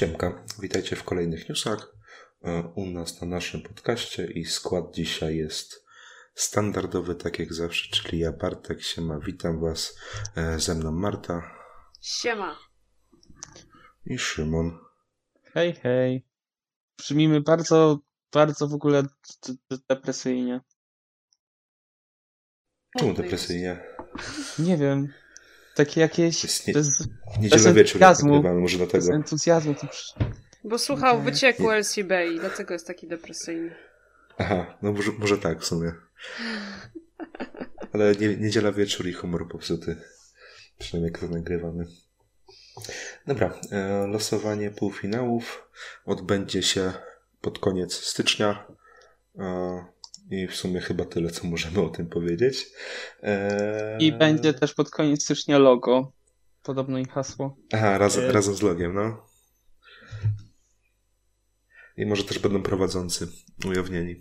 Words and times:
Siemka, 0.00 0.44
witajcie 0.58 0.96
w 0.96 1.04
kolejnych 1.04 1.48
newsach 1.48 1.96
e, 2.42 2.72
u 2.74 2.86
nas 2.86 3.20
na 3.20 3.26
naszym 3.26 3.62
podcaście 3.62 4.26
i 4.26 4.44
skład 4.44 4.94
dzisiaj 4.94 5.36
jest 5.36 5.84
standardowy, 6.34 7.14
tak 7.14 7.38
jak 7.38 7.52
zawsze, 7.54 7.90
czyli 7.90 8.18
ja 8.18 8.32
Bartek, 8.32 8.82
siema, 8.82 9.18
witam 9.18 9.60
was, 9.60 9.98
e, 10.36 10.58
ze 10.60 10.74
mną 10.74 10.92
Marta 10.92 11.42
Siema. 12.00 12.58
i 14.06 14.18
Szymon. 14.18 14.78
Hej, 15.54 15.74
hej. 15.74 16.26
Brzmimy 16.98 17.40
bardzo, 17.40 17.98
bardzo 18.32 18.68
w 18.68 18.74
ogóle 18.74 19.02
depresyjnie. 19.88 20.60
Czemu 22.98 23.10
Smutny 23.10 23.24
depresyjnie? 23.24 23.84
Nie 24.58 24.76
wiem. 24.76 25.12
Takie 25.74 26.00
jakieś 26.00 26.44
Jest 26.44 26.66
nie- 26.66 26.74
bez, 26.74 27.08
Niedziela 27.40 27.62
Bez 27.64 27.74
wieczór 27.74 28.00
nagrywamy, 28.00 28.60
może 28.60 28.78
bez 28.78 28.88
dlatego. 28.90 29.14
entuzjazmu. 29.14 29.74
To 29.74 29.86
przy... 29.86 30.12
Bo 30.64 30.78
słuchał 30.78 31.20
wycieku 31.22 31.70
LCB 31.70 32.26
i 32.34 32.40
dlatego 32.40 32.74
jest 32.74 32.86
taki 32.86 33.08
depresyjny. 33.08 33.74
Aha, 34.38 34.78
no 34.82 34.92
może, 34.92 35.12
może 35.18 35.38
tak 35.38 35.60
w 35.60 35.64
sumie. 35.64 35.92
Ale 37.92 38.12
nie, 38.16 38.36
niedziela 38.36 38.72
wieczór 38.72 39.06
i 39.06 39.12
humor 39.12 39.48
popsuty. 39.48 39.96
Przynajmniej 40.78 41.12
jak 41.12 41.20
to 41.20 41.28
nagrywamy. 41.36 41.86
Dobra, 43.26 43.60
e, 43.72 44.06
losowanie 44.06 44.70
półfinałów 44.70 45.68
odbędzie 46.04 46.62
się 46.62 46.92
pod 47.40 47.58
koniec 47.58 47.94
stycznia. 47.94 48.66
I 50.30 50.46
w 50.48 50.56
sumie 50.56 50.80
chyba 50.80 51.04
tyle, 51.04 51.30
co 51.30 51.46
możemy 51.46 51.80
o 51.80 51.88
tym 51.88 52.08
powiedzieć. 52.08 52.66
E, 53.22 53.98
I 54.00 54.12
będzie 54.12 54.54
też 54.54 54.74
pod 54.74 54.90
koniec 54.90 55.22
stycznia 55.24 55.58
logo. 55.58 56.12
Podobno 56.62 56.98
i 56.98 57.04
hasło. 57.04 57.56
Aha, 57.72 57.98
raz, 57.98 58.16
e- 58.18 58.32
razem 58.32 58.54
z 58.54 58.62
logiem, 58.62 58.94
no. 58.94 59.26
I 61.96 62.06
może 62.06 62.24
też 62.24 62.38
będą 62.38 62.62
prowadzący 62.62 63.28
ujawnieni. 63.66 64.16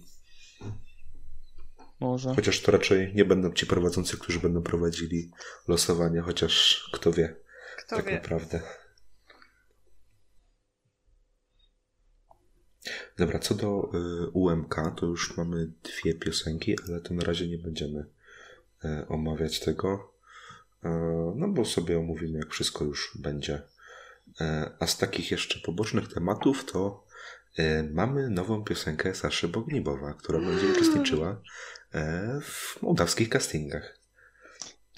Może. 1.99 2.35
Chociaż 2.35 2.61
to 2.61 2.71
raczej 2.71 3.11
nie 3.15 3.25
będą 3.25 3.51
ci 3.53 3.65
prowadzący, 3.65 4.17
którzy 4.17 4.39
będą 4.39 4.61
prowadzili 4.61 5.31
losowanie, 5.67 6.21
chociaż 6.21 6.83
kto 6.93 7.11
wie, 7.11 7.35
Kto 7.77 7.95
tak 7.95 8.05
wie. 8.05 8.13
naprawdę. 8.13 8.61
Dobra, 13.17 13.39
co 13.39 13.55
do 13.55 13.91
y, 13.93 14.29
UMK, 14.29 14.75
to 14.97 15.05
już 15.05 15.37
mamy 15.37 15.71
dwie 15.83 16.13
piosenki, 16.13 16.75
ale 16.87 17.01
to 17.01 17.13
na 17.13 17.23
razie 17.23 17.47
nie 17.47 17.57
będziemy 17.57 18.05
y, 18.85 19.07
omawiać 19.07 19.59
tego, 19.59 20.13
y, 20.83 20.87
no 21.35 21.47
bo 21.47 21.65
sobie 21.65 21.99
omówimy, 21.99 22.39
jak 22.39 22.51
wszystko 22.51 22.85
już 22.85 23.17
będzie. 23.19 23.55
Y, 23.55 23.61
a 24.79 24.87
z 24.87 24.97
takich 24.97 25.31
jeszcze 25.31 25.59
pobocznych 25.59 26.13
tematów 26.13 26.65
to 26.65 27.09
mamy 27.91 28.29
nową 28.29 28.63
piosenkę 28.63 29.15
Saszy 29.15 29.47
Bognibowa, 29.47 30.13
która 30.13 30.39
będzie 30.39 30.67
uczestniczyła 30.67 31.31
y, 31.31 31.99
w 32.41 32.81
mołdawskich 32.81 33.29
castingach. 33.29 33.99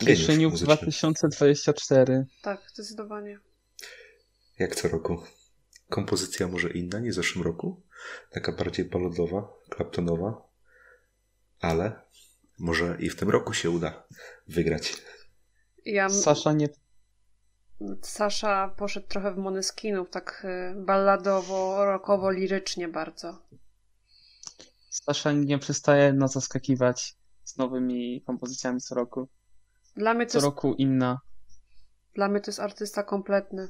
Muzyczny. 0.02 0.50
2024. 0.50 2.26
Tak, 2.42 2.62
zdecydowanie. 2.74 3.40
Jak 4.60 4.76
co 4.76 4.88
roku. 4.88 5.22
Kompozycja 5.92 6.48
może 6.48 6.70
inna 6.70 7.00
niż 7.00 7.12
w 7.14 7.16
zeszłym 7.16 7.44
roku. 7.46 7.82
Taka 8.30 8.52
bardziej 8.52 8.86
balodowa, 8.86 9.54
klaptonowa. 9.70 10.42
Ale 11.60 12.02
może 12.60 12.98
i 13.00 13.10
w 13.10 13.16
tym 13.16 13.30
roku 13.30 13.54
się 13.54 13.70
uda 13.70 14.04
wygrać. 14.48 14.94
Ja, 15.86 16.10
Sasza 16.10 16.54
nie... 16.54 16.70
Sasza 18.02 18.76
poszedł 18.78 19.08
trochę 19.08 19.34
w 19.34 19.38
Moneskinów, 19.38 20.10
tak 20.10 20.46
y, 20.46 20.76
balladowo, 20.86 21.86
rockowo, 21.86 22.32
lirycznie 22.32 22.88
bardzo. 22.88 23.40
Sasza 24.90 25.32
nie 25.32 25.60
przestaje 25.60 26.14
nas 26.14 26.34
zaskakiwać 26.34 27.16
z 27.44 27.58
nowymi 27.58 28.24
kompozycjami 28.28 28.82
co 28.82 28.96
roku. 28.96 29.28
Dla 29.96 30.14
mnie 30.14 30.26
to 30.26 30.32
Co 30.32 30.38
jest, 30.38 30.46
roku 30.46 30.74
inna. 30.74 31.20
dla 32.16 32.28
mnie 32.28 32.40
to 32.42 32.52
jest 32.52 32.60
artysta 32.60 33.04
kompletny. 33.04 33.68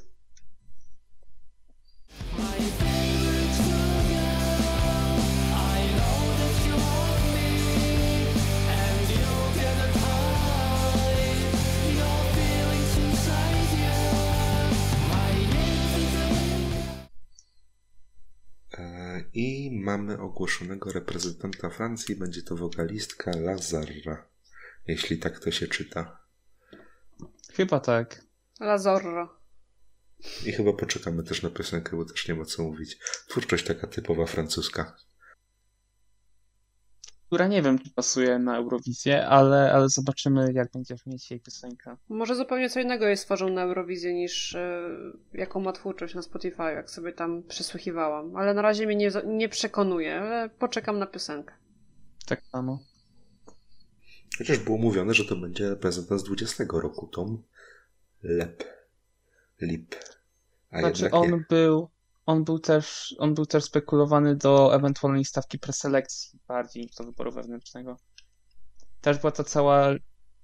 I 19.33 19.71
mamy 19.83 20.19
ogłoszonego 20.19 20.91
reprezentanta 20.91 21.69
Francji. 21.69 22.15
Będzie 22.15 22.41
to 22.41 22.55
wokalistka 22.55 23.31
Lazarra. 23.37 24.25
Jeśli 24.87 25.17
tak 25.17 25.39
to 25.39 25.51
się 25.51 25.67
czyta. 25.67 26.21
Chyba 27.53 27.79
tak. 27.79 28.21
Lazorro. 28.59 29.41
I 30.45 30.51
chyba 30.51 30.73
poczekamy 30.73 31.23
też 31.23 31.41
na 31.41 31.49
piosenkę, 31.49 31.97
bo 31.97 32.05
też 32.05 32.27
nie 32.27 32.35
ma 32.35 32.45
co 32.45 32.63
mówić. 32.63 32.99
Twórczość 33.27 33.65
taka 33.65 33.87
typowa 33.87 34.25
francuska. 34.25 34.95
Która 37.31 37.47
nie 37.47 37.61
wiem, 37.61 37.79
czy 37.79 37.89
pasuje 37.89 38.39
na 38.39 38.57
Eurowizję, 38.57 39.27
ale, 39.27 39.73
ale 39.73 39.89
zobaczymy, 39.89 40.53
jak 40.53 40.71
będzie 40.71 40.95
brzmieć 40.95 41.31
jej 41.31 41.39
piosenka. 41.39 41.97
Może 42.09 42.35
zupełnie 42.35 42.69
co 42.69 42.79
innego 42.79 43.07
jest 43.07 43.25
tworzą 43.25 43.49
na 43.49 43.61
Eurowizję 43.61 44.13
niż 44.13 44.55
y, 44.55 44.59
jaką 45.33 45.59
ma 45.59 45.71
twórczość 45.71 46.15
na 46.15 46.21
Spotify, 46.21 46.63
jak 46.63 46.89
sobie 46.89 47.13
tam 47.13 47.43
przysłuchiwałam. 47.43 48.35
Ale 48.35 48.53
na 48.53 48.61
razie 48.61 48.85
mnie 48.85 48.95
nie, 48.95 49.11
nie 49.25 49.49
przekonuje, 49.49 50.19
ale 50.21 50.49
poczekam 50.49 50.99
na 50.99 51.05
piosenkę. 51.05 51.53
Tak 52.27 52.41
samo. 52.45 52.79
Chociaż 54.37 54.59
było 54.59 54.77
mówione, 54.77 55.13
że 55.13 55.25
to 55.25 55.35
będzie 55.35 55.69
reprezentant 55.69 56.21
z 56.21 56.23
20 56.23 56.63
roku. 56.73 57.07
Tom 57.07 57.43
Lep. 58.23 58.63
Lip. 59.61 59.95
A 60.71 60.79
Znaczy 60.79 61.11
on 61.11 61.31
nie. 61.31 61.43
był, 61.49 61.89
on 62.31 62.43
był 62.43 62.59
też, 62.59 63.15
on 63.19 63.33
był 63.33 63.45
też 63.45 63.63
spekulowany 63.63 64.35
do 64.35 64.75
ewentualnej 64.75 65.25
stawki 65.25 65.59
preselekcji 65.59 66.39
bardziej 66.47 66.83
niż 66.83 66.95
do 66.95 67.03
wyboru 67.03 67.31
wewnętrznego. 67.31 67.97
Też 69.01 69.17
była 69.17 69.31
ta 69.31 69.43
cała 69.43 69.89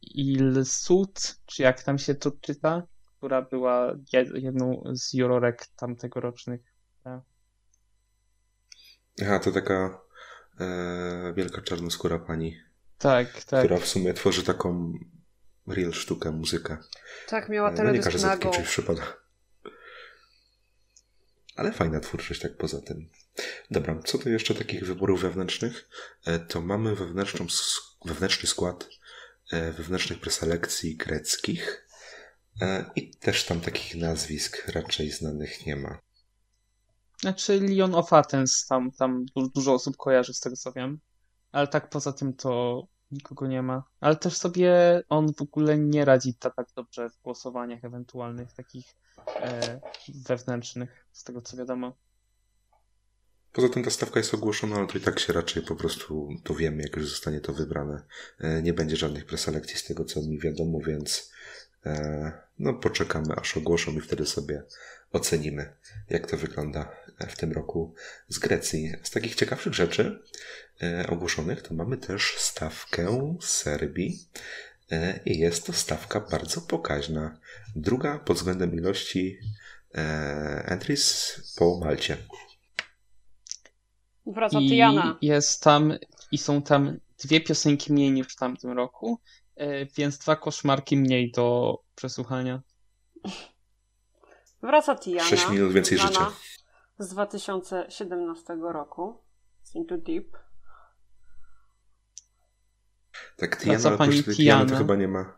Ilsud, 0.02 1.38
czy 1.46 1.64
jak 1.64 1.84
tam 1.84 1.98
się 1.98 2.16
to 2.16 2.32
czyta, 2.42 2.84
która 3.18 3.42
była 3.42 3.94
jed, 4.14 4.30
jedną 4.36 4.84
z 4.94 5.14
jurorek 5.14 5.68
tamtegorocznych. 5.76 6.62
Aha, 9.22 9.40
to 9.40 9.52
taka 9.52 10.02
e, 10.60 11.34
wielka 11.36 11.62
czarnoskóra 11.62 12.20
pani, 12.20 12.58
Tak, 12.98 13.44
tak. 13.44 13.66
która 13.66 13.78
w 13.80 13.86
sumie 13.88 14.14
tworzy 14.14 14.44
taką 14.44 14.94
real 15.68 15.94
sztukę, 15.94 16.32
muzykę. 16.32 16.78
Tak, 17.28 17.50
miała 17.50 17.70
E, 17.70 17.72
No 17.72 17.78
nie 17.78 17.84
teledysk 17.84 18.04
każdy 18.06 18.20
za 18.20 18.28
nago. 18.28 18.40
takim 18.42 18.52
czymś 18.56 18.68
przypada. 18.68 19.02
Ale 21.58 21.72
fajna 21.72 22.00
twórczość 22.00 22.42
tak 22.42 22.58
poza 22.58 22.82
tym. 22.82 23.10
Dobra, 23.72 24.00
co 24.06 24.18
do 24.18 24.30
jeszcze 24.30 24.56
takich 24.56 24.86
wyborów 24.86 25.22
wewnętrznych, 25.22 25.90
e, 26.26 26.40
to 26.40 26.62
mamy 26.62 26.96
wewnętrzną, 26.96 27.46
wewnętrzny 28.06 28.50
skład 28.50 28.90
e, 29.52 29.72
wewnętrznych 29.72 30.20
preselekcji 30.20 30.96
greckich 30.96 31.88
e, 32.62 32.92
i 32.96 33.12
też 33.16 33.46
tam 33.46 33.62
takich 33.62 33.96
nazwisk 33.96 34.68
raczej 34.68 35.12
znanych 35.12 35.66
nie 35.66 35.76
ma. 35.76 36.00
Znaczy 37.22 37.62
Leon 37.62 37.96
of 37.96 38.14
Athens, 38.14 38.66
tam, 38.66 38.92
tam 38.92 39.26
du- 39.36 39.50
dużo 39.50 39.74
osób 39.74 39.98
kojarzy 39.98 40.34
z 40.34 40.40
tego 40.40 40.56
co 40.56 40.72
wiem. 40.72 41.00
Ale 41.52 41.68
tak 41.68 41.90
poza 41.90 42.14
tym 42.14 42.34
to 42.34 42.84
nikogo 43.12 43.48
nie 43.48 43.62
ma. 43.62 43.84
Ale 44.00 44.16
też 44.16 44.38
sobie 44.38 45.02
on 45.10 45.34
w 45.34 45.42
ogóle 45.42 45.78
nie 45.78 46.06
radzi 46.06 46.34
ta, 46.34 46.50
tak 46.50 46.68
dobrze 46.76 47.10
w 47.10 47.22
głosowaniach 47.22 47.86
ewentualnych, 47.86 48.54
takich 48.54 48.96
e, 49.36 49.80
wewnętrznych, 50.28 51.06
z 51.12 51.24
tego 51.24 51.42
co 51.42 51.58
wiadomo. 51.58 51.94
Poza 53.54 53.70
tym 53.70 53.84
ta 53.84 53.90
stawka 53.90 54.20
jest 54.20 54.34
ogłoszona, 54.34 54.76
ale 54.76 54.88
to 54.88 54.98
i 54.98 55.02
tak 55.02 55.20
się 55.20 55.34
raczej 55.34 55.64
po 55.64 55.76
prostu 55.76 56.30
dowiemy, 56.46 56.84
jak 56.84 56.96
już 56.96 57.10
zostanie 57.10 57.42
to 57.42 57.54
wybrane. 57.54 58.04
E, 58.40 58.62
Nie 58.62 58.74
będzie 58.74 58.96
żadnych 58.96 59.26
preselekcji 59.26 59.78
z 59.78 59.84
tego, 59.84 60.06
co 60.06 60.22
mi 60.22 60.40
wiadomo, 60.40 60.80
więc 60.80 61.32
e, 61.86 62.32
no 62.60 62.74
poczekamy, 62.74 63.36
aż 63.36 63.58
ogłoszą 63.58 63.92
i 63.92 64.02
wtedy 64.02 64.26
sobie 64.26 64.64
ocenimy, 65.12 65.74
jak 66.10 66.32
to 66.32 66.38
wygląda 66.38 66.92
w 67.20 67.38
tym 67.38 67.52
roku 67.52 67.94
z 68.28 68.40
Grecji. 68.40 68.92
Z 69.04 69.12
takich 69.12 69.36
ciekawszych 69.36 69.74
rzeczy 69.74 70.24
e, 70.84 71.08
ogłoszonych 71.10 71.62
to 71.62 71.74
mamy 71.74 71.98
też 71.98 72.36
stawkę 72.38 73.36
z 73.42 73.46
Serbii 73.46 74.20
e, 74.92 75.20
i 75.26 75.40
jest 75.40 75.66
to 75.66 75.74
stawka 75.74 76.20
bardzo 76.20 76.62
pokaźna. 76.62 77.40
Druga 77.76 78.20
pod 78.20 78.38
względem 78.38 78.76
ilości 78.76 79.38
e, 79.96 80.64
entries 80.66 81.42
po 81.58 81.80
Malcie. 81.80 82.18
Wraca 84.26 84.60
I 84.60 84.70
Tiana. 84.70 85.18
jest 85.22 85.64
tam, 85.64 85.94
i 86.32 86.38
są 86.38 86.62
tam 86.62 87.00
dwie 87.24 87.42
piosenki 87.42 87.94
mniej 87.94 88.12
niż 88.12 88.28
w 88.28 88.36
tamtym 88.36 88.72
roku, 88.72 89.20
więc 89.98 90.18
dwa 90.18 90.36
koszmarki 90.36 90.98
mniej 90.98 91.32
do 91.32 91.78
przesłuchania. 91.96 92.62
Wraca 94.62 94.96
Tiana. 94.96 95.24
Sześć 95.30 95.50
minut 95.50 95.74
więcej 95.74 95.98
znana. 95.98 96.12
życia. 96.12 96.32
z 97.00 97.10
2017 97.10 98.58
roku. 98.62 99.22
Into 99.74 99.98
Deep. 99.98 100.38
Tak, 103.38 103.58
Tiana, 103.58 103.88
ale 103.90 103.98
pani 103.98 104.24
Tiana 104.24 104.66
to 104.66 104.78
chyba 104.78 104.96
nie 104.96 105.08
ma 105.08 105.38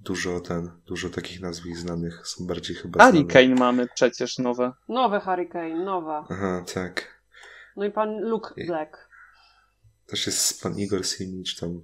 dużo 0.00 0.40
ten, 0.40 0.70
dużo 0.86 1.10
takich 1.10 1.40
nazwisk 1.40 1.80
znanych. 1.80 2.26
Są 2.26 2.46
bardziej 2.46 2.76
chyba 2.76 3.04
Hurricane 3.04 3.44
znane. 3.46 3.60
mamy 3.60 3.88
przecież 3.94 4.38
nowe. 4.38 4.72
Nowe 4.88 5.20
Hurricane, 5.20 5.84
nowa. 5.84 6.26
Aha, 6.30 6.64
tak. 6.74 7.22
No 7.76 7.84
i 7.84 7.90
pan 7.90 8.20
Luke 8.20 8.54
Black. 8.66 9.08
Też 10.06 10.26
jest 10.26 10.62
pan 10.62 10.78
Igor 10.78 11.06
Simic 11.06 11.56
tam. 11.60 11.82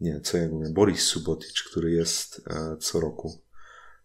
Nie, 0.00 0.20
co 0.20 0.38
ja 0.38 0.48
mówię? 0.48 0.70
Boris 0.70 1.02
Subotic, 1.06 1.62
który 1.62 1.90
jest 1.90 2.48
e, 2.50 2.76
co 2.76 3.00
roku 3.00 3.42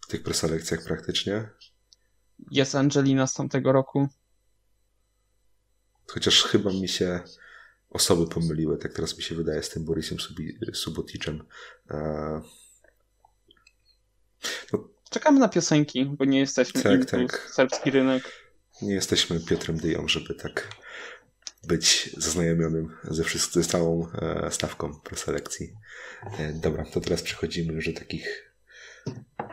w 0.01 0.07
tych 0.07 0.23
preselekcjach 0.23 0.83
praktycznie. 0.83 1.49
Jest 2.51 2.75
Angelina 2.75 3.27
z 3.27 3.33
tamtego 3.33 3.71
roku. 3.71 4.07
Chociaż 6.07 6.43
chyba 6.43 6.71
mi 6.71 6.87
się 6.87 7.19
osoby 7.89 8.27
pomyliły, 8.27 8.77
tak 8.77 8.93
teraz 8.93 9.17
mi 9.17 9.23
się 9.23 9.35
wydaje, 9.35 9.63
z 9.63 9.69
tym 9.69 9.85
Borisem 9.85 10.17
Suboticzem. 10.73 11.43
E, 11.91 12.41
no, 14.73 14.87
Czekamy 15.09 15.39
na 15.39 15.49
piosenki, 15.49 16.05
bo 16.05 16.25
nie 16.25 16.39
jesteśmy 16.39 16.81
tak, 16.81 17.05
tak. 17.05 17.51
serbski 17.53 17.91
rynek. 17.91 18.23
Nie 18.81 18.93
jesteśmy 18.93 19.39
Piotrem 19.39 19.77
Dyją, 19.77 20.07
żeby 20.07 20.35
tak 20.35 20.67
być 21.67 22.09
zaznajomionym 22.17 22.97
ze, 23.03 23.23
wszystkim, 23.23 23.63
z 23.63 23.67
całą 23.67 24.11
e, 24.11 24.51
stawką 24.51 24.99
preselekcji. 24.99 25.73
E, 26.39 26.53
dobra, 26.53 26.85
to 26.85 27.01
teraz 27.01 27.21
przechodzimy 27.21 27.73
już 27.73 27.93
do 27.93 27.99
takich 27.99 28.50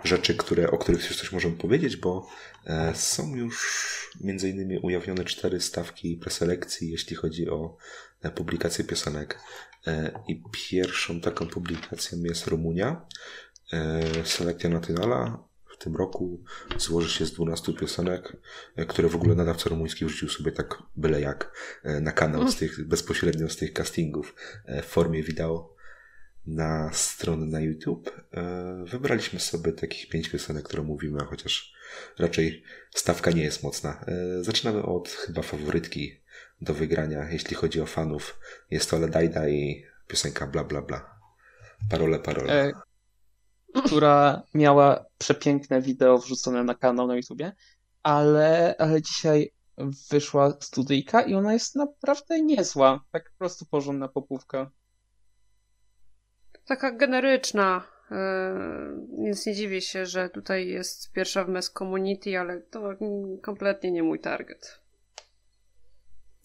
rzeczy, 0.05 0.35
które, 0.35 0.71
o 0.71 0.79
których 0.79 1.09
już 1.09 1.19
coś 1.19 1.33
możemy 1.33 1.57
powiedzieć, 1.57 1.97
bo 1.97 2.29
e, 2.67 2.95
są 2.95 3.35
już 3.35 4.11
między 4.21 4.49
innymi 4.49 4.79
ujawnione 4.79 5.25
cztery 5.25 5.61
stawki 5.61 6.17
preselekcji, 6.17 6.91
jeśli 6.91 7.17
chodzi 7.17 7.51
o 7.51 7.77
e, 8.23 8.31
publikację 8.31 8.85
piosenek. 8.85 9.41
E, 9.87 10.21
I 10.29 10.43
pierwszą 10.53 11.21
taką 11.21 11.47
publikacją 11.47 12.19
jest 12.23 12.47
Rumunia. 12.47 13.07
Selekcja 14.25 14.71
Nationala 14.71 15.45
w 15.67 15.79
tym 15.79 15.97
roku 15.97 16.45
złoży 16.77 17.19
się 17.19 17.27
z 17.27 17.33
12 17.33 17.73
piosenek, 17.73 18.37
które 18.89 19.09
w 19.09 19.15
ogóle 19.15 19.35
nadawca 19.35 19.71
rumuński 19.71 20.05
wrzucił 20.05 20.29
sobie 20.29 20.53
tak 20.53 20.83
byle 20.97 21.21
jak 21.21 21.53
na 22.01 22.13
kanał 22.13 22.49
z 22.49 22.57
tych, 22.57 22.89
bezpośrednio 22.89 23.49
z 23.49 23.57
tych 23.57 23.73
castingów 23.73 24.35
w 24.83 24.87
formie 24.87 25.23
wideo 25.23 25.78
na 26.49 26.91
stronę 26.93 27.47
na 27.47 27.61
YouTube. 27.61 28.11
E, 28.33 28.85
wybraliśmy 28.85 29.41
sobie 29.41 29.73
takich 29.73 30.09
pięć 30.09 30.29
piosenek, 30.29 30.65
które 30.65 30.83
mówimy, 30.83 31.25
chociaż 31.25 31.73
raczej 32.19 32.63
stawka 32.95 33.31
nie 33.31 33.43
jest 33.43 33.63
mocna. 33.63 34.05
E, 34.07 34.45
zaczynamy 34.45 34.83
od 34.83 35.09
chyba 35.09 35.43
faworytki 35.43 36.21
do 36.61 36.75
wygrania, 36.75 37.31
jeśli 37.31 37.57
chodzi 37.57 37.81
o 37.81 37.87
fanów. 37.87 38.41
Jest 38.71 38.91
to 38.91 38.99
Ledajda 38.99 39.49
i 39.49 39.85
piosenka 40.07 40.47
bla 40.47 40.65
bla 40.65 40.83
bla. 40.83 41.19
Parole, 41.91 42.19
parole. 42.19 42.53
E, 42.53 42.73
która 43.85 44.43
miała 44.55 45.05
przepiękne 45.19 45.83
wideo 45.83 46.19
wrzucone 46.19 46.65
na 46.65 46.75
kanał 46.75 47.07
na 47.07 47.17
YouTubie, 47.17 47.53
ale, 48.03 48.75
ale 48.79 49.03
dzisiaj 49.03 49.53
wyszła 50.11 50.57
studyjka 50.61 51.23
i 51.23 51.35
ona 51.35 51.53
jest 51.53 51.75
naprawdę 51.75 52.43
niezła. 52.43 53.05
Tak 53.11 53.31
po 53.31 53.39
prostu 53.39 53.67
porządna 53.67 54.09
popówka 54.09 54.71
taka 56.69 56.93
generyczna, 56.93 57.87
e, 58.11 58.17
więc 59.25 59.47
nie 59.47 59.55
dziwię 59.55 59.81
się, 59.81 60.07
że 60.07 60.31
tutaj 60.31 60.69
jest 60.69 61.13
pierwsza 61.13 61.45
w 61.45 61.49
Mass 61.49 61.71
Community, 61.71 62.39
ale 62.39 62.61
to 62.61 62.95
kompletnie 63.43 63.93
nie 63.93 64.03
mój 64.03 64.21
target. 64.21 64.81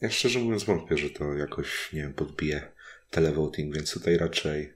Ja 0.02 0.10
szczerze 0.10 0.40
mówiąc 0.40 0.64
wątpię, 0.64 0.98
że 0.98 1.10
to 1.10 1.34
jakoś, 1.34 1.94
nie 1.94 2.02
wiem, 2.02 2.14
podbije 2.14 2.72
televoting, 3.10 3.76
więc 3.76 3.94
tutaj 3.94 4.18
raczej 4.18 4.74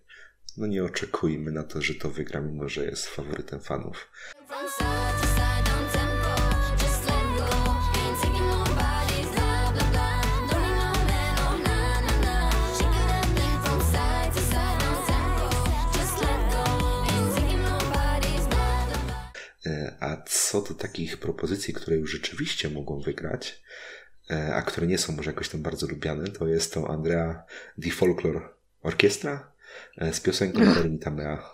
no 0.57 0.67
nie 0.67 0.83
oczekujmy 0.83 1.51
na 1.51 1.63
to, 1.63 1.81
że 1.81 1.95
to 1.95 2.09
wygra, 2.09 2.41
mimo 2.41 2.69
że 2.69 2.85
jest 2.85 3.07
faworytem 3.07 3.59
fanów. 3.59 4.07
A 19.99 20.17
co 20.27 20.61
do 20.61 20.73
takich 20.73 21.17
propozycji, 21.17 21.73
które 21.73 21.97
już 21.97 22.11
rzeczywiście 22.11 22.69
mogą 22.69 22.99
wygrać, 22.99 23.61
e, 24.29 24.55
a 24.55 24.61
które 24.61 24.87
nie 24.87 24.97
są 24.97 25.13
może 25.13 25.29
jakoś 25.29 25.49
tam 25.49 25.61
bardzo 25.61 25.87
lubiane, 25.87 26.27
to 26.27 26.47
jest 26.47 26.73
to 26.73 26.89
Andrea 26.89 27.43
Di 27.77 27.91
Folklore 27.91 28.49
Orkiestra 28.81 29.51
e, 29.97 30.13
z 30.13 30.21
piosenką 30.21 30.65
Marinita 30.65 31.11
Mea. 31.11 31.53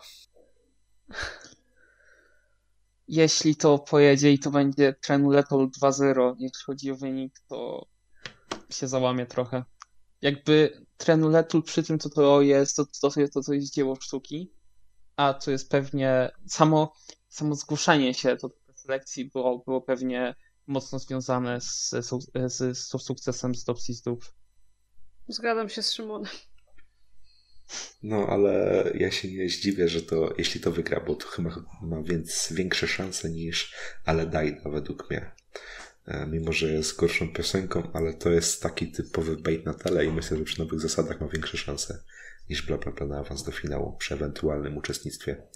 Jeśli 3.07 3.56
to 3.56 3.80
pojedzie 3.80 4.31
i 4.31 4.40
to 4.40 4.51
będzie 4.51 4.95
Trenuletol 5.01 5.69
2-0, 5.81 6.36
jeśli 6.40 6.63
chodzi 6.66 6.92
o 6.92 6.95
wynik, 6.95 7.40
to 7.50 7.88
się 8.69 8.88
załamie 8.88 9.25
trochę. 9.25 9.63
Jakby 10.22 10.86
Trenuletul 10.98 11.63
przy 11.63 11.84
tym, 11.84 12.00
to 12.00 12.10
to 12.10 12.42
jest, 12.42 12.75
to, 12.75 12.86
to, 12.86 13.10
to, 13.34 13.42
to 13.42 13.54
jest 13.54 13.74
dzieło 13.74 13.95
sztuki, 14.01 14.51
a 15.16 15.34
to 15.34 15.51
jest 15.51 15.69
pewnie 15.69 16.31
samo 16.48 16.94
samo 17.33 17.56
zgłoszenie 17.56 18.13
się 18.13 18.35
do 18.35 18.50
selekcji 18.75 19.25
było, 19.25 19.63
było 19.65 19.81
pewnie 19.81 20.35
mocno 20.68 21.00
związane 21.00 21.62
z, 21.62 21.89
z, 21.89 22.33
z, 22.53 22.77
sukcesem 23.01 23.56
z 23.56 23.63
Dopsistów. 23.63 24.33
Zgadzam 25.27 25.69
się 25.69 25.81
z 25.81 25.94
Szymonem. 25.94 26.31
No, 28.03 28.27
ale 28.30 28.83
ja 28.95 29.12
się 29.12 29.31
nie 29.31 29.50
zdziwię, 29.50 29.89
że 29.89 30.01
to, 30.01 30.33
jeśli 30.38 30.62
to 30.62 30.71
wygra, 30.71 31.00
bo 31.00 31.15
to 31.15 31.27
chyba 31.27 31.50
ma 31.81 32.01
więc 32.01 32.47
większe 32.51 32.88
szanse 32.88 33.30
niż 33.30 33.75
Ale 34.06 34.27
Dajda 34.27 34.69
według 34.69 35.09
mnie. 35.09 35.31
E, 36.06 36.27
mimo, 36.27 36.53
że 36.53 36.71
jest 36.71 36.95
gorszą 36.95 37.33
piosenką, 37.33 37.91
ale 37.94 38.13
to 38.13 38.30
jest 38.30 38.63
taki 38.63 38.91
typowy 38.91 39.38
bait 39.38 39.65
na 39.65 39.74
tele 39.74 40.06
i 40.06 40.12
myślę, 40.12 40.38
że 40.38 40.44
przy 40.44 40.59
nowych 40.59 40.80
zasadach 40.80 41.21
ma 41.21 41.28
większe 41.28 41.57
szanse 41.57 42.04
niż 42.49 42.61
bla 42.61 42.78
bla 42.78 42.92
bla 42.92 43.06
na 43.06 43.19
awans 43.19 43.44
do 43.44 43.52
finału 43.52 43.97
przy 43.97 44.13
ewentualnym 44.13 44.78
uczestnictwie. 44.78 45.47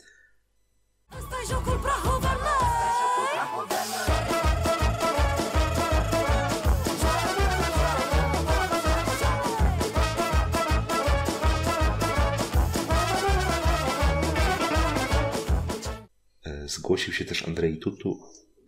E, 16.46 16.68
zgłosił 16.68 17.14
się 17.14 17.26
też 17.26 17.48
Andrzej 17.48 17.80
Tutu 17.80 18.20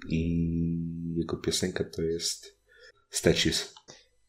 i 0.08 0.50
jego 1.16 1.38
piosenka 1.38 1.84
to 1.84 2.02
jest 2.02 2.58
Statues. 3.10 3.74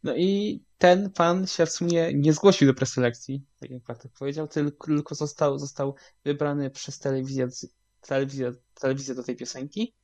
No 0.02 0.16
i 0.16 0.60
ten 0.78 1.10
pan 1.10 1.46
się 1.46 1.66
w 1.66 1.70
sumie 1.70 2.14
nie 2.14 2.32
zgłosił 2.32 2.68
do 2.68 2.74
preselekcji, 2.74 3.46
tak 3.60 3.70
jak 3.70 3.82
Bartek 3.82 4.12
powiedział, 4.18 4.48
tylko 4.48 5.14
został, 5.14 5.58
został 5.58 5.94
wybrany 6.24 6.70
przez 6.70 6.98
telewizję 6.98 7.48
telewizję, 8.00 8.52
telewizję 8.74 9.14
do 9.14 9.22
tej 9.22 9.36
piosenki, 9.36 9.94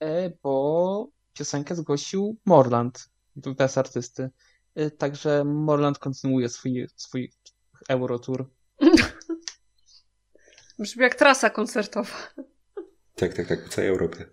e, 0.00 0.30
bo 0.42 1.08
piosenkę 1.32 1.76
zgłosił 1.76 2.36
Morland 2.44 3.10
bez 3.36 3.78
artysty. 3.78 4.30
E, 4.74 4.90
także 4.90 5.44
Morland 5.44 5.98
kontynuuje 5.98 6.48
swój, 6.48 6.88
swój 6.96 7.32
Eurotour. 7.88 8.50
Brzmi 10.78 11.02
jak 11.02 11.14
trasa 11.14 11.50
koncertowa. 11.50 12.16
Tak, 13.14 13.34
tak, 13.34 13.46
tak, 13.46 13.64
po 13.64 13.70
całej 13.70 13.90
Europie. 13.90 14.24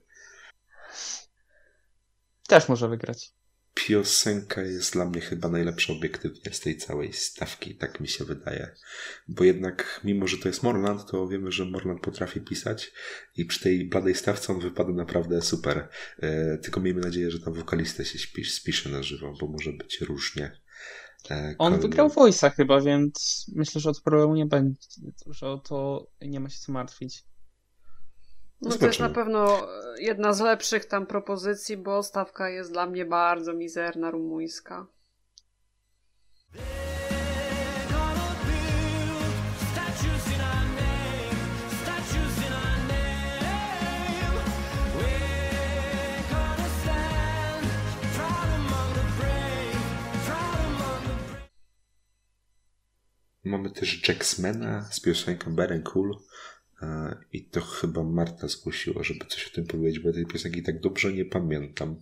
Też 2.47 2.69
może 2.69 2.89
wygrać 2.89 3.33
piosenka 3.73 4.61
jest 4.61 4.93
dla 4.93 5.05
mnie 5.05 5.21
chyba 5.21 5.49
najlepsza 5.49 5.93
obiektywnie 5.93 6.53
z 6.53 6.59
tej 6.59 6.77
całej 6.77 7.13
stawki, 7.13 7.75
tak 7.75 7.99
mi 7.99 8.07
się 8.07 8.25
wydaje. 8.25 8.75
Bo 9.27 9.43
jednak, 9.43 10.01
mimo 10.03 10.27
że 10.27 10.37
to 10.37 10.47
jest 10.47 10.63
Morland, 10.63 11.11
to 11.11 11.27
wiemy, 11.27 11.51
że 11.51 11.65
Morland 11.65 12.01
potrafi 12.01 12.41
pisać 12.41 12.91
i 13.37 13.45
przy 13.45 13.59
tej 13.59 13.85
bladej 13.85 14.15
stawce 14.15 14.53
on 14.53 14.59
wypada 14.59 14.93
naprawdę 14.93 15.41
super. 15.41 15.87
E, 16.19 16.57
tylko 16.57 16.81
miejmy 16.81 17.01
nadzieję, 17.01 17.31
że 17.31 17.39
tam 17.39 17.53
wokalista 17.53 18.03
się 18.03 18.19
spisz, 18.19 18.53
spisze 18.53 18.89
na 18.89 19.03
żywo, 19.03 19.33
bo 19.39 19.47
może 19.47 19.73
być 19.73 20.01
różnie. 20.01 20.61
E, 21.31 21.55
on 21.57 21.79
wygrał 21.79 22.07
Voice'a 22.09 22.51
chyba, 22.51 22.81
więc 22.81 23.45
myślę, 23.55 23.81
że 23.81 23.89
od 23.89 24.01
problemu 24.01 24.35
nie 24.35 24.45
będzie, 24.45 24.79
że 25.27 25.47
o 25.47 25.57
to 25.57 26.07
nie 26.21 26.39
ma 26.39 26.49
się 26.49 26.59
co 26.59 26.71
martwić. 26.71 27.23
No 28.63 28.77
to 28.77 28.85
jest 28.85 28.99
na 28.99 29.09
pewno 29.09 29.59
e, 29.59 30.01
jedna 30.01 30.33
z 30.33 30.39
lepszych 30.39 30.85
tam 30.85 31.05
propozycji, 31.05 31.77
bo 31.77 32.03
stawka 32.03 32.49
jest 32.49 32.71
dla 32.71 32.85
mnie 32.85 33.05
bardzo 33.05 33.53
mizerna 33.53 34.11
rumuńska. 34.11 34.87
Mamy 53.43 53.69
też 53.69 54.07
Jacksmana 54.07 54.87
z 54.91 54.99
piosenką 54.99 55.55
Beren 55.55 55.83
Cool, 55.83 56.17
E, 56.83 57.15
I 57.33 57.45
to 57.45 57.61
chyba 57.61 58.03
Marta 58.03 58.47
zgłosiła, 58.47 59.03
żeby 59.03 59.25
coś 59.25 59.47
o 59.47 59.55
tym 59.55 59.65
powiedzieć, 59.67 59.99
bo 59.99 60.09
ja 60.09 60.13
tej 60.13 60.25
piosenki 60.25 60.63
tak 60.63 60.79
dobrze 60.79 61.13
nie 61.13 61.25
pamiętam. 61.25 61.95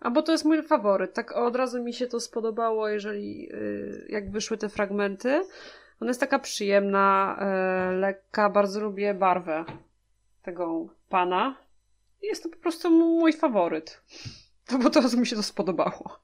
A 0.00 0.10
bo 0.10 0.22
to 0.22 0.32
jest 0.32 0.44
mój 0.44 0.62
faworyt. 0.62 1.14
Tak 1.14 1.36
od 1.36 1.56
razu 1.56 1.82
mi 1.82 1.94
się 1.94 2.06
to 2.06 2.20
spodobało, 2.20 2.88
jeżeli 2.88 3.42
yy, 3.42 4.06
jak 4.08 4.30
wyszły 4.30 4.58
te 4.58 4.68
fragmenty. 4.68 5.44
Ona 6.00 6.10
jest 6.10 6.20
taka 6.20 6.38
przyjemna, 6.38 7.36
yy, 7.90 7.96
lekka, 7.96 8.50
bardzo 8.50 8.80
lubię 8.80 9.14
barwę 9.14 9.64
tego 10.42 10.86
pana. 11.08 11.56
Jest 12.22 12.42
to 12.42 12.48
po 12.48 12.56
prostu 12.56 12.90
mój 12.90 13.32
faworyt. 13.32 14.02
To 14.66 14.78
bo 14.78 14.90
to 14.90 15.02
mi 15.18 15.26
się 15.26 15.36
to 15.36 15.42
spodobało. 15.42 16.20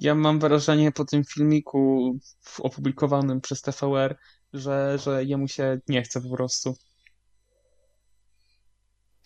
Ja 0.00 0.14
mam 0.14 0.38
wrażenie 0.38 0.92
po 0.92 1.04
tym 1.04 1.24
filmiku 1.24 2.14
opublikowanym 2.58 3.40
przez 3.40 3.62
TVR, 3.62 4.16
że, 4.52 4.98
że 4.98 5.24
jemu 5.24 5.48
się 5.48 5.80
nie 5.88 6.02
chce 6.02 6.20
po 6.20 6.36
prostu. 6.36 6.76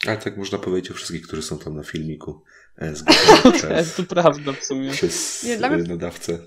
Ale 0.09 0.19
tak 0.19 0.37
można 0.37 0.59
powiedzieć 0.59 0.91
o 0.91 0.95
wszystkich, 0.95 1.23
którzy 1.23 1.43
są 1.43 1.59
tam 1.59 1.77
na 1.77 1.83
filmiku. 1.83 2.43
E, 2.79 2.93
przez, 3.53 3.95
to 3.95 4.03
prawda 4.03 4.53
w 4.53 4.65
sumie. 4.65 4.91
Przez 4.91 5.43
nie, 5.45 5.57
dla 5.57 5.71
mnie... 5.71 5.83
nadawcę. 5.83 6.39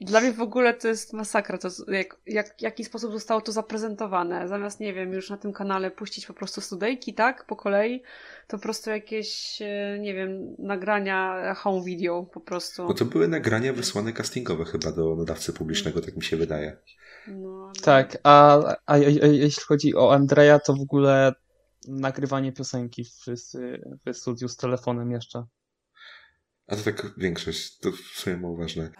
Dla 0.00 0.20
mnie 0.20 0.32
w 0.32 0.40
ogóle 0.40 0.74
to 0.74 0.88
jest 0.88 1.12
masakra, 1.12 1.58
to 1.58 1.68
jak, 1.88 2.16
jak, 2.26 2.58
w 2.58 2.62
jaki 2.62 2.84
sposób 2.84 3.12
zostało 3.12 3.40
to 3.40 3.52
zaprezentowane. 3.52 4.48
Zamiast, 4.48 4.80
nie 4.80 4.94
wiem, 4.94 5.12
już 5.12 5.30
na 5.30 5.36
tym 5.36 5.52
kanale 5.52 5.90
puścić 5.90 6.26
po 6.26 6.34
prostu 6.34 6.60
studejki, 6.60 7.14
tak, 7.14 7.46
po 7.46 7.56
kolei, 7.56 8.02
to 8.46 8.56
po 8.56 8.62
prostu 8.62 8.90
jakieś, 8.90 9.62
e, 9.62 9.98
nie 10.00 10.14
wiem, 10.14 10.56
nagrania 10.58 11.54
home 11.54 11.84
video 11.84 12.22
po 12.22 12.40
prostu. 12.40 12.84
No 12.84 12.94
to 12.94 13.04
były 13.04 13.28
nagrania 13.28 13.72
wysłane 13.72 14.12
castingowe 14.12 14.64
chyba 14.64 14.92
do 14.92 15.16
nadawcy 15.16 15.52
publicznego, 15.52 16.00
tak 16.00 16.16
mi 16.16 16.22
się 16.22 16.36
wydaje. 16.36 16.76
No, 17.28 17.72
Tak, 17.82 18.18
a, 18.22 18.58
a, 18.58 18.76
a, 18.86 18.94
a 18.94 18.96
jeśli 19.26 19.62
chodzi 19.62 19.94
o 19.94 20.14
Andrea, 20.14 20.58
to 20.58 20.74
w 20.74 20.80
ogóle 20.80 21.32
nagrywanie 21.88 22.52
piosenki 22.52 23.04
w, 23.04 23.24
w 24.06 24.16
studiu 24.16 24.48
z 24.48 24.56
telefonem 24.56 25.10
jeszcze. 25.10 25.44
A 26.66 26.76
to 26.76 26.82
tak 26.82 27.12
większość, 27.16 27.78
to 27.78 27.92
w 27.92 27.96
sumie 27.96 28.36
mało 28.36 28.56
ważne. 28.56 28.90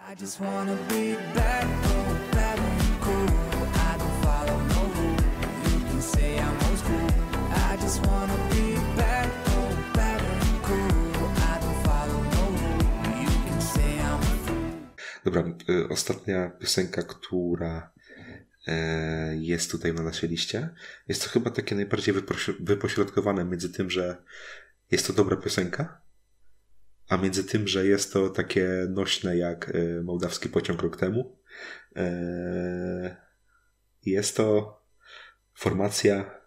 Dobra, 15.25 15.43
y, 15.69 15.89
ostatnia 15.89 16.49
piosenka, 16.49 17.03
która 17.03 17.91
jest 19.39 19.71
tutaj 19.71 19.93
na 19.93 20.03
naszej 20.03 20.29
liście. 20.29 20.69
Jest 21.07 21.23
to 21.23 21.29
chyba 21.29 21.49
takie 21.49 21.75
najbardziej 21.75 22.15
wypośrodkowane 22.59 23.45
między 23.45 23.69
tym, 23.69 23.89
że 23.89 24.23
jest 24.91 25.07
to 25.07 25.13
dobra 25.13 25.37
piosenka, 25.37 26.01
a 27.07 27.17
między 27.17 27.43
tym, 27.43 27.67
że 27.67 27.85
jest 27.85 28.13
to 28.13 28.29
takie 28.29 28.87
nośne 28.89 29.37
jak 29.37 29.69
e, 29.69 30.01
mołdawski 30.03 30.49
pociąg 30.49 30.81
rok 30.81 30.97
temu. 30.97 31.39
E, 31.95 33.17
jest 34.05 34.35
to 34.35 34.79
formacja 35.53 36.39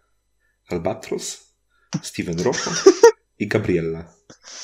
Albatros, 0.68 1.56
Steven 2.02 2.40
Rocco 2.40 2.70
i 3.42 3.48
Gabriella. 3.48 4.04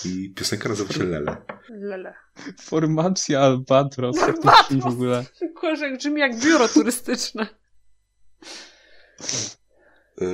I 0.04 0.34
piosenka 0.34 0.68
nazywa 0.68 0.92
się 0.92 1.04
Lele. 1.04 1.36
Lele. 1.68 2.14
Formacja 2.60 3.40
Albatros. 3.40 4.18
Albatros. 4.18 4.82
w 4.82 4.86
ogóle. 4.86 5.24
Kurze, 5.60 5.96
brzmi 5.96 6.20
jak 6.20 6.40
biuro 6.40 6.68
turystyczne. 6.68 7.46
E, 10.20 10.26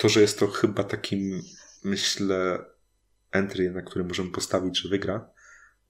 to, 0.00 0.08
że 0.08 0.20
jest 0.20 0.38
to 0.38 0.46
chyba 0.46 0.84
takim, 0.84 1.42
myślę, 1.84 2.64
entry, 3.32 3.70
na 3.70 3.82
którym 3.82 4.08
możemy 4.08 4.30
postawić, 4.30 4.80
że 4.80 4.88
wygra, 4.88 5.30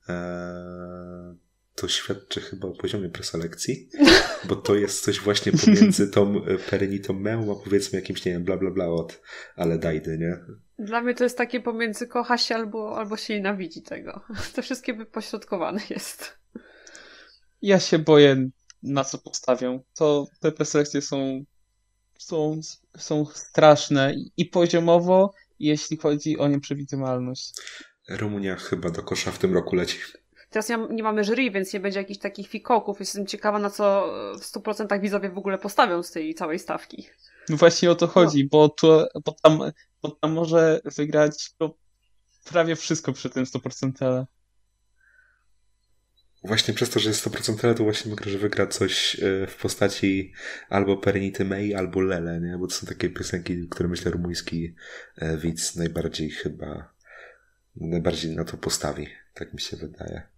e, 0.09 1.37
to 1.75 1.89
świadczy 1.89 2.41
chyba 2.41 2.69
o 2.69 2.73
poziomie 2.73 3.09
preselekcji, 3.09 3.89
bo 4.49 4.57
to 4.57 4.75
jest 4.75 5.05
coś 5.05 5.21
właśnie 5.21 5.53
pomiędzy 5.53 6.11
tą 6.11 6.43
Perenitą 6.71 7.13
Meum, 7.13 7.51
a 7.51 7.55
powiedzmy 7.65 7.99
jakimś, 7.99 8.25
nie 8.25 8.33
wiem, 8.33 8.45
bla 8.45 8.57
bla 8.57 8.71
bla 8.71 8.87
od 8.87 9.23
ale 9.57 9.79
dajdy, 9.79 10.19
nie? 10.19 10.64
Dla 10.79 11.01
mnie 11.01 11.15
to 11.15 11.25
jest 11.25 11.39
takie 11.39 11.61
pomiędzy 11.61 12.07
kocha 12.07 12.39
się 12.39 12.55
albo, 12.55 12.99
albo 12.99 13.17
się 13.17 13.35
nienawidzi 13.35 13.83
tego. 13.83 14.21
To 14.55 14.63
wszystkie 14.63 14.95
wypośrodkowane 14.95 15.81
jest. 15.91 16.39
Ja 17.63 17.81
się 17.81 17.99
boję, 17.99 18.49
na 18.83 19.05
co 19.05 19.19
postawią. 19.19 19.83
To 19.95 20.27
te 20.41 20.53
preselekcje 20.53 21.03
są, 21.03 21.45
są, 22.19 22.61
są 22.97 23.27
straszne 23.27 24.15
i 24.37 24.47
poziomowo, 24.47 25.35
jeśli 25.59 25.97
chodzi 25.97 26.39
o 26.39 26.49
nieprzewidywalność. 26.49 27.53
Rumunia 28.09 28.57
chyba 28.57 28.91
do 28.91 29.03
kosza 29.03 29.31
w 29.31 29.39
tym 29.39 29.55
roku 29.55 29.77
leci. 29.77 29.99
Teraz 30.51 30.69
nie 30.91 31.03
mamy 31.03 31.25
jury, 31.25 31.51
więc 31.51 31.73
nie 31.73 31.81
będzie 31.81 31.99
jakichś 31.99 32.21
takich 32.21 32.49
fikoków. 32.49 33.01
Jestem 33.01 33.27
ciekawa, 33.27 33.59
na 33.59 33.71
co 33.71 34.13
w 34.35 34.43
100% 34.43 35.01
widzowie 35.01 35.29
w 35.31 35.39
ogóle 35.39 35.59
postawią 35.59 36.03
z 36.03 36.11
tej 36.11 36.35
całej 36.35 36.59
stawki. 36.59 37.07
No 37.49 37.57
właśnie 37.57 37.91
o 37.91 37.95
to 37.95 38.07
chodzi, 38.07 38.43
no. 38.43 38.49
bo, 38.51 38.69
to, 38.69 39.09
bo, 39.25 39.37
tam, 39.43 39.59
bo 40.03 40.11
tam 40.11 40.33
może 40.33 40.81
wygrać 40.97 41.51
prawie 42.45 42.77
wszystko 42.77 43.13
przy 43.13 43.31
tym 43.31 43.45
100%. 43.45 44.25
Właśnie 46.45 46.75
przez 46.75 46.91
to, 46.91 47.01
że 47.01 47.09
jest 47.09 47.27
100% 47.27 47.75
to 47.75 47.85
właśnie 47.85 48.11
mogę, 48.11 48.31
że 48.31 48.39
wygra 48.39 48.67
coś 48.67 49.17
e, 49.23 49.47
w 49.47 49.57
postaci 49.57 50.33
albo 50.69 50.97
Perenity 50.97 51.45
May, 51.45 51.75
albo 51.75 52.01
Lele, 52.01 52.41
nie? 52.41 52.59
Bo 52.59 52.67
to 52.67 52.75
są 52.75 52.87
takie 52.87 53.11
piosenki, 53.11 53.69
które 53.69 53.89
myślę 53.89 54.11
rumuński 54.11 54.75
e, 55.17 55.37
widz 55.37 55.77
najbardziej 55.77 56.31
chyba 56.31 56.95
najbardziej 57.77 58.37
na 58.37 58.45
to 58.45 58.57
postawi. 58.57 59.09
Tak 59.35 59.53
mi 59.53 59.61
się 59.61 59.77
wydaje. 59.77 60.34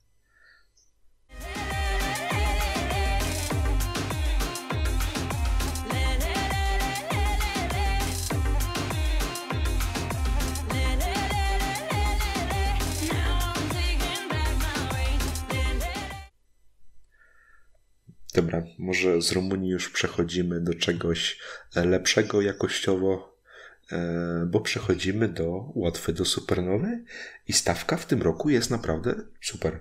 Dobra, 18.36 18.62
może 18.78 19.22
z 19.22 19.32
Rumunii 19.32 19.70
już 19.70 19.88
przechodzimy 19.90 20.60
do 20.60 20.74
czegoś 20.74 21.38
e, 21.76 21.84
lepszego 21.84 22.42
jakościowo, 22.42 23.38
e, 23.92 24.46
bo 24.50 24.60
przechodzimy 24.60 25.28
do 25.28 25.72
łatwy, 25.74 26.12
do 26.12 26.24
supernowy 26.24 27.04
i 27.48 27.52
stawka 27.52 27.96
w 27.96 28.06
tym 28.06 28.22
roku 28.22 28.50
jest 28.50 28.70
naprawdę 28.70 29.14
super. 29.42 29.80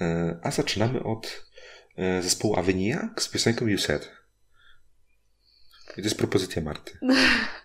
E, 0.00 0.38
a 0.42 0.50
zaczynamy 0.50 1.02
od 1.02 1.52
zespołu 2.20 2.56
Aveniak 2.56 3.22
z 3.22 3.28
piosenką 3.28 3.66
You 3.66 3.78
Said. 3.78 4.10
I 5.92 5.94
to 5.94 6.00
jest 6.00 6.18
propozycja 6.18 6.62
Marty. 6.62 6.98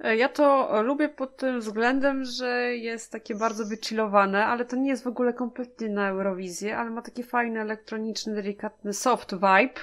E, 0.00 0.16
ja 0.16 0.28
to 0.28 0.82
lubię 0.82 1.08
pod 1.08 1.36
tym 1.36 1.60
względem, 1.60 2.24
że 2.24 2.76
jest 2.76 3.12
takie 3.12 3.34
bardzo 3.34 3.64
wychillowane, 3.64 4.46
ale 4.46 4.64
to 4.64 4.76
nie 4.76 4.88
jest 4.88 5.04
w 5.04 5.08
ogóle 5.08 5.32
kompletnie 5.32 5.88
na 5.88 6.08
Eurowizję, 6.08 6.78
ale 6.78 6.90
ma 6.90 7.02
taki 7.02 7.22
fajny, 7.22 7.60
elektroniczny, 7.60 8.34
delikatny 8.34 8.92
soft 8.92 9.34
vibe. 9.34 9.80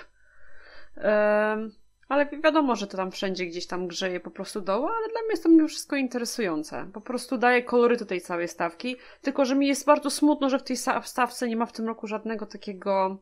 Ale 2.10 2.26
wiadomo, 2.44 2.76
że 2.76 2.88
to 2.88 2.98
tam 2.98 3.12
wszędzie 3.12 3.46
gdzieś 3.46 3.68
tam 3.68 3.88
grzeje 3.88 4.20
po 4.20 4.32
prostu 4.32 4.62
doło, 4.62 4.92
ale 4.98 5.10
dla 5.10 5.22
mnie 5.22 5.30
jest 5.30 5.44
to 5.44 5.50
mimo 5.50 5.68
wszystko 5.68 5.96
interesujące. 5.96 6.90
Po 6.94 7.02
prostu 7.02 7.38
daje 7.38 7.64
kolory 7.64 7.98
do 7.98 8.06
tej 8.06 8.22
całej 8.22 8.48
stawki, 8.48 8.98
tylko 9.22 9.46
że 9.46 9.56
mi 9.56 9.68
jest 9.68 9.86
bardzo 9.86 10.10
smutno, 10.10 10.50
że 10.50 10.60
w 10.60 10.64
tej 10.64 10.78
stawce 11.04 11.48
nie 11.48 11.56
ma 11.56 11.66
w 11.66 11.72
tym 11.72 11.88
roku 11.88 12.08
żadnego 12.08 12.46
takiego 12.46 13.18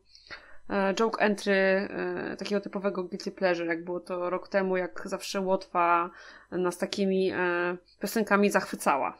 joke 1.00 1.20
entry 1.20 1.52
e, 1.52 2.36
takiego 2.38 2.60
typowego 2.60 3.04
guilty 3.04 3.32
pleasure, 3.32 3.66
jak 3.66 3.84
było 3.84 4.00
to 4.00 4.30
rok 4.30 4.48
temu, 4.48 4.76
jak 4.76 5.02
zawsze 5.04 5.40
Łotwa 5.40 6.10
nas 6.50 6.78
takimi 6.78 7.30
e, 7.30 7.76
piosenkami 8.00 8.50
zachwycała. 8.50 9.18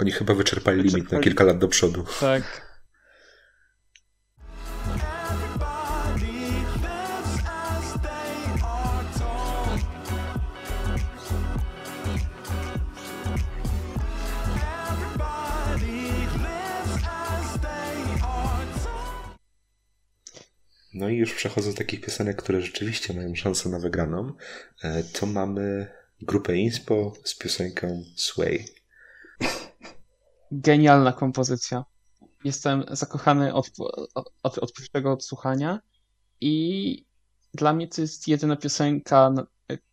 Oni 0.00 0.10
chyba 0.10 0.34
wyczerpali 0.34 0.82
limit 0.82 1.12
na 1.12 1.20
kilka 1.20 1.44
lat 1.44 1.58
do 1.58 1.68
przodu. 1.68 2.04
Tak. 2.20 2.69
No 21.00 21.08
i 21.08 21.16
już 21.16 21.34
przechodząc 21.34 21.74
do 21.74 21.78
takich 21.78 22.00
piosenek, 22.00 22.42
które 22.42 22.60
rzeczywiście 22.60 23.14
mają 23.14 23.34
szansę 23.34 23.68
na 23.68 23.78
wygraną, 23.78 24.32
e, 24.82 25.02
to 25.02 25.26
mamy 25.26 25.86
grupę 26.22 26.56
Inspo 26.56 27.12
z 27.24 27.38
piosenką 27.38 28.04
Sway. 28.16 28.64
Genialna 30.52 31.12
kompozycja. 31.12 31.84
Jestem 32.44 32.84
zakochany 32.90 33.54
od, 33.54 33.70
od, 34.42 34.58
od 34.58 34.72
pierwszego 34.72 35.12
odsłuchania 35.12 35.80
I 36.40 37.04
dla 37.54 37.72
mnie 37.72 37.88
to 37.88 38.00
jest 38.00 38.28
jedyna 38.28 38.56
piosenka 38.56 39.30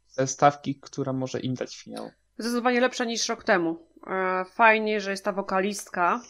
ze 0.08 0.28
stawki, 0.28 0.80
która 0.80 1.14
może 1.14 1.40
im 1.40 1.54
dać 1.54 1.78
finał. 1.78 2.10
Zdecydowanie 2.38 2.82
lepsza 2.82 3.06
niż 3.06 3.30
rok 3.30 3.44
temu. 3.44 3.88
E, 4.08 4.46
fajnie, 4.46 5.02
że 5.02 5.12
jest 5.12 5.26
ta 5.26 5.32
wokalistka. 5.32 6.22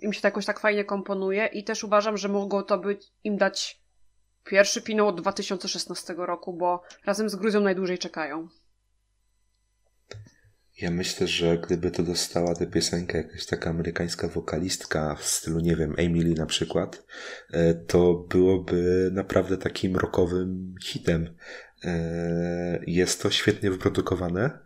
Im 0.00 0.12
się 0.12 0.20
to 0.20 0.26
jakoś 0.26 0.46
tak 0.46 0.60
fajnie 0.60 0.84
komponuje 0.84 1.46
i 1.46 1.64
też 1.64 1.84
uważam, 1.84 2.16
że 2.16 2.28
mogło 2.28 2.62
to 2.62 2.78
być 2.78 3.12
im 3.24 3.36
dać 3.36 3.83
pierwszy 4.44 4.80
finał 4.80 5.08
od 5.08 5.20
2016 5.20 6.14
roku, 6.16 6.52
bo 6.52 6.82
razem 7.06 7.28
z 7.28 7.36
Gruzją 7.36 7.60
najdłużej 7.60 7.98
czekają. 7.98 8.48
Ja 10.80 10.90
myślę, 10.90 11.26
że 11.26 11.58
gdyby 11.58 11.90
to 11.90 12.02
dostała 12.02 12.54
tę 12.54 12.66
piosenkę 12.66 13.18
jakaś 13.18 13.46
taka 13.46 13.70
amerykańska 13.70 14.28
wokalistka 14.28 15.14
w 15.14 15.24
stylu, 15.24 15.60
nie 15.60 15.76
wiem, 15.76 15.94
Emily 15.96 16.34
na 16.34 16.46
przykład, 16.46 17.06
e, 17.52 17.74
to 17.74 18.14
byłoby 18.14 19.10
naprawdę 19.12 19.56
takim 19.56 19.96
rockowym 19.96 20.74
hitem. 20.84 21.36
E, 21.84 22.80
jest 22.86 23.22
to 23.22 23.30
świetnie 23.30 23.70
wyprodukowane. 23.70 24.58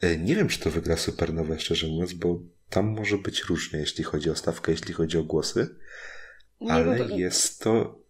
E, 0.00 0.18
nie 0.18 0.36
wiem, 0.36 0.48
czy 0.48 0.60
to 0.60 0.70
wygra 0.70 0.96
Supernowe, 0.96 1.60
szczerze 1.60 1.86
mówiąc, 1.86 2.12
bo 2.12 2.42
tam 2.70 2.86
może 2.86 3.18
być 3.18 3.42
różnie, 3.42 3.78
jeśli 3.78 4.04
chodzi 4.04 4.30
o 4.30 4.36
stawkę, 4.36 4.72
jeśli 4.72 4.94
chodzi 4.94 5.18
o 5.18 5.24
głosy. 5.24 5.76
Ale 6.68 7.08
jest 7.08 7.60
to 7.60 8.05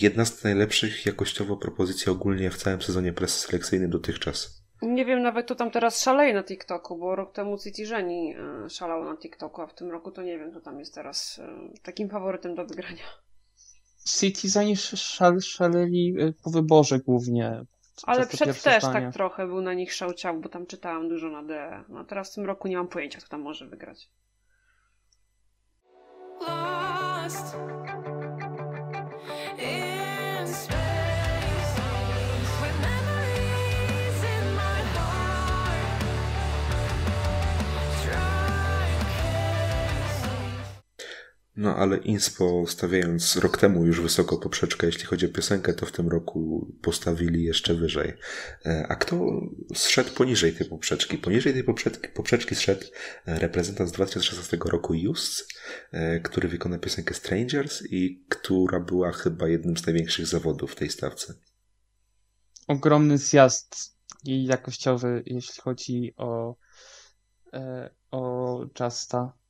jedna 0.00 0.24
z 0.24 0.44
najlepszych 0.44 1.06
jakościowo 1.06 1.56
propozycji 1.56 2.12
ogólnie 2.12 2.50
w 2.50 2.56
całym 2.56 2.82
sezonie 2.82 3.12
preselekcyjnym 3.12 3.90
dotychczas. 3.90 4.64
Nie 4.82 5.04
wiem 5.04 5.22
nawet, 5.22 5.46
kto 5.46 5.54
tam 5.54 5.70
teraz 5.70 6.02
szaleje 6.02 6.34
na 6.34 6.44
TikToku, 6.44 6.98
bo 6.98 7.16
rok 7.16 7.32
temu 7.32 7.58
City 7.58 7.86
Żeni 7.86 8.34
e, 8.64 8.70
szalał 8.70 9.04
na 9.04 9.16
TikToku, 9.16 9.62
a 9.62 9.66
w 9.66 9.74
tym 9.74 9.90
roku 9.90 10.10
to 10.10 10.22
nie 10.22 10.38
wiem, 10.38 10.50
kto 10.50 10.60
tam 10.60 10.78
jest 10.78 10.94
teraz 10.94 11.40
takim 11.82 12.08
faworytem 12.08 12.54
do 12.54 12.66
wygrania. 12.66 13.04
Citizeni 14.04 14.76
szal, 14.76 15.40
szaleli 15.40 16.16
po 16.44 16.50
wyborze 16.50 16.98
głównie. 16.98 17.64
Ale 18.02 18.26
przed 18.26 18.62
też 18.62 18.82
zdanie. 18.82 19.06
tak 19.06 19.14
trochę 19.14 19.46
był 19.46 19.60
na 19.60 19.74
nich 19.74 19.92
szałciał, 19.92 20.40
bo 20.40 20.48
tam 20.48 20.66
czytałam 20.66 21.08
dużo 21.08 21.30
na 21.30 21.42
DE. 21.42 21.84
No 21.88 22.04
teraz 22.04 22.32
w 22.32 22.34
tym 22.34 22.44
roku 22.44 22.68
nie 22.68 22.76
mam 22.76 22.88
pojęcia, 22.88 23.18
kto 23.18 23.28
tam 23.28 23.40
może 23.40 23.66
wygrać. 23.66 24.08
Lost. 27.24 27.56
No 41.64 41.76
ale 41.76 41.96
Inspo 41.96 42.64
stawiając 42.66 43.36
rok 43.36 43.58
temu 43.58 43.86
już 43.86 44.00
wysoko 44.00 44.38
poprzeczkę, 44.38 44.86
jeśli 44.86 45.04
chodzi 45.04 45.26
o 45.26 45.28
piosenkę, 45.28 45.74
to 45.74 45.86
w 45.86 45.92
tym 45.92 46.08
roku 46.08 46.72
postawili 46.82 47.44
jeszcze 47.44 47.74
wyżej. 47.74 48.12
E, 48.66 48.86
a 48.88 48.96
kto 48.96 49.40
zszedł 49.74 50.10
poniżej 50.14 50.52
tej 50.52 50.68
poprzeczki? 50.68 51.18
Poniżej 51.18 51.52
tej 51.52 51.64
poprzeczki, 51.64 52.08
poprzeczki 52.08 52.54
zszedł 52.54 52.86
e, 53.26 53.38
reprezentant 53.38 53.88
z 53.90 53.92
2016 53.92 54.58
roku 54.64 54.94
Just, 54.94 55.52
e, 55.92 56.20
który 56.20 56.48
wykonał 56.48 56.78
piosenkę 56.78 57.14
Strangers 57.14 57.82
i 57.90 58.24
która 58.28 58.80
była 58.80 59.12
chyba 59.12 59.48
jednym 59.48 59.76
z 59.76 59.86
największych 59.86 60.26
zawodów 60.26 60.72
w 60.72 60.76
tej 60.76 60.90
stawce. 60.90 61.34
Ogromny 62.68 63.18
zjazd 63.18 63.96
i 64.24 64.44
jakościowy, 64.44 65.22
jeśli 65.26 65.62
chodzi 65.62 66.14
o, 66.16 66.56
o 68.10 68.60
Justa 68.80 69.43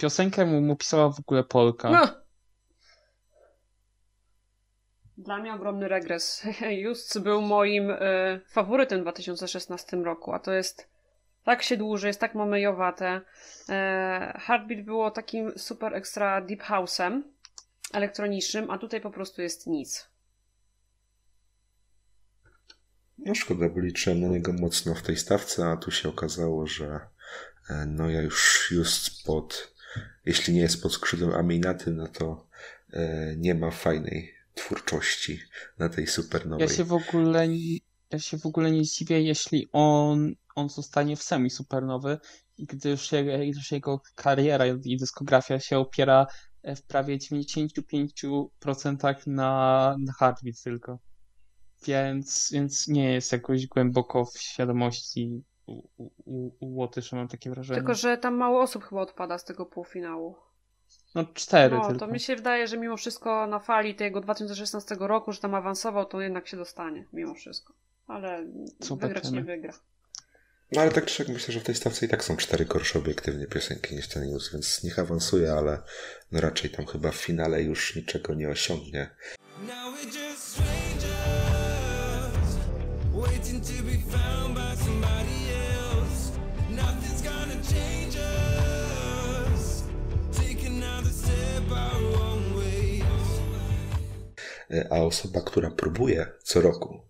Piosenkę 0.00 0.46
mu, 0.46 0.60
mu 0.60 0.76
pisała 0.76 1.10
w 1.10 1.20
ogóle 1.20 1.44
Polka. 1.44 1.90
No. 1.90 2.08
Dla 5.18 5.38
mnie 5.38 5.54
ogromny 5.54 5.88
regres. 5.88 6.42
Just 6.84 7.18
był 7.18 7.42
moim 7.42 7.90
y, 7.90 8.40
faworytem 8.48 8.98
w 8.98 9.02
2016 9.02 9.96
roku, 9.96 10.32
a 10.32 10.38
to 10.38 10.52
jest 10.52 10.88
tak 11.44 11.62
się 11.62 11.76
dłuży, 11.76 12.06
jest 12.06 12.20
tak 12.20 12.34
mamejowate. 12.34 13.20
E, 13.68 14.40
Heartbeat 14.40 14.84
było 14.84 15.10
takim 15.10 15.52
super 15.58 15.94
ekstra 15.94 16.40
deep 16.40 16.62
house'em 16.62 17.22
elektronicznym, 17.92 18.70
a 18.70 18.78
tutaj 18.78 19.00
po 19.00 19.10
prostu 19.10 19.42
jest 19.42 19.66
nic. 19.66 20.08
No 23.18 23.34
szkoda, 23.34 23.68
bo 23.68 23.80
liczyłem 23.80 24.20
na 24.20 24.28
niego 24.28 24.52
mocno 24.52 24.94
w 24.94 25.02
tej 25.02 25.16
stawce, 25.16 25.66
a 25.66 25.76
tu 25.76 25.90
się 25.90 26.08
okazało, 26.08 26.66
że 26.66 27.00
e, 27.70 27.86
no 27.86 28.10
ja 28.10 28.22
już 28.22 28.70
just 28.70 29.24
pod 29.24 29.79
jeśli 30.24 30.54
nie 30.54 30.60
jest 30.60 30.82
pod 30.82 30.92
skrzydłem 30.92 31.34
Aminaty, 31.34 31.90
no 31.90 32.06
to 32.06 32.46
e, 32.92 33.34
nie 33.36 33.54
ma 33.54 33.70
fajnej 33.70 34.34
twórczości 34.54 35.40
na 35.78 35.88
tej 35.88 36.06
supernowej. 36.06 36.68
Ja 36.68 36.74
się 36.74 36.84
w 36.84 36.92
ogóle, 36.92 37.48
ja 38.10 38.18
się 38.18 38.38
w 38.38 38.46
ogóle 38.46 38.70
nie 38.70 38.84
zdziwię, 38.84 39.22
jeśli 39.22 39.68
on, 39.72 40.34
on 40.54 40.68
zostanie 40.68 41.16
w 41.16 41.22
semi 41.22 41.50
supernowy, 41.50 42.18
gdyż, 42.58 43.10
gdyż 43.50 43.72
jego 43.72 44.02
kariera 44.14 44.64
i 44.84 44.96
dyskografia 44.96 45.60
się 45.60 45.78
opiera 45.78 46.26
w 46.64 46.82
prawie 46.82 47.18
95% 47.18 49.26
na, 49.26 49.96
na 49.98 50.12
Heartbeat 50.18 50.62
tylko. 50.64 50.98
Więc, 51.86 52.48
więc 52.52 52.88
nie 52.88 53.12
jest 53.12 53.32
jakoś 53.32 53.66
głęboko 53.66 54.24
w 54.24 54.38
świadomości 54.38 55.42
u, 55.70 56.10
u, 56.24 56.50
u 56.60 56.76
Łotysza, 56.76 57.16
mam 57.16 57.28
takie 57.28 57.50
wrażenie. 57.50 57.80
Tylko, 57.80 57.94
że 57.94 58.18
tam 58.18 58.34
mało 58.34 58.60
osób 58.60 58.84
chyba 58.84 59.00
odpada 59.00 59.38
z 59.38 59.44
tego 59.44 59.66
półfinału. 59.66 60.36
No 61.14 61.24
cztery 61.34 61.76
no, 61.76 61.88
tylko. 61.88 62.06
to 62.06 62.12
mi 62.12 62.20
się 62.20 62.36
wydaje, 62.36 62.66
że 62.66 62.78
mimo 62.78 62.96
wszystko 62.96 63.46
na 63.46 63.58
fali 63.58 63.94
tego 63.94 64.20
2016 64.20 64.96
roku, 65.00 65.32
że 65.32 65.40
tam 65.40 65.54
awansował, 65.54 66.04
to 66.04 66.20
jednak 66.20 66.48
się 66.48 66.56
dostanie, 66.56 67.04
mimo 67.12 67.34
wszystko. 67.34 67.74
Ale 68.06 68.46
Zobaczymy. 68.80 69.14
wygrać 69.14 69.30
nie 69.30 69.42
wygra. 69.42 69.72
No 70.72 70.80
ale 70.80 70.90
tak 70.90 71.06
czy 71.06 71.14
siak 71.14 71.28
myślę, 71.28 71.54
że 71.54 71.60
w 71.60 71.64
tej 71.64 71.74
stawce 71.74 72.06
i 72.06 72.08
tak 72.08 72.24
są 72.24 72.36
cztery 72.36 72.64
gorsze 72.64 72.98
obiektywnie 72.98 73.46
piosenki 73.46 73.94
niż 73.94 74.08
ten 74.08 74.26
news, 74.26 74.52
więc 74.52 74.84
niech 74.84 74.98
awansuje, 74.98 75.52
ale 75.52 75.82
no 76.32 76.40
raczej 76.40 76.70
tam 76.70 76.86
chyba 76.86 77.10
w 77.10 77.16
finale 77.16 77.62
już 77.62 77.96
niczego 77.96 78.34
nie 78.34 78.48
osiągnie. 78.48 79.10
waiting 83.12 83.60
a 94.90 94.96
osoba, 94.96 95.40
która 95.40 95.70
próbuje 95.70 96.32
co 96.42 96.60
roku 96.60 97.00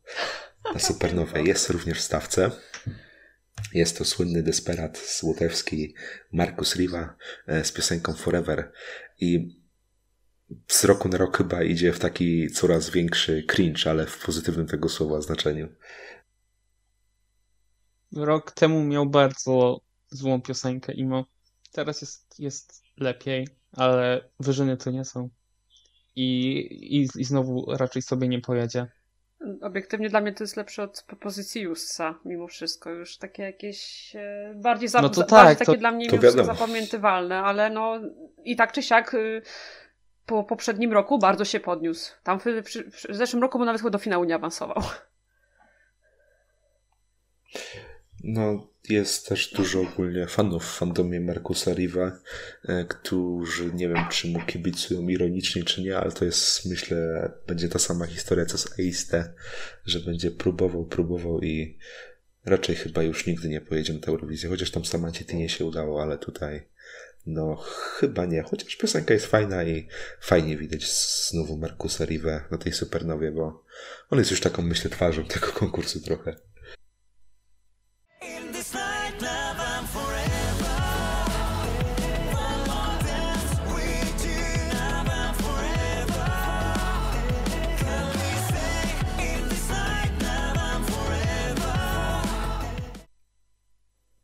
na 0.74 0.80
Supernowej 0.88 1.44
jest 1.44 1.70
również 1.70 1.98
w 1.98 2.02
stawce. 2.02 2.50
Jest 3.74 3.98
to 3.98 4.04
słynny 4.04 4.42
desperat 4.42 4.98
z 4.98 5.22
Łotewski 5.22 5.94
Markus 6.32 6.76
Riva 6.76 7.16
e, 7.46 7.64
z 7.64 7.72
piosenką 7.72 8.12
Forever 8.12 8.72
i 9.20 9.60
z 10.68 10.84
roku 10.84 11.08
na 11.08 11.18
rok 11.18 11.36
chyba 11.36 11.62
idzie 11.62 11.92
w 11.92 11.98
taki 11.98 12.50
coraz 12.50 12.90
większy 12.90 13.42
cringe, 13.42 13.90
ale 13.90 14.06
w 14.06 14.24
pozytywnym 14.24 14.66
tego 14.66 14.88
słowa 14.88 15.20
znaczeniu. 15.20 15.68
Rok 18.16 18.52
temu 18.52 18.84
miał 18.84 19.06
bardzo 19.06 19.80
złą 20.10 20.42
piosenkę 20.42 20.92
Imo. 20.92 21.24
Teraz 21.72 22.00
jest, 22.00 22.40
jest 22.40 22.82
lepiej, 22.96 23.48
ale 23.72 24.30
wyżyny 24.40 24.76
to 24.76 24.90
nie 24.90 25.04
są 25.04 25.30
i, 26.16 26.58
i, 26.96 27.08
i 27.20 27.24
znowu 27.24 27.76
raczej 27.76 28.02
sobie 28.02 28.28
nie 28.28 28.40
pojedzie. 28.40 28.86
Obiektywnie 29.60 30.08
dla 30.08 30.20
mnie 30.20 30.32
to 30.32 30.44
jest 30.44 30.56
lepsze 30.56 30.82
od 30.82 31.04
propozycji 31.06 31.62
Jussa, 31.62 32.14
mimo 32.24 32.46
wszystko. 32.46 32.90
Już 32.90 33.18
takie 33.18 33.42
jakieś 33.42 34.12
e, 34.16 34.54
bardziej, 34.56 34.88
za, 34.88 35.02
no 35.02 35.08
to 35.08 35.20
tak, 35.20 35.30
bardziej 35.30 35.56
takie 35.56 35.72
to, 35.72 35.78
dla 35.78 35.92
mnie 35.92 36.08
mimo 36.12 36.44
zapamiętywalne, 36.44 37.38
ale 37.38 37.70
no 37.70 38.00
i 38.44 38.56
tak 38.56 38.72
czy 38.72 38.82
siak 38.82 39.14
y, 39.14 39.42
po 40.26 40.44
poprzednim 40.44 40.92
roku 40.92 41.18
bardzo 41.18 41.44
się 41.44 41.60
podniósł. 41.60 42.12
Tam 42.22 42.40
w, 42.40 42.44
w, 42.44 43.08
w 43.08 43.14
zeszłym 43.14 43.42
roku 43.42 43.58
mu 43.58 43.64
nawet 43.64 43.80
chyba 43.80 43.90
do 43.90 43.98
finału 43.98 44.24
nie 44.24 44.34
awansował. 44.34 44.82
No, 48.24 48.66
jest 48.88 49.28
też 49.28 49.52
dużo 49.52 49.80
ogólnie 49.80 50.26
fanów 50.26 50.64
w 50.64 50.76
fandomie 50.76 51.20
Markusa 51.20 51.74
Riva, 51.74 52.18
e, 52.64 52.84
którzy 52.84 53.72
nie 53.74 53.88
wiem, 53.88 54.04
czy 54.10 54.28
mu 54.28 54.40
kibicują 54.40 55.08
ironicznie, 55.08 55.64
czy 55.64 55.82
nie, 55.82 55.96
ale 55.96 56.12
to 56.12 56.24
jest, 56.24 56.66
myślę, 56.66 57.30
będzie 57.46 57.68
ta 57.68 57.78
sama 57.78 58.06
historia 58.06 58.46
co 58.46 58.58
z 58.58 58.78
Aiste, 58.78 59.32
że 59.86 60.00
będzie 60.00 60.30
próbował, 60.30 60.84
próbował 60.84 61.40
i 61.40 61.78
raczej 62.44 62.76
chyba 62.76 63.02
już 63.02 63.26
nigdy 63.26 63.48
nie 63.48 63.60
pojedzie 63.60 63.92
na 63.92 64.00
Eurowizję, 64.06 64.48
chociaż 64.48 64.70
tam 64.70 64.84
Samancie 64.84 65.24
nie 65.36 65.48
się 65.48 65.64
udało, 65.64 66.02
ale 66.02 66.18
tutaj 66.18 66.62
no 67.26 67.56
chyba 67.98 68.26
nie, 68.26 68.42
chociaż 68.42 68.76
piosenka 68.76 69.14
jest 69.14 69.26
fajna 69.26 69.64
i 69.64 69.88
fajnie 70.20 70.56
widać 70.56 70.92
znowu 71.28 71.56
Markusa 71.56 72.04
Riva 72.04 72.44
na 72.50 72.58
tej 72.58 72.72
supernowie, 72.72 73.32
bo 73.32 73.64
on 74.10 74.18
jest 74.18 74.30
już 74.30 74.40
taką, 74.40 74.62
myślę, 74.62 74.90
twarzą 74.90 75.24
tego 75.24 75.46
konkursu 75.46 76.00
trochę. 76.00 76.36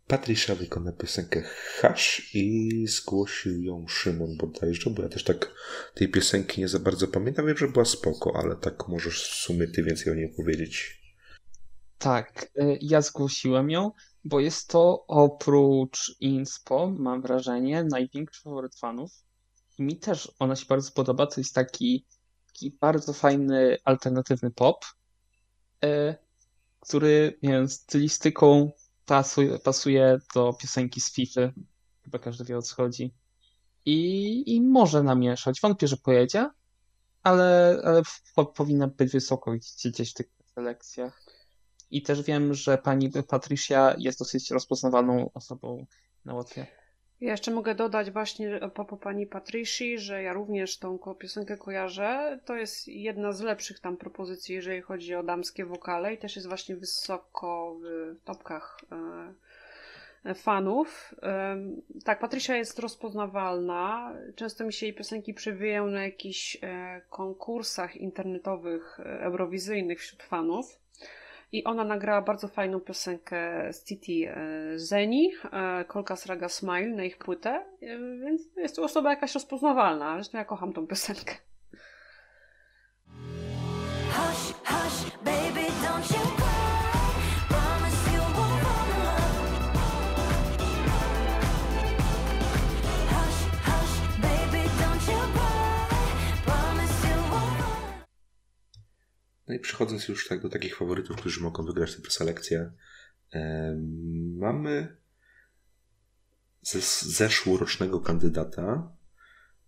Patricia 0.07 0.55
wykona 0.55 0.93
piosenkę 0.93 1.43
Hash 1.43 2.35
i 2.35 2.87
zgłosił 2.87 3.63
ją 3.63 3.89
Szymon 3.89 4.37
bodajże, 4.37 4.91
bo 4.91 5.03
ja 5.03 5.09
też 5.09 5.25
tak 5.25 5.55
tej 5.95 6.09
piosenki 6.09 6.61
nie 6.61 6.69
za 6.69 6.79
bardzo 6.79 7.09
pamiętam. 7.09 7.47
Wiem, 7.47 7.57
że 7.57 7.69
była 7.69 7.85
spoko, 7.85 8.33
ale 8.37 8.57
tak 8.57 8.89
możesz 8.89 9.31
w 9.31 9.35
sumie 9.35 9.69
ty 9.69 9.83
więcej 9.83 10.13
o 10.13 10.17
niej 10.17 10.29
powiedzieć. 10.29 11.03
Tak, 11.99 12.51
y, 12.59 12.79
ja 12.81 13.01
zgłosiłem 13.03 13.71
ją, 13.71 13.93
bo 14.25 14.41
jest 14.41 14.69
to 14.69 15.07
oprócz 15.07 16.17
Inspo, 16.21 16.91
mam 16.99 17.23
wrażenie, 17.23 17.85
największy 17.85 18.43
faworyt 18.43 18.75
fanów. 18.75 19.13
I 19.79 19.83
mi 19.83 19.97
też 19.97 20.33
ona 20.39 20.57
się 20.57 20.67
bardzo 20.69 20.91
podoba. 20.91 21.27
To 21.27 21.41
jest 21.41 21.55
taki, 21.55 22.07
taki 22.47 22.77
bardzo 22.81 23.13
fajny, 23.13 23.79
alternatywny 23.85 24.51
pop, 24.51 24.85
y, 25.85 26.15
który 26.81 27.39
nie 27.43 27.51
wiem, 27.51 27.69
stylistyką 27.69 28.71
pasuje, 29.07 29.59
pasuje 29.59 30.19
do 30.35 30.53
piosenki 30.53 31.01
z 31.01 31.13
FIFA. 31.13 31.41
Chyba 32.05 32.19
każdy 32.19 32.45
wie 32.45 32.59
o 32.59 32.63
co 32.63 32.75
chodzi. 32.75 33.15
I, 33.85 34.55
i 34.55 34.63
może 34.63 35.03
namieszać. 35.03 35.61
Wątpię, 35.61 35.89
że 35.89 35.97
pojedzie, 35.97 36.51
ale, 37.23 37.81
ale 37.85 38.03
po, 38.35 38.47
powinna 38.47 38.89
być 38.89 39.13
wysoko 39.13 39.53
gdzieś 39.87 40.11
w 40.11 40.15
tych 40.15 40.27
selekcjach. 40.55 41.23
I 41.91 42.03
też 42.03 42.23
wiem, 42.23 42.55
że 42.55 42.79
pani 42.79 43.11
Patricia 43.29 43.95
jest 43.99 44.19
dosyć 44.19 44.51
rozpoznawalną 44.51 45.31
osobą 45.35 45.87
na 46.25 46.35
Łotwie. 46.35 46.67
Ja 47.21 47.31
jeszcze 47.31 47.51
mogę 47.51 47.75
dodać 47.75 48.11
właśnie 48.11 48.61
po, 48.75 48.85
po 48.85 48.97
pani 48.97 49.27
Patrici, 49.27 49.99
że 49.99 50.23
ja 50.23 50.33
również 50.33 50.79
tą 50.79 50.99
piosenkę 51.19 51.57
kojarzę. 51.57 52.39
To 52.45 52.57
jest 52.57 52.89
jedna 52.89 53.33
z 53.33 53.41
lepszych 53.41 53.81
tam 53.81 53.97
propozycji, 53.97 54.55
jeżeli 54.55 54.81
chodzi 54.81 55.15
o 55.15 55.23
damskie 55.23 55.65
wokale 55.65 56.15
i 56.15 56.19
też 56.19 56.37
jest 56.37 56.49
właśnie 56.49 56.77
wysoko 56.77 57.77
w 57.83 58.17
topkach 58.25 58.81
e, 60.25 60.35
fanów. 60.35 61.15
E, 61.23 61.57
tak, 62.05 62.19
Patricia 62.19 62.57
jest 62.57 62.79
rozpoznawalna. 62.79 64.13
Często 64.35 64.65
mi 64.65 64.73
się 64.73 64.87
jej 64.87 64.95
piosenki 64.95 65.35
przewijają 65.35 65.87
na 65.87 66.05
jakichś 66.05 66.59
e, 66.63 67.03
konkursach 67.11 67.97
internetowych, 67.97 69.01
eurowizyjnych 69.01 70.01
wśród 70.01 70.23
fanów. 70.23 70.86
I 71.53 71.65
ona 71.65 71.85
nagrała 71.85 72.23
bardzo 72.23 72.49
fajną 72.49 72.81
piosenkę 72.81 73.73
z 73.73 73.85
Titi 73.85 74.25
e, 74.25 74.37
Zeni, 74.77 75.33
e, 75.53 75.85
Kolka 75.85 76.17
Sraga 76.17 76.49
Smile 76.49 76.89
na 76.89 77.05
ich 77.05 77.19
płytę, 77.19 77.51
e, 77.51 77.99
więc 77.99 78.43
jest 78.57 78.77
to 78.77 78.83
osoba 78.83 79.11
jakaś 79.11 79.35
rozpoznawalna. 79.35 80.15
Zresztą 80.15 80.39
ja 80.39 80.45
kocham 80.45 80.73
tą 80.73 80.87
piosenkę. 80.87 81.35
Hush, 84.11 84.55
hush, 84.65 85.11
baby, 85.25 85.67
don't 85.83 86.11
you 86.11 86.36
No 99.49 99.55
i 99.55 99.59
przechodząc 99.59 100.09
już 100.09 100.29
tak 100.29 100.43
do 100.43 100.49
takich 100.49 100.77
faworytów, 100.77 101.17
którzy 101.17 101.41
mogą 101.41 101.65
wygrać 101.65 101.97
tę 101.97 102.03
preselekcję, 102.03 102.73
mamy 104.37 104.97
ze 106.63 106.81
zeszłorocznego 107.11 108.01
kandydata. 108.01 108.93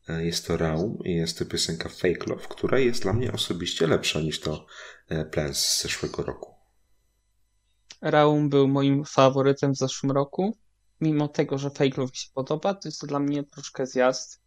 E, 0.08 0.24
jest 0.24 0.46
to 0.46 0.56
Raum 0.56 0.98
i 1.04 1.14
jest 1.14 1.38
to 1.38 1.46
piosenka 1.46 1.88
Fake 1.88 2.26
Love, 2.26 2.46
która 2.48 2.78
jest 2.78 3.02
dla 3.02 3.12
mnie 3.12 3.32
osobiście 3.32 3.86
lepsza 3.86 4.20
niż 4.20 4.40
to 4.40 4.66
e, 5.08 5.24
Plans 5.24 5.58
z 5.58 5.82
zeszłego 5.82 6.22
roku. 6.22 6.54
Raum 8.00 8.48
był 8.48 8.68
moim 8.68 9.04
faworytem 9.04 9.72
w 9.72 9.78
zeszłym 9.78 10.12
roku. 10.12 10.58
Mimo 11.00 11.28
tego, 11.28 11.58
że 11.58 11.70
Fake 11.70 11.96
Love 12.00 12.10
mi 12.10 12.16
się 12.16 12.28
podoba, 12.34 12.74
to 12.74 12.88
jest 12.88 13.00
to 13.00 13.06
dla 13.06 13.18
mnie 13.18 13.44
troszkę 13.44 13.86
zjazd. 13.86 14.42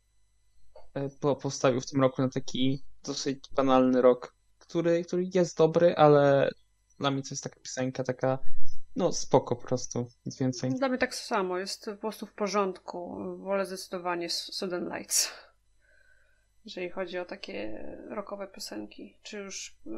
E, 0.94 1.10
bo 1.22 1.36
postawił 1.36 1.82
w 1.82 1.86
tym 1.86 2.02
roku 2.02 2.22
na 2.22 2.30
taki 2.30 2.84
dosyć 3.04 3.39
banalny 3.56 4.02
rok 4.02 4.36
który, 4.71 5.03
który 5.03 5.29
jest 5.34 5.57
dobry, 5.57 5.95
ale 5.95 6.49
dla 6.99 7.12
mnie 7.12 7.21
to 7.21 7.27
jest 7.31 7.43
taka 7.43 7.60
piosenka, 7.60 8.03
taka 8.03 8.39
no 8.95 9.12
spoko 9.12 9.55
po 9.55 9.67
prostu, 9.67 10.07
nic 10.25 10.39
więcej. 10.39 10.69
Dla 10.69 10.89
mnie 10.89 10.97
tak 10.97 11.15
samo, 11.15 11.57
jest 11.57 11.86
po 11.86 11.95
prostu 11.95 12.25
w 12.25 12.34
porządku. 12.34 13.17
Wolę 13.38 13.65
zdecydowanie 13.65 14.29
Sudden 14.29 14.93
Lights. 14.95 15.31
Jeżeli 16.65 16.89
chodzi 16.89 17.17
o 17.17 17.25
takie 17.25 17.86
rockowe 18.10 18.47
piosenki, 18.47 19.17
czy 19.23 19.38
już 19.38 19.77
yy, 19.86 19.93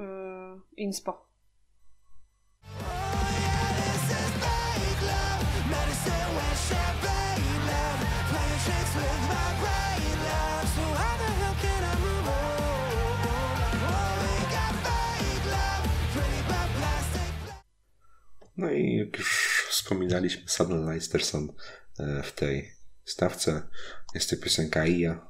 inspo. 0.77 1.25
No 18.57 18.71
i 18.71 18.95
jak 18.95 19.17
już 19.17 19.65
wspominaliśmy, 19.69 20.43
są 21.25 21.53
e, 21.99 22.23
w 22.23 22.31
tej 22.31 22.71
stawce. 23.05 23.67
Jest 24.15 24.29
to 24.29 24.37
piosenka 24.37 24.85
Ija, 24.85 25.27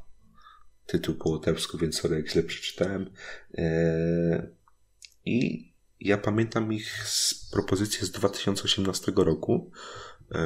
tytuł 0.85 1.15
po 1.15 1.29
łotewsku, 1.29 1.77
więc 1.77 1.99
sorry 1.99 2.15
jak 2.15 2.29
źle 2.29 2.43
przeczytałem. 2.43 3.13
E, 3.57 4.47
I 5.25 5.73
ja 5.99 6.17
pamiętam 6.17 6.73
ich 6.73 7.07
z 7.07 7.49
propozycji 7.51 8.07
z 8.07 8.11
2018 8.11 9.11
roku, 9.15 9.71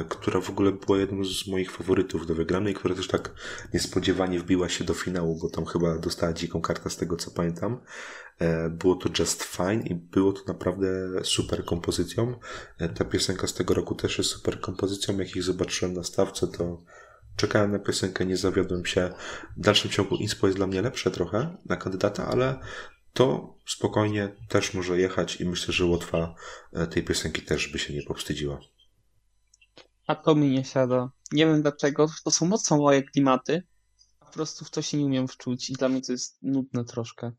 która 0.08 0.40
w 0.40 0.50
ogóle 0.50 0.72
była 0.72 0.98
jedną 0.98 1.24
z 1.24 1.46
moich 1.46 1.70
faworytów 1.70 2.26
do 2.26 2.34
wygranej, 2.34 2.74
która 2.74 2.94
też 2.94 3.08
tak 3.08 3.34
niespodziewanie 3.74 4.38
wbiła 4.40 4.68
się 4.68 4.84
do 4.84 4.94
finału, 4.94 5.38
bo 5.42 5.50
tam 5.50 5.66
chyba 5.66 5.98
dostała 5.98 6.32
dziką 6.32 6.60
kartę 6.60 6.90
z 6.90 6.96
tego 6.96 7.16
co 7.16 7.30
pamiętam. 7.30 7.80
E, 8.38 8.70
było 8.70 8.94
to 8.96 9.08
Just 9.18 9.42
Fine 9.42 9.82
i 9.86 9.94
było 9.94 10.32
to 10.32 10.40
naprawdę 10.46 10.88
super 11.22 11.64
kompozycją. 11.64 12.34
E, 12.78 12.88
ta 12.88 13.04
piosenka 13.04 13.46
z 13.46 13.54
tego 13.54 13.74
roku 13.74 13.94
też 13.94 14.18
jest 14.18 14.30
super 14.30 14.60
kompozycją. 14.60 15.18
Jak 15.18 15.36
ich 15.36 15.42
zobaczyłem 15.42 15.94
na 15.94 16.04
stawce, 16.04 16.46
to 16.46 16.82
czekałem 17.36 17.72
na 17.72 17.78
piosenkę, 17.78 18.26
nie 18.26 18.36
zawiodłem 18.36 18.86
się. 18.86 19.12
W 19.56 19.60
dalszym 19.60 19.90
ciągu 19.90 20.16
Inspo 20.16 20.46
jest 20.46 20.56
dla 20.56 20.66
mnie 20.66 20.82
lepsze 20.82 21.10
trochę 21.10 21.56
na 21.66 21.76
kandydata, 21.76 22.26
ale 22.26 22.58
to 23.12 23.54
spokojnie 23.66 24.36
też 24.48 24.74
może 24.74 24.98
jechać 24.98 25.40
i 25.40 25.44
myślę, 25.44 25.74
że 25.74 25.84
Łotwa 25.84 26.34
e, 26.72 26.86
tej 26.86 27.02
piosenki 27.02 27.42
też 27.42 27.68
by 27.68 27.78
się 27.78 27.94
nie 27.94 28.02
powstydziła. 28.02 28.60
A 30.08 30.14
to 30.14 30.34
mi 30.34 30.50
nie 30.50 30.64
siada. 30.64 31.10
Nie 31.32 31.46
wiem 31.46 31.62
dlaczego. 31.62 32.06
To 32.24 32.30
są 32.30 32.46
mocno 32.46 32.76
moje 32.76 33.02
klimaty. 33.02 33.62
Po 34.20 34.26
prostu 34.26 34.64
w 34.64 34.70
to 34.70 34.82
się 34.82 34.98
nie 34.98 35.04
umiem 35.04 35.28
wczuć 35.28 35.70
i 35.70 35.72
dla 35.72 35.88
mnie 35.88 36.02
to 36.02 36.12
jest 36.12 36.38
nudne 36.42 36.84
troszkę. 36.84 37.32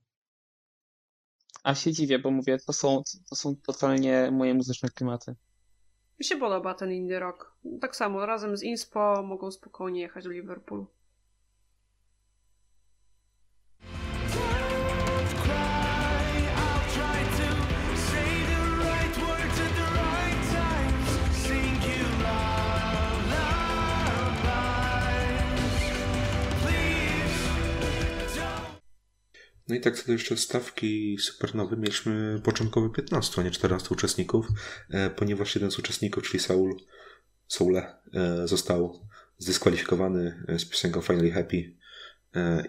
A 1.64 1.76
się 1.76 1.92
dziwię, 1.92 2.20
bo 2.20 2.32
mówię, 2.32 2.58
to 2.68 2.74
są, 2.74 3.04
to 3.30 3.36
są 3.36 3.56
totalnie 3.56 4.32
moje 4.32 4.54
muzyczne 4.54 4.90
klimaty. 4.90 5.36
Mi 6.20 6.26
się 6.26 6.38
podoba 6.38 6.74
ten 6.74 6.92
indie 6.92 7.20
rock. 7.20 7.58
Tak 7.82 7.96
samo, 7.96 8.26
razem 8.26 8.58
z 8.58 8.64
Inspo 8.64 9.24
mogą 9.24 9.52
spokojnie 9.52 10.02
jechać 10.02 10.24
do 10.24 10.30
Liverpoolu. 10.30 10.88
No 29.70 29.76
i 29.76 29.82
tak 29.82 29.98
co 29.98 30.08
do 30.08 30.14
jeszcze 30.14 30.38
stawki 30.38 31.18
supernowy 31.20 31.78
mieliśmy 31.78 32.42
początkowy 32.44 32.90
15, 32.90 33.42
a 33.42 33.44
nie 33.44 33.52
14 33.52 33.90
uczestników, 33.92 34.48
e, 34.90 35.10
ponieważ 35.10 35.56
jeden 35.56 35.72
z 35.72 35.80
uczestników, 35.80 36.24
czyli 36.24 36.44
Saul, 36.44 36.76
Soule, 37.48 37.96
e, 38.14 38.48
został 38.48 39.00
zdyskwalifikowany 39.38 40.44
e, 40.48 40.60
z 40.60 40.66
piosenką 40.66 41.02
Finally 41.02 41.32
Happy 41.32 41.80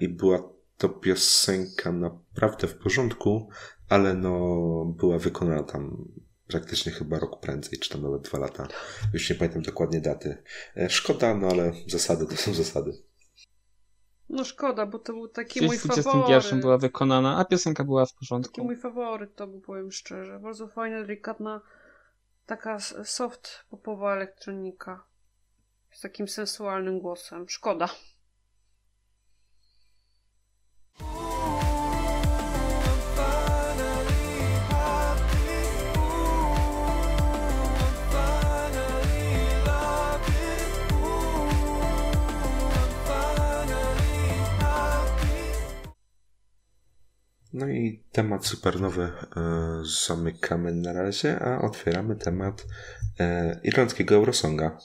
i 0.00 0.08
była 0.08 0.52
to 0.76 0.88
piosenka 0.88 1.92
naprawdę 1.92 2.68
w 2.68 2.78
porządku, 2.78 3.48
ale 3.88 4.14
no 4.14 4.94
była 4.98 5.18
wykonana 5.18 5.62
tam 5.62 6.08
praktycznie 6.46 6.92
chyba 6.92 7.18
rok 7.18 7.40
prędzej, 7.40 7.78
czy 7.78 7.90
tam 7.90 8.02
nawet 8.02 8.22
dwa 8.22 8.38
lata. 8.38 8.68
Już 9.12 9.30
nie 9.30 9.36
pamiętam 9.36 9.62
dokładnie 9.62 10.00
daty. 10.00 10.42
Szkoda, 10.88 11.34
no 11.34 11.48
ale 11.48 11.72
zasady 11.86 12.26
to 12.26 12.36
są 12.36 12.54
zasady. 12.54 13.09
No 14.30 14.44
szkoda, 14.44 14.86
bo 14.86 14.98
to 14.98 15.12
był 15.12 15.28
taki 15.28 15.60
Gdzieś 15.60 15.68
mój 15.68 15.78
w 15.78 15.84
21 15.84 16.60
była 16.60 16.78
wykonana, 16.78 17.38
a 17.38 17.44
piosenka 17.44 17.84
była 17.84 18.06
w 18.06 18.14
porządku. 18.14 18.52
Taki 18.52 18.66
mój 18.66 18.76
faworyt 18.76 19.36
to 19.36 19.46
był, 19.46 19.60
powiem 19.60 19.92
szczerze. 19.92 20.38
Bardzo 20.38 20.68
fajna, 20.68 21.02
delikatna, 21.02 21.60
taka 22.46 22.80
soft 23.04 23.64
popowa 23.70 24.14
elektronika. 24.14 25.04
Z 25.90 26.00
takim 26.00 26.28
sensualnym 26.28 27.00
głosem. 27.00 27.48
Szkoda. 27.48 27.88
No 47.52 47.68
i 47.68 48.02
temat 48.12 48.46
supernowy 48.46 49.02
e, 49.02 49.12
zamykamy 50.06 50.72
na 50.72 50.92
razie, 50.92 51.38
a 51.38 51.62
otwieramy 51.62 52.16
temat 52.16 52.66
e, 53.20 53.60
irlandzkiego 53.64 54.14
Eurosonga. 54.14 54.78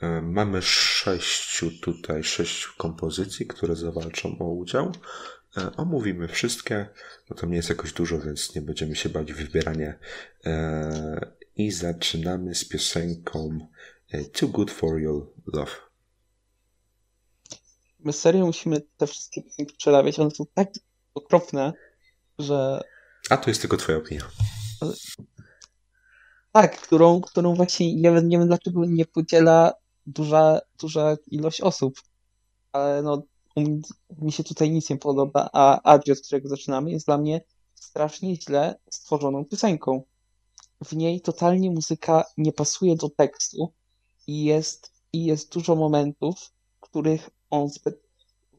E, 0.00 0.22
mamy 0.22 0.62
sześciu 0.62 1.70
tutaj, 1.82 2.24
sześciu 2.24 2.70
kompozycji, 2.78 3.46
które 3.46 3.76
zawalczą 3.76 4.38
o 4.38 4.44
udział. 4.44 4.92
E, 5.56 5.76
omówimy 5.76 6.28
wszystkie. 6.28 6.86
No 7.30 7.36
to 7.36 7.46
nie 7.46 7.56
jest 7.56 7.68
jakoś 7.68 7.92
dużo, 7.92 8.18
więc 8.18 8.54
nie 8.54 8.62
będziemy 8.62 8.96
się 8.96 9.08
bać 9.08 9.32
w 9.32 9.36
wybieranie. 9.36 9.98
E, 10.46 11.32
I 11.56 11.70
zaczynamy 11.70 12.54
z 12.54 12.68
piosenką 12.68 13.68
Too 14.32 14.48
Good 14.48 14.70
For 14.70 15.00
Your 15.00 15.32
Love. 15.46 15.72
My 17.98 18.12
serio 18.12 18.46
musimy 18.46 18.80
te 18.96 19.06
wszystkie 19.06 19.42
przerabiać, 19.78 20.18
one 20.18 20.30
są 20.30 20.44
tak 20.54 20.68
okropne, 21.14 21.72
że... 22.40 22.80
A 23.30 23.36
to 23.36 23.50
jest 23.50 23.60
tylko 23.60 23.76
twoja 23.76 23.98
opinia. 23.98 24.22
Tak, 26.52 26.80
którą, 26.80 27.20
którą 27.20 27.54
właśnie 27.54 27.94
nie 27.94 28.12
wiem, 28.12 28.28
nie 28.28 28.38
wiem 28.38 28.48
dlaczego 28.48 28.84
nie 28.84 29.06
podziela 29.06 29.72
duża, 30.06 30.60
duża 30.80 31.16
ilość 31.26 31.60
osób. 31.60 32.00
Ale 32.72 33.02
no, 33.02 33.22
mi 34.18 34.32
się 34.32 34.44
tutaj 34.44 34.70
nic 34.70 34.90
nie 34.90 34.96
podoba, 34.96 35.50
a 35.52 35.82
Adri, 35.82 36.12
od 36.12 36.20
którego 36.20 36.48
zaczynamy, 36.48 36.90
jest 36.90 37.06
dla 37.06 37.18
mnie 37.18 37.40
strasznie 37.74 38.36
źle 38.36 38.78
stworzoną 38.90 39.44
piosenką. 39.44 40.02
W 40.84 40.96
niej 40.96 41.20
totalnie 41.20 41.70
muzyka 41.70 42.24
nie 42.36 42.52
pasuje 42.52 42.96
do 42.96 43.08
tekstu 43.08 43.72
i 44.26 44.44
jest, 44.44 44.92
i 45.12 45.24
jest 45.24 45.52
dużo 45.52 45.76
momentów, 45.76 46.52
w 46.76 46.80
których 46.80 47.30
on, 47.50 47.70
spe, 47.70 47.92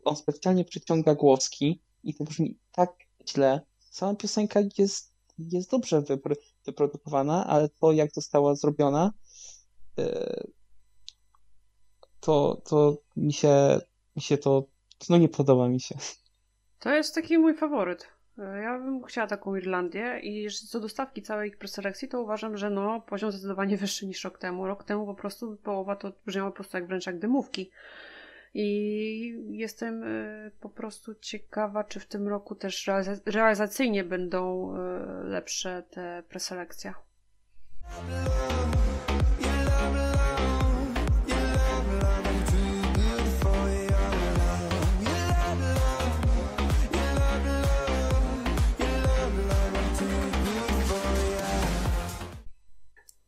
on 0.04 0.16
specjalnie 0.16 0.66
przyciąga 0.66 1.16
głoski 1.16 1.82
i 2.04 2.14
to 2.14 2.24
brzmi 2.24 2.58
tak 2.72 2.94
źle. 3.30 3.62
Sama 3.92 4.16
piosenka 4.16 4.60
jest, 4.78 5.14
jest 5.40 5.72
dobrze 5.72 6.02
wypro, 6.02 6.36
wyprodukowana, 6.66 7.48
ale 7.48 7.70
to 7.70 7.92
jak 7.92 8.12
została 8.12 8.56
zrobiona, 8.56 9.12
e, 10.00 10.44
to, 12.20 12.62
to 12.66 12.98
mi 13.16 13.34
się, 13.34 13.80
mi 14.16 14.22
się 14.22 14.38
to, 14.38 14.66
no 15.10 15.18
nie 15.18 15.30
podoba 15.30 15.70
mi 15.70 15.82
się. 15.82 15.96
To 16.80 16.94
jest 16.94 17.16
taki 17.16 17.38
mój 17.38 17.58
faworyt. 17.58 18.08
Ja 18.38 18.80
bym 18.80 19.04
chciała 19.04 19.28
taką 19.28 19.56
Irlandię 19.56 20.20
i 20.24 20.50
co 20.50 20.80
do 20.80 20.90
stawki 20.90 21.22
całej 21.22 21.52
preselekcji, 21.52 22.08
to 22.08 22.22
uważam, 22.22 22.58
że 22.58 22.70
no 22.70 23.02
poziom 23.02 23.32
zdecydowanie 23.32 23.78
wyższy 23.78 24.08
niż 24.08 24.24
rok 24.24 24.38
temu. 24.38 24.68
Rok 24.68 24.84
temu 24.84 25.06
po 25.06 25.16
prostu 25.16 25.58
połowa 25.58 25.96
to 25.96 26.12
brzmiało 26.26 26.52
po 26.52 26.56
prostu 26.56 26.78
jak 26.78 26.88
wręcz 26.88 27.06
jak 27.06 27.20
dymówki. 27.20 27.72
I 28.54 29.46
jestem 29.50 30.04
y, 30.04 30.52
po 30.60 30.70
prostu 30.70 31.16
ciekawa, 31.16 31.84
czy 31.84 32.00
w 32.00 32.06
tym 32.06 32.28
roku 32.28 32.56
też 32.56 32.90
realizacyjnie 33.26 34.04
będą 34.04 34.74
y, 34.76 34.80
lepsze 35.24 35.84
te 35.90 36.24
preselekcje. 36.30 36.94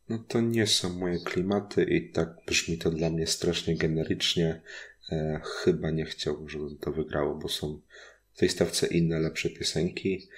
No 0.08 0.18
to 0.18 0.40
nie 0.40 0.66
są 0.66 0.98
moje 0.98 1.18
klimaty 1.18 1.84
i 1.84 2.10
tak 2.10 2.28
brzmi 2.46 2.78
to 2.78 2.90
dla 2.90 3.10
mnie 3.10 3.26
strasznie 3.26 3.76
generycznie. 3.76 4.60
E, 5.12 5.40
chyba 5.44 5.90
nie 5.90 6.04
chciałbym, 6.04 6.48
żeby 6.48 6.76
to 6.80 6.92
wygrało, 6.92 7.34
bo 7.34 7.48
są 7.48 7.80
w 8.32 8.38
tej 8.38 8.48
stawce 8.48 8.86
inne, 8.86 9.20
lepsze 9.20 9.50
piosenki. 9.50 10.28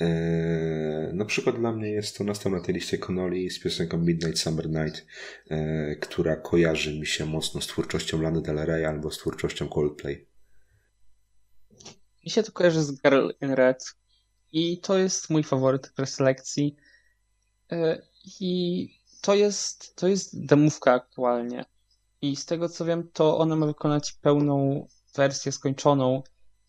E, 0.00 1.10
na 1.14 1.24
przykład 1.24 1.56
dla 1.56 1.72
mnie 1.72 1.90
jest 1.90 2.18
to 2.18 2.24
następna 2.24 2.58
na 2.58 2.64
tej 2.64 2.74
liście 2.74 2.98
Connolly 2.98 3.50
z 3.50 3.60
piosenką 3.60 3.98
Midnight 3.98 4.38
Summer 4.38 4.68
Night, 4.70 5.06
e, 5.50 5.96
która 5.96 6.36
kojarzy 6.36 7.00
mi 7.00 7.06
się 7.06 7.26
mocno 7.26 7.60
z 7.60 7.66
twórczością 7.66 8.22
Lany 8.22 8.42
Del 8.42 8.56
Rey 8.56 8.84
albo 8.84 9.10
z 9.10 9.18
twórczością 9.18 9.68
Coldplay. 9.68 10.26
Mi 12.24 12.30
się 12.30 12.42
to 12.42 12.52
kojarzy 12.52 12.82
z 12.82 13.02
Girl 13.02 13.28
in 13.40 13.50
Red 13.50 13.84
i 14.52 14.80
to 14.80 14.98
jest 14.98 15.30
mój 15.30 15.42
faworyt 15.42 15.92
preselekcji. 15.96 16.76
I 18.40 18.88
to 19.20 19.34
jest, 19.34 19.96
to 19.96 20.08
jest 20.08 20.46
demówka 20.46 20.92
aktualnie. 20.92 21.64
I 22.22 22.36
z 22.36 22.46
tego 22.46 22.68
co 22.68 22.84
wiem, 22.84 23.10
to 23.12 23.38
ona 23.38 23.56
ma 23.56 23.66
wykonać 23.66 24.12
pełną 24.12 24.86
wersję 25.14 25.52
skończoną 25.52 26.22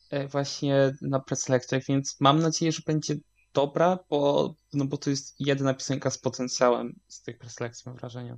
e, 0.10 0.28
właśnie 0.28 0.94
na 1.02 1.20
preselekcjach, 1.20 1.84
więc 1.84 2.18
mam 2.20 2.40
nadzieję, 2.40 2.72
że 2.72 2.82
będzie 2.86 3.16
dobra, 3.54 4.00
bo, 4.10 4.54
no 4.74 4.86
bo 4.86 4.98
to 4.98 5.10
jest 5.10 5.36
jedna 5.40 5.74
piosenka 5.74 6.10
z 6.10 6.18
potencjałem 6.18 7.00
z 7.08 7.22
tych 7.22 7.38
preselekcji, 7.38 7.84
mam 7.90 7.98
wrażenie. 7.98 8.38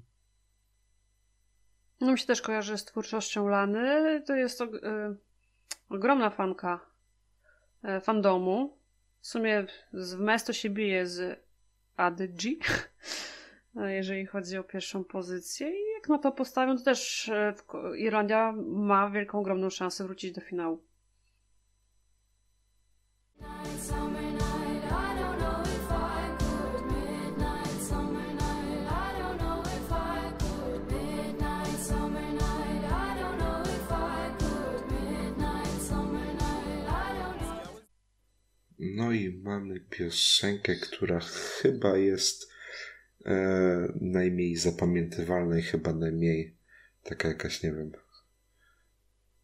No 2.01 2.12
mi 2.12 2.19
się 2.19 2.25
też 2.25 2.41
kojarzy 2.41 2.78
z 2.78 2.86
twórczością 2.86 3.47
Lany. 3.47 4.23
To 4.28 4.36
jest 4.36 4.62
y, 4.62 4.65
ogromna 5.89 6.30
fanka 6.30 6.80
y, 7.84 8.01
fandomu. 8.01 8.78
W 9.21 9.28
sumie 9.28 9.65
w 9.93 10.15
Mesto 10.15 10.54
się 10.54 10.69
bije 10.69 11.08
z 11.08 11.39
ADG. 11.95 12.41
jeżeli 13.75 14.25
chodzi 14.25 14.58
o 14.58 14.63
pierwszą 14.63 15.04
pozycję. 15.04 15.69
I 15.69 15.85
na 16.09 16.19
to 16.19 16.31
postawią, 16.31 16.77
to 16.77 16.83
też 16.83 17.29
e, 17.29 17.53
Irlandia 17.97 18.53
ma 18.67 19.09
wielką, 19.09 19.39
ogromną 19.39 19.69
szansę 19.69 20.03
wrócić 20.03 20.31
do 20.31 20.41
finału. 20.41 20.83
No 38.79 39.11
i 39.11 39.41
mamy 39.43 39.79
piosenkę, 39.79 40.75
która 40.75 41.19
chyba 41.19 41.97
jest 41.97 42.54
najmniej 44.01 44.55
zapamiętywalna 44.55 45.57
i 45.59 45.61
chyba 45.61 45.93
najmniej 45.93 46.57
taka 47.03 47.27
jakaś, 47.27 47.63
nie 47.63 47.71
wiem, 47.71 47.91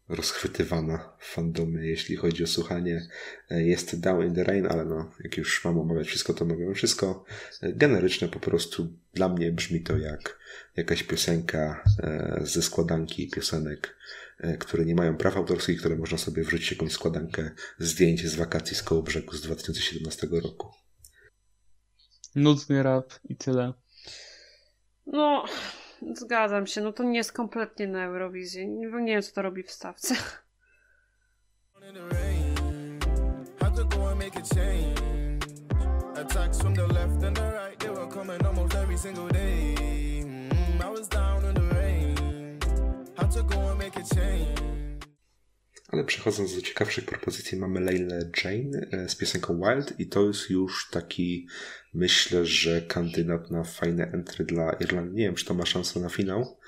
rozchwytywana 0.08 1.16
w 1.18 1.26
fandomie, 1.26 1.86
jeśli 1.88 2.16
chodzi 2.16 2.44
o 2.44 2.46
słuchanie. 2.46 3.08
E, 3.50 3.62
jest 3.62 4.00
Down 4.00 4.26
in 4.26 4.34
the 4.34 4.44
Rain, 4.44 4.66
ale 4.66 4.84
no, 4.84 5.10
jak 5.20 5.36
już 5.36 5.64
mam 5.64 5.78
omawiać 5.78 6.06
wszystko, 6.06 6.34
to 6.34 6.44
mówimy 6.44 6.74
wszystko. 6.74 7.24
E, 7.62 7.72
generyczne 7.72 8.28
po 8.28 8.40
prostu 8.40 8.98
dla 9.14 9.28
mnie 9.28 9.52
brzmi 9.52 9.82
to 9.82 9.98
jak 9.98 10.38
jakaś 10.76 11.02
piosenka 11.02 11.84
e, 12.02 12.40
ze 12.42 12.62
składanki 12.62 13.30
piosenek, 13.30 13.96
które 14.58 14.84
nie 14.84 14.94
mają 14.94 15.16
praw 15.16 15.36
autorskich, 15.36 15.78
które 15.78 15.96
można 15.96 16.18
sobie 16.18 16.44
wrzucić 16.44 16.72
jakąś 16.72 16.92
składankę 16.92 17.50
zdjęć 17.78 18.26
z 18.26 18.34
wakacji 18.34 18.76
z 18.76 18.82
koło 18.82 19.02
brzegu 19.02 19.36
z 19.36 19.42
2017 19.42 20.28
roku. 20.42 20.81
Nudny 22.34 22.82
rap 22.82 23.12
i 23.24 23.36
tyle. 23.36 23.72
No, 25.06 25.44
zgadzam 26.14 26.66
się. 26.66 26.80
No 26.80 26.92
to 26.92 27.02
nie 27.02 27.18
jest 27.18 27.32
kompletnie 27.32 27.88
na 27.88 28.04
Eurowizję. 28.04 28.68
Nie, 28.68 28.86
nie 28.86 29.12
wiem, 29.12 29.22
co 29.22 29.32
to 29.32 29.42
robi 29.42 29.62
w 29.62 29.70
stawce. 29.70 30.14
I 44.81 44.81
Ale 45.92 46.04
przechodząc 46.04 46.54
do 46.54 46.62
ciekawszych 46.62 47.04
propozycji, 47.04 47.58
mamy 47.58 47.80
Leila 47.80 48.14
Jane 48.44 48.86
e, 48.92 49.08
z 49.08 49.16
piosenką 49.16 49.60
Wild 49.60 50.00
i 50.00 50.08
to 50.08 50.26
jest 50.26 50.50
już 50.50 50.90
taki, 50.90 51.48
myślę, 51.94 52.46
że 52.46 52.82
kandydat 52.82 53.50
na 53.50 53.64
fajne 53.64 54.04
entry 54.04 54.44
dla 54.44 54.72
Irlandii. 54.72 55.16
Nie 55.16 55.24
wiem, 55.24 55.34
czy 55.34 55.44
to 55.44 55.54
ma 55.54 55.66
szansę 55.66 56.00
na 56.00 56.08
finał, 56.08 56.58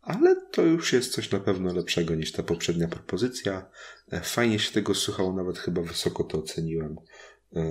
ale 0.00 0.36
to 0.50 0.62
już 0.62 0.92
jest 0.92 1.12
coś 1.12 1.30
na 1.30 1.40
pewno 1.40 1.74
lepszego 1.74 2.14
niż 2.14 2.32
ta 2.32 2.42
poprzednia 2.42 2.88
propozycja. 2.88 3.70
E, 4.12 4.20
fajnie 4.20 4.58
się 4.58 4.72
tego 4.72 4.94
słuchało, 4.94 5.32
nawet 5.32 5.58
chyba 5.58 5.82
wysoko 5.82 6.24
to 6.24 6.38
oceniłem. 6.38 6.96
E, 7.56 7.62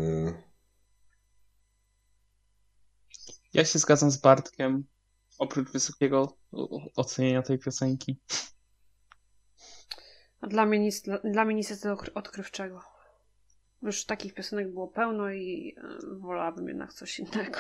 ja 3.54 3.66
się 3.66 3.80
zgadzam 3.80 4.12
z 4.12 4.18
Bartkiem, 4.18 4.84
oprócz 5.38 5.72
wysokiego 5.72 6.38
ocenienia 6.96 7.42
tej 7.42 7.60
piosenki. 7.60 8.20
Dla 10.48 10.66
mnie, 10.66 10.80
nic, 10.80 11.02
dla, 11.24 11.46
mnie 11.46 11.56
nic 11.56 11.86
odkrywczego. 12.14 12.82
Już 13.82 14.06
takich 14.06 14.34
piosenek 14.34 14.72
było 14.72 14.88
pełno 14.88 15.32
i 15.32 15.76
wolałabym 16.20 16.68
jednak 16.68 16.94
coś 16.94 17.20
innego. 17.20 17.60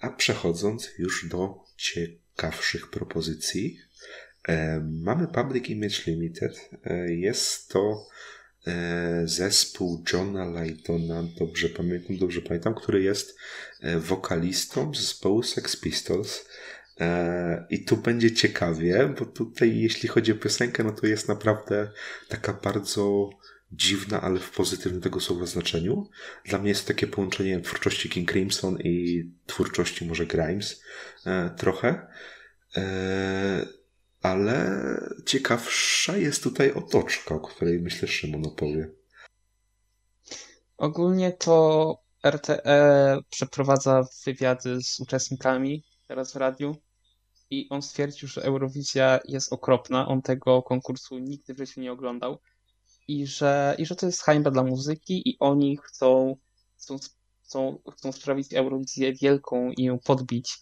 A 0.00 0.10
przechodząc 0.10 0.98
już 0.98 1.28
do 1.28 1.64
ciekawszych 1.76 2.90
propozycji, 2.90 3.80
mamy 4.82 5.26
Public 5.26 5.70
Image 5.70 6.06
Limited. 6.06 6.70
E, 6.84 7.12
jest 7.12 7.68
to 7.68 8.06
e, 8.66 9.22
zespół 9.24 10.04
Johna 10.12 10.62
Lydona, 10.62 11.22
dobrze 11.38 11.68
pamiętam, 11.68 12.16
dobrze 12.16 12.42
pamiętam, 12.42 12.74
który 12.74 13.02
jest 13.02 13.36
e, 13.80 13.98
wokalistą 13.98 14.94
zespołu 14.94 15.42
Sex 15.42 15.76
Pistols. 15.76 16.48
E, 17.00 17.66
I 17.70 17.84
tu 17.84 17.96
będzie 17.96 18.32
ciekawie, 18.32 19.14
bo 19.18 19.26
tutaj, 19.26 19.78
jeśli 19.78 20.08
chodzi 20.08 20.32
o 20.32 20.34
piosenkę, 20.34 20.84
no 20.84 20.92
to 20.92 21.06
jest 21.06 21.28
naprawdę 21.28 21.90
taka 22.28 22.52
bardzo 22.52 23.30
dziwna, 23.72 24.20
ale 24.20 24.40
w 24.40 24.50
pozytywnym 24.50 25.00
tego 25.00 25.20
słowa 25.20 25.46
znaczeniu. 25.46 26.08
Dla 26.44 26.58
mnie 26.58 26.68
jest 26.68 26.86
takie 26.86 27.06
połączenie 27.06 27.60
twórczości 27.60 28.08
King 28.08 28.32
Crimson 28.32 28.78
i 28.80 29.24
twórczości 29.46 30.04
może 30.04 30.26
Grimes 30.26 30.82
e, 31.26 31.50
trochę. 31.56 32.06
Ale 34.28 34.80
ciekawsza 35.26 36.16
jest 36.16 36.42
tutaj 36.42 36.72
otoczka, 36.72 37.34
o 37.34 37.40
której 37.40 37.80
myślę 37.80 38.08
Szymon 38.08 38.46
opowie. 38.46 38.90
Ogólnie 40.76 41.32
to 41.32 41.98
RTE 42.26 43.18
przeprowadza 43.30 44.04
wywiady 44.26 44.82
z 44.82 45.00
uczestnikami 45.00 45.84
teraz 46.08 46.32
w 46.32 46.36
radiu 46.36 46.76
i 47.50 47.68
on 47.70 47.82
stwierdził, 47.82 48.28
że 48.28 48.42
Eurowizja 48.42 49.20
jest 49.24 49.52
okropna. 49.52 50.08
On 50.08 50.22
tego 50.22 50.62
konkursu 50.62 51.18
nigdy 51.18 51.54
w 51.54 51.58
życiu 51.58 51.80
nie 51.80 51.92
oglądał 51.92 52.38
i 53.08 53.26
że, 53.26 53.74
i 53.78 53.86
że 53.86 53.96
to 53.96 54.06
jest 54.06 54.22
hańba 54.22 54.50
dla 54.50 54.62
muzyki 54.62 55.28
i 55.28 55.36
oni 55.40 55.76
chcą, 55.76 56.36
chcą, 56.76 56.96
chcą, 57.42 57.78
chcą 57.92 58.12
sprawić 58.12 58.54
Eurowizję 58.54 59.12
wielką 59.14 59.70
i 59.70 59.84
ją 59.84 59.98
podbić. 59.98 60.58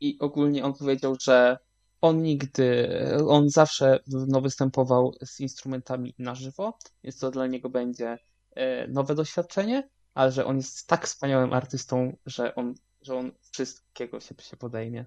I 0.00 0.18
ogólnie 0.20 0.64
on 0.64 0.74
powiedział, 0.74 1.16
że 1.20 1.58
on 2.04 2.22
nigdy, 2.22 2.88
on 3.28 3.50
zawsze 3.50 3.98
no, 4.06 4.40
występował 4.40 5.14
z 5.24 5.40
instrumentami 5.40 6.14
na 6.18 6.34
żywo, 6.34 6.78
więc 7.04 7.18
to 7.18 7.30
dla 7.30 7.46
niego 7.46 7.68
będzie 7.68 8.18
e, 8.54 8.88
nowe 8.88 9.14
doświadczenie, 9.14 9.88
ale 10.14 10.32
że 10.32 10.44
on 10.44 10.56
jest 10.56 10.86
tak 10.86 11.06
wspaniałym 11.06 11.52
artystą, 11.52 12.16
że 12.26 12.54
on, 12.54 12.74
że 13.02 13.16
on 13.16 13.32
wszystkiego 13.52 14.20
się, 14.20 14.34
się 14.38 14.56
podejmie. 14.56 15.04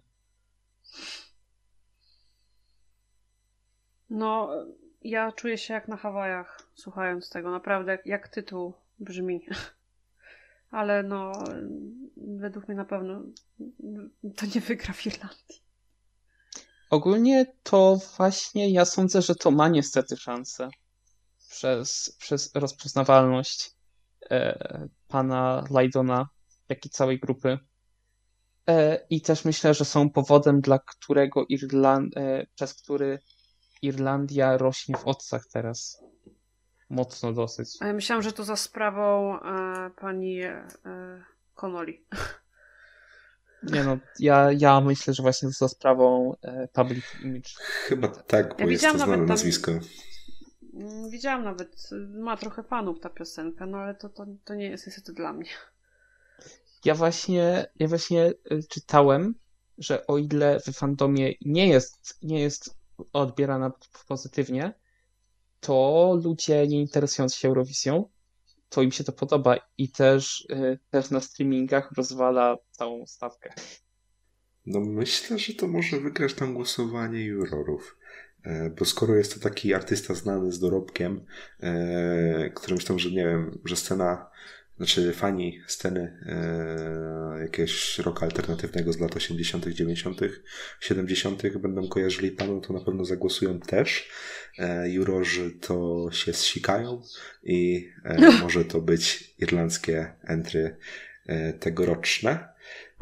No, 4.09 4.49
ja 5.01 5.31
czuję 5.31 5.57
się 5.57 5.73
jak 5.73 5.87
na 5.87 5.97
Hawajach, 5.97 6.61
słuchając 6.75 7.29
tego. 7.29 7.51
Naprawdę, 7.51 7.91
jak, 7.91 8.05
jak 8.05 8.27
tytuł 8.27 8.73
brzmi. 8.99 9.45
Ale 10.71 11.03
no, 11.03 11.31
według 12.17 12.67
mnie 12.67 12.77
na 12.77 12.85
pewno 12.85 13.21
to 14.35 14.45
nie 14.55 14.61
wygra 14.61 14.93
w 14.93 15.05
Irlandii. 15.05 15.66
Ogólnie 16.89 17.45
to 17.63 17.99
właśnie 18.17 18.69
ja 18.69 18.85
sądzę, 18.85 19.21
że 19.21 19.35
to 19.35 19.51
ma 19.51 19.67
niestety 19.67 20.17
szansę 20.17 20.69
przez, 21.49 22.15
przez 22.19 22.51
rozpoznawalność 22.55 23.71
e, 24.31 24.87
pana 25.07 25.63
Lydona, 25.71 26.29
jak 26.69 26.85
i 26.85 26.89
całej 26.89 27.19
grupy. 27.19 27.59
E, 28.69 29.05
I 29.09 29.21
też 29.21 29.45
myślę, 29.45 29.73
że 29.73 29.85
są 29.85 30.09
powodem, 30.09 30.61
dla 30.61 30.79
którego 30.79 31.45
Irland, 31.49 32.17
e, 32.17 32.45
przez 32.55 32.73
który 32.73 33.19
Irlandia 33.81 34.57
rośnie 34.57 34.97
w 34.97 35.07
odsach 35.07 35.47
teraz. 35.53 36.03
Mocno 36.89 37.33
dosyć. 37.33 37.67
A 37.79 37.87
ja 37.87 37.93
myślałam, 37.93 38.23
że 38.23 38.31
to 38.31 38.43
za 38.43 38.55
sprawą 38.55 39.39
e, 39.39 39.89
pani 40.01 40.41
e, 40.43 40.67
Connolly. 41.53 41.93
Nie 43.63 43.83
no, 43.83 43.97
ja, 44.19 44.51
ja 44.51 44.81
myślę, 44.81 45.13
że 45.13 45.23
właśnie 45.23 45.49
za 45.49 45.67
sprawą 45.67 46.35
e, 46.41 46.67
public 46.67 47.05
image. 47.23 47.49
Chyba 47.57 48.07
tak, 48.07 48.57
bo 48.57 48.63
Ja 48.63 48.71
jest 48.71 48.83
to 48.83 48.97
znane 48.97 49.13
tam- 49.17 49.25
nazwisko. 49.25 49.71
Mm, 50.73 51.09
Widziałam 51.09 51.43
nawet, 51.43 51.89
ma 52.09 52.37
trochę 52.37 52.63
fanów 52.63 52.99
ta 52.99 53.09
piosenka, 53.09 53.65
no 53.65 53.77
ale 53.77 53.95
to, 53.95 54.09
to, 54.09 54.25
to 54.45 54.55
nie 54.55 54.65
jest 54.69 54.87
niestety 54.87 55.13
dla 55.13 55.33
mnie. 55.33 55.49
Ja 56.85 56.95
właśnie, 56.95 57.67
ja 57.79 57.87
właśnie 57.87 58.33
y, 58.51 58.63
czytałem, 58.69 59.35
że 59.77 60.07
o 60.07 60.17
ile 60.17 60.59
w 60.59 60.71
fandomie 60.73 61.33
nie 61.41 61.67
jest, 61.67 62.17
nie 62.21 62.39
jest 62.41 62.77
odbierana 63.13 63.71
pozytywnie, 64.07 64.73
to 65.59 66.19
ludzie 66.23 66.67
nie 66.67 66.81
interesując 66.81 67.35
się 67.35 67.47
Eurowizją, 67.47 68.09
to 68.69 68.81
im 68.81 68.91
się 68.91 69.03
to 69.03 69.11
podoba 69.11 69.57
i 69.77 69.91
też, 69.91 70.47
y, 70.51 70.79
też 70.89 71.09
na 71.09 71.21
streamingach 71.21 71.91
rozwala 71.97 72.57
całą 72.71 73.05
stawkę. 73.07 73.53
No 74.65 74.79
myślę, 74.79 75.39
że 75.39 75.53
to 75.53 75.67
może 75.67 75.99
wygrać 75.99 76.33
tam 76.33 76.53
głosowanie 76.53 77.25
jurorów. 77.25 77.97
E, 78.43 78.69
Bo 78.69 78.85
skoro 78.85 79.15
jest 79.15 79.33
to 79.33 79.39
taki 79.39 79.73
artysta 79.73 80.13
znany 80.13 80.51
z 80.51 80.59
dorobkiem, 80.59 81.25
e, 81.59 82.49
który 82.55 82.75
myślę, 82.75 82.99
że 82.99 83.11
nie 83.11 83.23
wiem, 83.23 83.59
że 83.65 83.75
scena, 83.75 84.29
znaczy 84.77 85.13
fani 85.13 85.61
sceny 85.67 86.17
e, 86.25 87.41
jakiegoś 87.41 87.99
roku 87.99 88.25
alternatywnego 88.25 88.93
z 88.93 88.99
lat 88.99 89.15
80., 89.15 89.67
90., 89.67 90.19
70. 90.79 91.57
będą 91.57 91.87
kojarzyli 91.87 92.31
panu, 92.31 92.61
to 92.61 92.73
na 92.73 92.79
pewno 92.79 93.05
zagłosują 93.05 93.59
też. 93.59 94.09
E, 94.57 94.89
Jurorzy 94.89 95.51
to 95.51 96.07
się 96.11 96.33
zsikają 96.33 97.01
i 97.43 97.89
e, 98.03 98.31
może 98.41 98.65
to 98.65 98.81
być 98.81 99.33
irlandzkie 99.39 100.13
entry 100.23 100.77
e, 101.25 101.53
tegoroczne. 101.53 102.56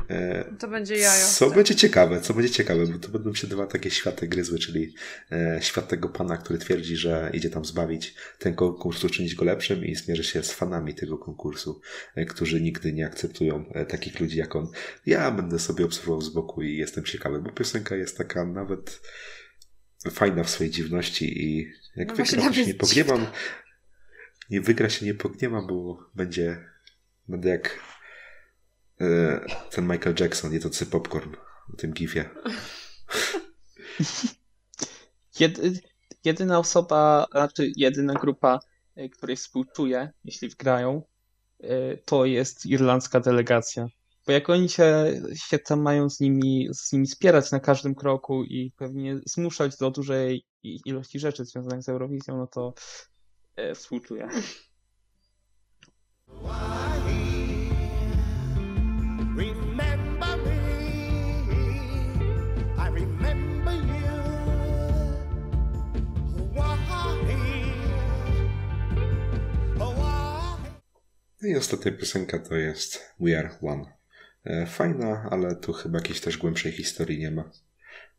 E, 0.10 0.46
To 0.60 0.68
będzie 0.68 0.98
jajo. 0.98 1.26
co 1.28 1.46
Tak. 1.46 1.56
będzie 1.56 1.76
ciekawe, 1.76 2.22
co 2.22 2.34
będzie 2.34 2.50
ciekawe, 2.50 2.88
bo 2.88 3.00
to 3.00 3.10
będą 3.10 3.34
się 3.34 3.48
dwa 3.48 3.68
takie 3.68 3.92
światy 3.92 4.28
gryzły, 4.28 4.60
czyli 4.60 4.94
e, 5.32 5.60
świat 5.62 5.88
tego 5.88 6.10
pana, 6.10 6.38
który 6.38 6.60
twierdzi, 6.60 6.96
że 6.98 7.30
idzie 7.34 7.50
tam 7.50 7.66
zbawić 7.66 8.16
ten 8.40 8.56
konkurs, 8.56 9.04
uczynić 9.04 9.36
go 9.36 9.46
lepszym 9.46 9.86
i 9.86 9.96
zmierzy 9.96 10.24
się 10.24 10.44
z 10.44 10.52
fanami 10.52 10.96
tego 10.96 11.18
konkursu, 11.18 11.82
e, 12.16 12.26
którzy 12.26 12.62
nigdy 12.62 12.94
nie 12.94 13.06
akceptują 13.06 13.66
takich 13.90 14.20
ludzi 14.20 14.38
jak 14.38 14.56
on. 14.56 14.68
Ja 15.06 15.32
będę 15.32 15.60
sobie 15.60 15.86
obserwował 15.86 16.22
z 16.22 16.30
boku 16.30 16.62
i 16.62 16.78
jestem 16.78 17.04
ciekawy, 17.04 17.42
bo 17.42 17.52
piosenka 17.52 17.96
jest 17.96 18.18
taka 18.18 18.46
nawet 18.46 19.02
fajna 20.12 20.44
w 20.44 20.50
swojej 20.50 20.72
dziwności 20.74 21.44
i 21.44 21.72
jak 21.96 22.08
No 22.08 22.16
wygra, 22.16 22.54
się 22.54 22.66
nie 22.66 22.74
pogniewam. 22.74 23.26
Nie 24.50 24.62
wygra 24.62 24.90
się 24.90 25.06
nie 25.06 25.14
pogniewam, 25.14 25.68
bo 25.68 26.10
będzie 26.16 26.66
będę 27.28 27.50
jak 27.50 27.80
ten 29.72 29.88
Michael 29.88 30.16
Jackson 30.20 30.54
jedzący 30.54 30.86
popcorn 30.86 31.36
w 31.70 31.78
tym 31.78 31.94
gifie. 31.94 32.30
Jed, 35.40 35.60
jedyna 36.26 36.60
osoba, 36.60 37.26
znaczy 37.32 37.72
jedyna 37.76 38.14
grupa, 38.14 38.60
y, 38.98 39.10
której 39.10 39.36
współczuję, 39.36 40.12
jeśli 40.24 40.50
wgrają, 40.50 41.02
y, 41.64 42.02
to 42.06 42.26
jest 42.26 42.66
irlandzka 42.66 43.20
delegacja. 43.20 43.88
Bo 44.28 44.32
jak 44.32 44.50
oni 44.50 44.70
się, 44.70 45.06
się 45.36 45.60
tam 45.60 45.82
mają 45.82 46.10
z 46.10 46.20
nimi, 46.20 46.70
z 46.74 46.94
nimi 46.94 47.08
spierać 47.08 47.52
na 47.52 47.60
każdym 47.60 47.96
kroku 47.96 48.44
i 48.44 48.72
pewnie 48.78 49.20
zmuszać 49.26 49.78
do 49.78 49.92
dużej 49.92 50.46
ilości 50.64 51.20
rzeczy 51.20 51.46
związanych 51.46 51.84
z 51.84 51.90
Eurowizją, 51.90 52.38
no 52.38 52.48
to 52.48 52.74
e, 53.56 53.76
współczuję. 53.76 54.30
No 71.46 71.52
i 71.52 71.56
ostatnia 71.56 71.92
piosenka 71.92 72.40
to 72.40 72.56
jest 72.56 73.16
We 73.20 73.40
Are 73.40 73.50
One. 73.62 73.94
E, 74.46 74.66
Fajna, 74.66 75.28
ale 75.32 75.56
tu 75.56 75.74
chyba 75.74 75.98
jakiejś 75.98 76.22
też 76.22 76.38
głębszej 76.38 76.72
historii 76.72 77.20
nie 77.20 77.32
ma. 77.32 77.52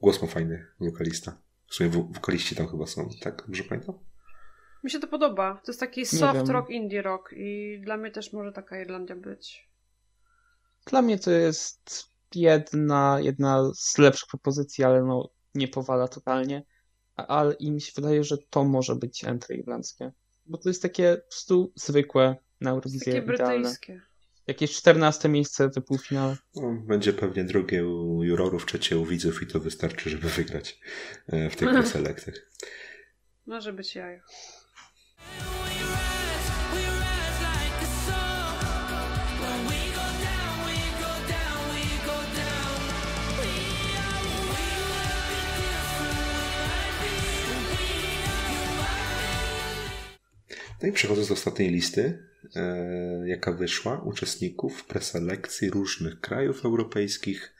Głos 0.01 0.23
ma 0.23 0.29
fajny, 0.29 0.67
wokalista. 0.81 1.39
W 1.67 1.75
sumie 1.75 1.91
wo- 1.91 2.09
wokaliści 2.11 2.57
tam 2.57 2.69
chyba 2.69 2.87
są, 2.87 3.09
tak? 3.21 3.43
Dobrze 3.47 3.65
pamiętam? 3.65 3.99
Mi 4.85 4.91
się 4.91 5.01
to 5.01 5.07
podoba. 5.07 5.61
To 5.65 5.73
jest 5.73 5.81
taki 5.81 6.07
soft 6.07 6.49
rock, 6.49 6.71
indie 6.71 7.03
rock 7.03 7.31
i 7.37 7.81
dla 7.85 7.97
mnie 7.97 8.11
też 8.11 8.33
może 8.33 8.53
taka 8.53 8.83
Irlandia 8.83 9.17
być. 9.17 9.71
Dla 10.87 11.03
mnie 11.03 11.19
to 11.19 11.31
jest 11.31 12.05
jedna, 12.35 13.19
jedna 13.23 13.73
z 13.75 13.99
lepszych 13.99 14.29
propozycji, 14.29 14.85
ale 14.85 15.03
no 15.03 15.31
nie 15.55 15.69
powala 15.69 16.09
totalnie. 16.09 16.63
Ale 17.17 17.55
i 17.55 17.71
mi 17.71 17.81
się 17.81 17.93
wydaje, 17.97 18.25
że 18.25 18.37
to 18.51 18.65
może 18.65 18.97
być 18.97 19.25
entry 19.25 19.57
irlandzkie. 19.57 20.13
Bo 20.47 20.59
to 20.59 20.69
jest 20.69 20.83
takie 20.83 21.17
po 21.17 21.29
prostu 21.29 21.73
zwykłe 21.75 22.37
na 22.61 22.71
Eurowizję. 22.71 23.13
Takie 23.13 23.27
brytyjskie. 23.27 24.01
Jakieś 24.47 24.77
14 24.77 25.29
miejsce 25.29 25.69
do 25.69 25.83
półfinału. 25.83 26.37
No, 26.55 26.73
będzie 26.87 27.13
pewnie 27.13 27.45
drugie 27.45 27.87
u 27.87 28.23
jurorów, 28.23 28.67
trzecie 28.67 28.99
u 28.99 29.07
widzów 29.07 29.43
i 29.43 29.47
to 29.47 29.61
wystarczy, 29.61 30.11
żeby 30.11 30.29
wygrać 30.29 30.81
e, 31.27 31.51
w 31.51 31.57
tych 31.57 31.89
selektach. 31.89 32.35
Może 33.47 33.73
być 33.73 33.95
jajo. 33.95 34.21
No 50.83 50.89
i 50.89 50.93
przechodząc 50.93 51.29
do 51.29 51.35
ostatniej 51.35 51.71
listy, 51.71 52.29
e, 52.55 53.29
jaka 53.29 53.53
wyszła, 53.53 54.03
uczestników 54.03 54.85
preselekcji 54.85 55.71
różnych 55.71 56.21
krajów 56.21 56.65
europejskich. 56.65 57.55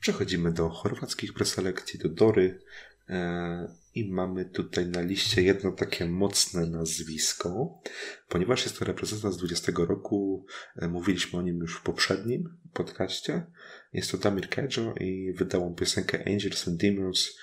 Przechodzimy 0.00 0.52
do 0.52 0.68
chorwackich 0.68 1.34
preselekcji, 1.34 1.98
do 1.98 2.08
Dory. 2.08 2.60
E, 3.08 3.74
I 3.94 4.12
mamy 4.12 4.44
tutaj 4.44 4.86
na 4.86 5.00
liście 5.00 5.42
jedno 5.42 5.72
takie 5.72 6.06
mocne 6.06 6.66
nazwisko, 6.66 7.80
ponieważ 8.28 8.64
jest 8.64 8.78
to 8.78 8.84
reprezentant 8.84 9.34
z 9.34 9.38
20 9.38 9.72
roku. 9.76 10.46
e, 10.76 10.88
Mówiliśmy 10.88 11.38
o 11.38 11.42
nim 11.42 11.58
już 11.58 11.76
w 11.76 11.82
poprzednim 11.82 12.56
podcaście. 12.72 13.46
Jest 13.92 14.10
to 14.10 14.18
Damir 14.18 14.48
Kedjo 14.48 14.94
i 15.00 15.32
wydał 15.32 15.66
on 15.66 15.74
piosenkę 15.74 16.24
Angels 16.26 16.68
and 16.68 16.80
Demons, 16.80 17.38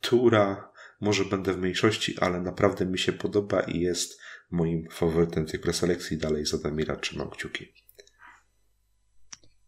która 0.00 0.74
może 1.00 1.24
będę 1.24 1.52
w 1.52 1.58
mniejszości, 1.58 2.18
ale 2.20 2.40
naprawdę 2.40 2.86
mi 2.86 2.98
się 2.98 3.12
podoba 3.12 3.60
i 3.60 3.80
jest 3.80 4.20
moim 4.54 4.88
faworytem 4.90 5.46
tych 5.46 5.60
preselekcji. 5.60 6.18
Dalej 6.18 6.46
za 6.46 6.58
Damira 6.58 6.96
trzymam 6.96 7.30
kciuki. 7.30 7.74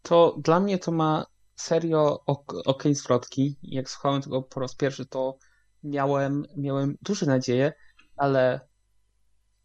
To 0.01 0.37
dla 0.43 0.59
mnie 0.59 0.77
to 0.77 0.91
ma 0.91 1.25
serio 1.55 2.23
ok, 2.25 2.53
okej 2.65 2.95
zwrotki. 2.95 3.59
Jak 3.63 3.89
słuchałem 3.89 4.21
tego 4.21 4.41
po 4.41 4.59
raz 4.59 4.75
pierwszy, 4.75 5.05
to 5.05 5.37
miałem, 5.83 6.45
miałem 6.57 6.97
duże 7.01 7.25
nadzieje, 7.25 7.73
ale 8.17 8.59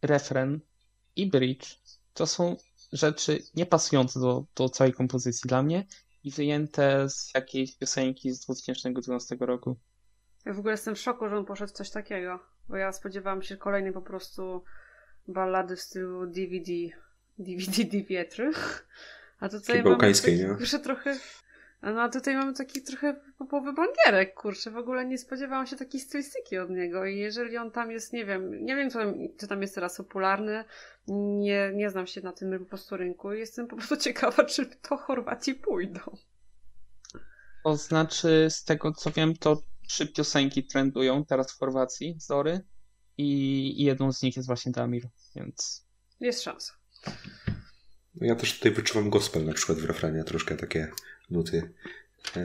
refren 0.02 0.60
i 1.16 1.26
bridge 1.26 1.76
to 2.14 2.26
są 2.26 2.56
rzeczy 2.92 3.38
niepasujące 3.54 4.20
do, 4.20 4.44
do 4.56 4.68
całej 4.68 4.92
kompozycji 4.92 5.48
dla 5.48 5.62
mnie 5.62 5.86
i 6.24 6.30
wyjęte 6.30 7.10
z 7.10 7.30
jakiejś 7.34 7.78
piosenki 7.78 8.30
z 8.30 8.40
2012 8.40 9.36
roku. 9.40 9.76
Ja 10.46 10.54
w 10.54 10.58
ogóle 10.58 10.72
jestem 10.72 10.94
w 10.94 11.00
szoku, 11.00 11.28
że 11.28 11.36
on 11.36 11.44
poszedł 11.44 11.72
w 11.72 11.76
coś 11.76 11.90
takiego, 11.90 12.40
bo 12.68 12.76
ja 12.76 12.92
spodziewałam 12.92 13.42
się 13.42 13.56
kolejnej 13.56 13.92
po 13.92 14.02
prostu 14.02 14.64
ballady 15.28 15.76
w 15.76 15.80
stylu 15.80 16.26
DVD, 16.26 16.72
DVD 17.38 17.84
Divietry. 17.84 18.52
A 19.40 19.48
tutaj 19.48 19.82
mamy 19.82 20.12
taki, 20.14 20.36
nie? 20.36 20.48
kurczę, 20.48 20.78
trochę... 20.78 21.16
No 21.82 22.02
a 22.02 22.08
tutaj 22.08 22.36
mamy 22.36 22.54
taki 22.54 22.82
trochę 22.82 23.20
popowy 23.38 23.72
bangierek, 23.72 24.34
kurczę, 24.34 24.70
w 24.70 24.76
ogóle 24.76 25.06
nie 25.06 25.18
spodziewałam 25.18 25.66
się 25.66 25.76
takiej 25.76 26.00
stylistyki 26.00 26.58
od 26.58 26.70
niego 26.70 27.06
i 27.06 27.18
jeżeli 27.18 27.58
on 27.58 27.70
tam 27.70 27.90
jest, 27.90 28.12
nie 28.12 28.24
wiem, 28.24 28.64
nie 28.64 28.76
wiem, 28.76 28.90
co 28.90 28.98
tam, 28.98 29.14
czy 29.40 29.48
tam 29.48 29.62
jest 29.62 29.74
teraz 29.74 29.96
popularny, 29.96 30.64
nie, 31.08 31.72
nie 31.74 31.90
znam 31.90 32.06
się 32.06 32.20
na 32.20 32.32
tym 32.32 32.58
po 32.58 32.64
prostu 32.64 32.96
rynku 32.96 33.32
i 33.32 33.38
jestem 33.38 33.66
po 33.66 33.76
prostu 33.76 33.96
ciekawa, 33.96 34.44
czy 34.54 34.66
to 34.66 34.96
Chorwaci 34.96 35.54
pójdą. 35.54 36.00
To 37.64 37.76
znaczy, 37.76 38.46
z 38.50 38.64
tego 38.64 38.92
co 38.92 39.10
wiem, 39.10 39.36
to 39.36 39.62
trzy 39.88 40.06
piosenki 40.06 40.66
trendują 40.66 41.24
teraz 41.24 41.52
w 41.52 41.58
Chorwacji, 41.58 42.16
Zory, 42.18 42.60
i, 43.18 43.24
i 43.80 43.84
jedną 43.84 44.12
z 44.12 44.22
nich 44.22 44.36
jest 44.36 44.46
właśnie 44.46 44.72
Damir, 44.72 45.08
więc 45.36 45.86
Jest 46.20 46.42
szansa. 46.42 46.72
No 48.14 48.26
ja 48.26 48.34
też 48.36 48.58
tutaj 48.58 48.72
wyczuwam 48.72 49.10
gospel 49.10 49.44
na 49.44 49.52
przykład 49.52 49.78
w 49.78 49.84
refrenie, 49.84 50.24
troszkę 50.24 50.56
takie 50.56 50.90
nuty. 51.30 51.72
E, 52.36 52.42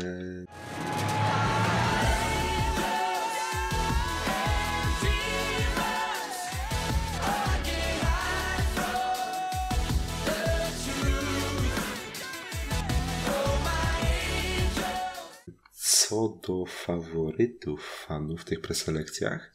Co 16.07 16.39
do 16.47 16.65
faworytów 16.65 18.05
fanów 18.07 18.41
w 18.41 18.45
tych 18.45 18.61
preselekcjach, 18.61 19.51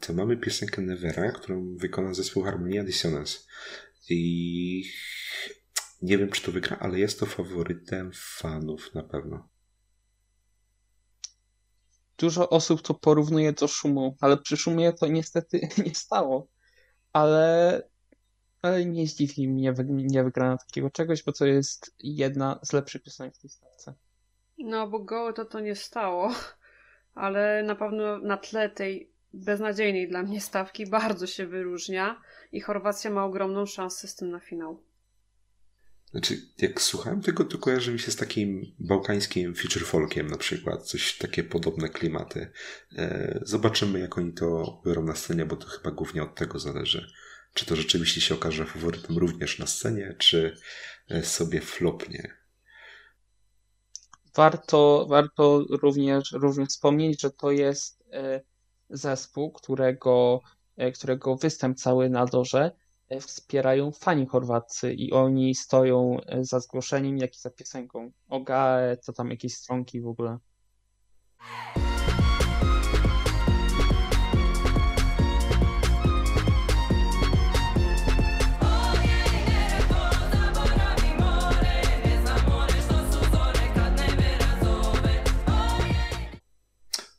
to 0.00 0.12
mamy 0.12 0.36
piosenkę 0.36 0.82
Nevera, 0.82 1.32
którą 1.32 1.76
wykona 1.76 2.14
zespół 2.14 2.42
Harmonia 2.42 2.84
Dissonance. 2.84 3.38
I 4.10 4.84
nie 6.02 6.18
wiem, 6.18 6.30
czy 6.30 6.42
to 6.42 6.52
wygra, 6.52 6.76
ale 6.80 6.98
jest 6.98 7.20
to 7.20 7.26
faworytem 7.26 8.10
fanów 8.14 8.94
na 8.94 9.02
pewno. 9.02 9.48
dużo 12.18 12.48
osób 12.48 12.82
to 12.82 12.94
porównuje 12.94 13.52
do 13.52 13.68
szumu, 13.68 14.16
ale 14.20 14.36
przy 14.36 14.56
szumie 14.56 14.92
to 14.92 15.06
niestety 15.06 15.60
nie 15.86 15.94
stało. 15.94 16.48
Ale, 17.12 17.82
ale 18.62 18.86
nie 18.86 19.06
zdziwi 19.06 19.48
mnie 19.48 19.74
nie 19.88 20.24
wygrana 20.24 20.56
takiego 20.56 20.90
czegoś, 20.90 21.22
bo 21.22 21.32
to 21.32 21.46
jest 21.46 21.94
jedna 21.98 22.60
z 22.62 22.72
lepszych 22.72 23.02
piosenek 23.02 23.34
w 23.34 23.38
tej 23.38 23.50
stawce. 23.50 23.94
No, 24.58 24.88
bo 24.88 24.98
gołe 24.98 25.32
to 25.32 25.44
to 25.44 25.60
nie 25.60 25.76
stało, 25.76 26.32
ale 27.24 27.62
na 27.62 27.74
pewno 27.74 28.18
na 28.18 28.36
tle 28.36 28.70
tej 28.70 29.13
beznadziejnej 29.34 30.08
dla 30.08 30.22
mnie 30.22 30.40
stawki 30.40 30.86
bardzo 30.86 31.26
się 31.26 31.46
wyróżnia 31.46 32.20
i 32.52 32.60
Chorwacja 32.60 33.10
ma 33.10 33.24
ogromną 33.24 33.66
szansę 33.66 34.08
z 34.08 34.14
tym 34.14 34.30
na 34.30 34.40
finał. 34.40 34.82
Znaczy, 36.10 36.36
jak 36.58 36.80
słuchałem 36.80 37.22
tego, 37.22 37.44
to 37.44 37.58
kojarzy 37.58 37.92
mi 37.92 37.98
się 37.98 38.10
z 38.10 38.16
takim 38.16 38.74
bałkańskim 38.78 39.54
feature 39.54 39.84
folkiem 39.84 40.26
na 40.26 40.36
przykład, 40.36 40.82
coś 40.82 41.18
takie 41.18 41.44
podobne 41.44 41.88
klimaty. 41.88 42.50
E, 42.96 43.40
Zobaczymy, 43.42 44.00
jak 44.00 44.18
oni 44.18 44.32
to 44.32 44.80
biorą 44.86 45.02
na 45.02 45.14
scenie, 45.14 45.46
bo 45.46 45.56
to 45.56 45.66
chyba 45.66 45.90
głównie 45.90 46.22
od 46.22 46.34
tego 46.34 46.58
zależy. 46.58 47.10
Czy 47.54 47.66
to 47.66 47.76
rzeczywiście 47.76 48.20
się 48.20 48.34
okaże 48.34 48.66
faworytem 48.66 49.18
również 49.18 49.58
na 49.58 49.66
scenie, 49.66 50.16
czy 50.18 50.56
e, 51.08 51.22
sobie 51.22 51.60
flopnie. 51.60 52.36
Warto, 54.36 55.06
warto 55.08 55.64
również, 55.70 56.32
również 56.32 56.68
wspomnieć, 56.68 57.20
że 57.20 57.30
to 57.30 57.50
jest 57.50 58.04
e, 58.12 58.40
zespół, 58.90 59.52
którego, 59.52 60.40
e, 60.76 60.92
którego 60.92 61.36
występ 61.36 61.78
cały 61.78 62.10
na 62.10 62.26
dorze 62.26 62.72
e, 63.08 63.20
wspierają 63.20 63.92
fani 63.92 64.26
chorwaccy 64.26 64.94
i 64.94 65.12
oni 65.12 65.54
stoją 65.54 66.20
e, 66.26 66.44
za 66.44 66.60
zgłoszeniem, 66.60 67.18
jak 67.18 67.36
i 67.36 67.38
za 67.38 67.50
piosenką. 67.50 68.12
Ogae, 68.28 68.96
to 69.06 69.12
tam 69.12 69.30
jakieś 69.30 69.54
stronki 69.54 70.00
w 70.00 70.06
ogóle. 70.06 70.38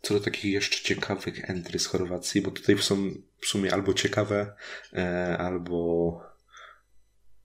Co 0.06 0.14
do 0.14 0.20
takich 0.20 0.54
jeszcze 0.54 0.84
ciekawych 0.84 1.50
entry 1.50 1.80
z 1.80 1.86
Chorwacji, 1.86 2.42
bo 2.42 2.52
tutaj 2.52 2.78
są 2.78 3.12
w 3.42 3.46
sumie 3.46 3.74
albo 3.74 3.94
ciekawe, 3.94 4.56
e, 4.94 5.38
albo 5.38 6.22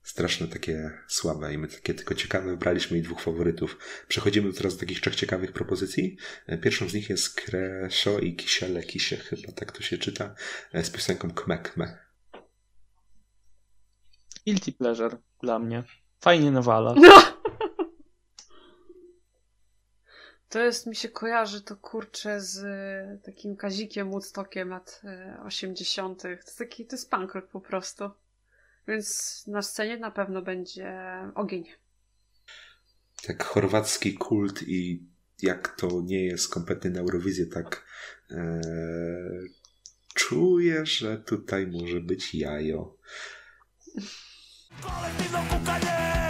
straszne 0.03 0.47
takie 0.47 0.91
słabe 1.07 1.53
i 1.53 1.57
my 1.57 1.67
takie 1.67 1.93
tylko 1.93 2.15
ciekawe 2.15 2.49
wybraliśmy 2.49 2.97
i 2.97 3.01
dwóch 3.01 3.21
faworytów. 3.21 3.77
Przechodzimy 4.07 4.53
teraz 4.53 4.73
do 4.73 4.79
takich 4.79 5.01
trzech 5.01 5.15
ciekawych 5.15 5.51
propozycji. 5.51 6.17
E, 6.47 6.57
Pierwszą 6.57 6.89
z 6.89 6.93
nich 6.93 7.09
jest 7.09 7.41
Kreszo 7.41 8.19
i 8.19 8.35
Kisiele 8.35 8.83
Kisie, 8.83 9.17
chyba 9.17 9.51
tak 9.51 9.71
to 9.71 9.83
się 9.83 9.97
czyta, 9.97 10.35
e, 10.73 10.83
z 10.83 10.89
piosenką 10.89 11.31
Kme 11.31 11.57
Kme. 11.57 11.97
Guilty 14.45 14.71
pleasure 14.71 15.17
dla 15.43 15.59
mnie. 15.59 15.83
Fajnie 16.19 16.51
nawala. 16.51 16.93
No! 16.97 17.40
To 20.51 20.59
jest, 20.59 20.87
mi 20.87 20.95
się 20.95 21.09
kojarzy 21.09 21.61
to 21.61 21.75
kurczę 21.75 22.41
z 22.41 22.63
e, 22.63 23.17
takim 23.25 23.55
Kazikiem 23.55 24.11
Woodstockiem 24.11 24.69
lat 24.69 25.01
e, 25.03 25.39
80. 25.45 26.21
To 26.21 26.27
jest 26.27 26.57
taki, 26.57 26.85
to 26.85 26.95
jest 26.95 27.09
punk 27.09 27.33
rock 27.33 27.47
po 27.47 27.61
prostu. 27.61 28.09
Więc 28.87 29.43
na 29.47 29.61
scenie 29.61 29.97
na 29.97 30.11
pewno 30.11 30.41
będzie 30.41 30.93
ogień. 31.35 31.65
Tak 33.23 33.43
chorwacki 33.43 34.13
kult 34.13 34.63
i 34.67 35.07
jak 35.41 35.75
to 35.75 36.01
nie 36.03 36.25
jest 36.25 36.53
kompletnie 36.53 36.89
na 36.89 36.99
Eurowizję, 36.99 37.45
tak 37.45 37.85
e, 38.31 38.61
czuję, 40.13 40.85
że 40.85 41.17
tutaj 41.17 41.67
może 41.67 41.99
być 41.99 42.35
jajo. 42.35 42.97
Kukanie, 45.49 46.20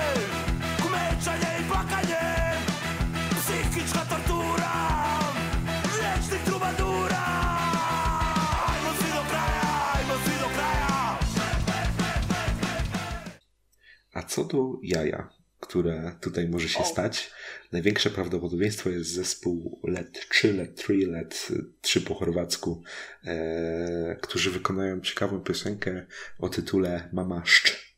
co 14.31 14.43
do 14.43 14.73
jaja, 14.83 15.29
które 15.59 16.15
tutaj 16.21 16.49
może 16.49 16.69
się 16.69 16.83
stać, 16.83 17.31
największe 17.71 18.09
prawdopodobieństwo 18.09 18.89
jest 18.89 19.13
zespół 19.13 19.81
LED 19.83 20.29
3, 20.29 20.53
LED 20.53 20.75
3, 20.75 20.93
LED 20.93 21.47
3 21.81 22.01
po 22.01 22.15
chorwacku, 22.15 22.83
e, 23.23 24.17
którzy 24.21 24.51
wykonają 24.51 25.01
ciekawą 25.01 25.39
piosenkę 25.39 26.05
o 26.39 26.49
tytule 26.49 27.09
Mama 27.13 27.45
Szcz. 27.45 27.95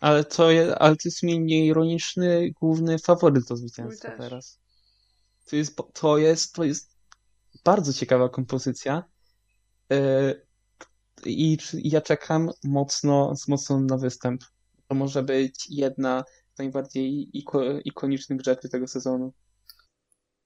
Ale 0.00 0.24
to, 0.24 0.50
je, 0.50 0.78
ale 0.78 0.96
to 0.96 1.02
jest 1.04 1.22
mnie 1.22 1.38
nieironiczny 1.38 2.52
główny 2.60 2.98
faworyt 2.98 3.48
do 3.48 3.56
zwycięstwa 3.56 4.10
teraz. 4.10 4.60
To 5.46 5.56
jest, 5.56 5.76
to 5.94 6.18
jest, 6.18 6.54
to 6.54 6.64
jest 6.64 6.96
bardzo 7.64 7.92
ciekawa 7.92 8.28
kompozycja. 8.28 9.04
Y, 9.92 10.49
I 11.26 11.58
ja 11.72 12.00
czekam 12.00 12.50
mocno, 12.64 13.36
z 13.36 13.48
mocno 13.48 13.80
na 13.80 13.96
występ. 13.96 14.42
To 14.88 14.94
może 14.94 15.22
być 15.22 15.66
jedna 15.70 16.24
z 16.54 16.58
najbardziej 16.58 17.38
iko, 17.38 17.78
ikonicznych 17.84 18.40
rzeczy 18.40 18.68
tego 18.68 18.86
sezonu. 18.88 19.32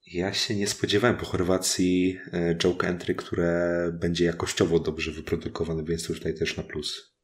Ja 0.07 0.33
się 0.33 0.57
nie 0.57 0.67
spodziewałem 0.67 1.17
po 1.17 1.27
Chorwacji 1.27 2.19
e, 2.33 2.55
joke 2.55 2.89
entry, 2.89 3.15
które 3.15 3.91
będzie 3.93 4.25
jakościowo 4.25 4.79
dobrze 4.79 5.11
wyprodukowane, 5.11 5.85
więc 5.85 6.07
to 6.07 6.15
tutaj 6.15 6.35
też 6.35 6.57
na 6.57 6.63
plus. 6.63 7.15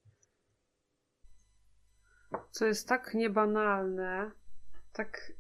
Co 2.51 2.67
jest 2.67 2.89
tak 2.89 3.15
niebanalne, 3.15 4.31
tak 4.93 5.33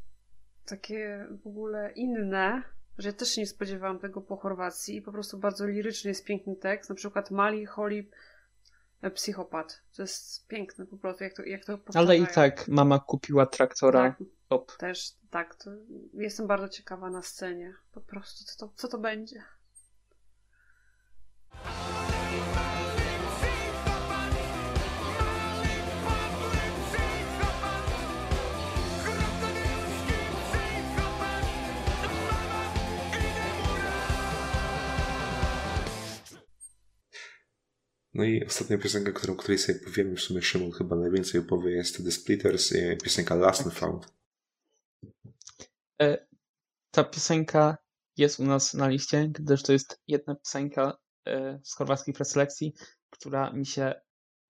takie 0.64 1.26
w 1.42 1.46
ogóle 1.46 1.92
inne, 1.92 2.62
że 3.00 3.08
ja 3.08 3.12
też 3.12 3.28
się 3.28 3.40
nie 3.40 3.46
spodziewałam 3.46 3.98
tego 3.98 4.20
po 4.20 4.36
Chorwacji 4.36 4.96
i 4.96 5.02
po 5.02 5.12
prostu 5.12 5.38
bardzo 5.38 5.66
liryczny 5.66 6.08
jest 6.08 6.24
piękny 6.24 6.56
tekst, 6.56 6.90
na 6.90 6.96
przykład 6.96 7.30
Mali, 7.30 7.66
Holly, 7.66 8.04
e, 9.02 9.10
Psychopat. 9.10 9.82
To 9.96 10.02
jest 10.02 10.48
piękne 10.48 10.86
po 10.86 10.96
prostu, 10.96 11.24
jak 11.24 11.34
to, 11.34 11.42
jak 11.42 11.64
to 11.64 11.78
Ale 11.94 12.16
i 12.16 12.26
tak 12.26 12.68
mama 12.68 12.98
kupiła 12.98 13.46
traktora. 13.46 14.02
Tak, 14.02 14.28
Top. 14.48 14.76
też 14.76 15.12
tak. 15.30 15.54
To 15.54 15.70
jestem 16.14 16.46
bardzo 16.46 16.68
ciekawa 16.68 17.10
na 17.10 17.22
scenie. 17.22 17.74
Po 17.92 18.00
prostu, 18.00 18.44
co 18.44 18.66
to, 18.66 18.72
co 18.76 18.88
to 18.88 18.98
będzie. 18.98 19.42
No 38.20 38.26
i 38.26 38.44
ostatnia 38.46 38.78
piosenka, 38.78 39.12
którą, 39.12 39.36
której 39.36 39.58
sobie 39.58 39.78
powiemy, 39.78 40.16
w 40.16 40.20
sumie 40.20 40.42
Szymon 40.42 40.72
chyba 40.72 40.96
najwięcej 40.96 41.40
opowie, 41.40 41.70
jest 41.70 42.04
The 42.04 42.10
Splitters, 42.10 42.72
e, 42.72 42.96
piosenka 42.96 43.34
Last 43.34 43.62
and 43.62 43.74
Found. 43.74 44.06
E, 46.02 46.26
Ta 46.90 47.04
piosenka 47.04 47.76
jest 48.16 48.40
u 48.40 48.44
nas 48.44 48.74
na 48.74 48.88
liście, 48.88 49.28
gdyż 49.28 49.62
to 49.62 49.72
jest 49.72 50.00
jedna 50.08 50.34
piosenka 50.34 50.98
e, 51.26 51.60
z 51.64 51.74
chorwackiej 51.74 52.14
preselekcji, 52.14 52.74
która 53.10 53.52
mi 53.52 53.66
się 53.66 54.00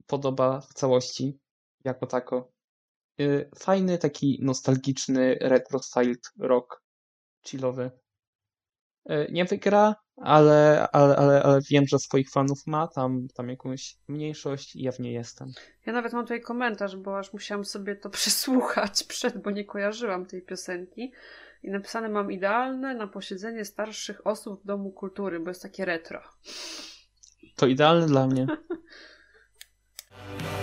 podoba 0.06 0.60
w 0.60 0.74
całości 0.74 1.38
jako 1.84 2.06
tako. 2.06 2.52
E, 3.20 3.50
Fajny, 3.58 3.98
taki 3.98 4.38
nostalgiczny, 4.42 5.38
retro-styled 5.40 6.32
rock 6.38 6.82
chillowy. 7.46 7.90
E, 9.06 9.32
Nie 9.32 9.44
wygra, 9.44 9.94
ale, 10.16 10.88
ale, 10.92 11.16
ale, 11.16 11.42
ale 11.42 11.60
wiem, 11.70 11.86
że 11.86 11.98
swoich 11.98 12.30
fanów 12.30 12.66
ma, 12.66 12.88
tam, 12.88 13.28
tam 13.34 13.48
jakąś 13.48 13.96
mniejszość 14.08 14.76
i 14.76 14.82
ja 14.82 14.92
w 14.92 15.00
niej 15.00 15.14
jestem. 15.14 15.52
Ja 15.86 15.92
nawet 15.92 16.12
mam 16.12 16.24
tutaj 16.24 16.40
komentarz, 16.40 16.96
bo 16.96 17.18
aż 17.18 17.32
musiałam 17.32 17.64
sobie 17.64 17.96
to 17.96 18.10
przesłuchać 18.20 19.04
przed, 19.04 19.42
bo 19.42 19.50
nie 19.50 19.64
kojarzyłam 19.64 20.26
tej 20.26 20.42
piosenki. 20.42 21.12
I 21.62 21.70
napisane 21.70 22.08
mam 22.08 22.32
idealne 22.32 22.94
na 22.94 23.06
posiedzenie 23.06 23.64
starszych 23.64 24.26
osób 24.26 24.62
w 24.62 24.66
Domu 24.66 24.90
Kultury, 24.90 25.40
bo 25.40 25.50
jest 25.50 25.62
takie 25.62 25.84
retro. 25.84 26.22
To 27.56 27.66
idealne 27.66 28.06
dla 28.06 28.26
mnie. 28.26 28.46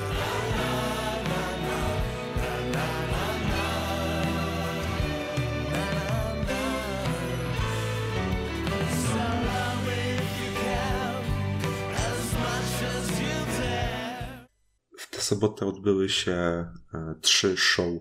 sobotę 15.28 15.66
odbyły 15.66 16.10
się 16.10 16.32
e, 16.34 16.68
trzy 17.22 17.58
show 17.58 17.94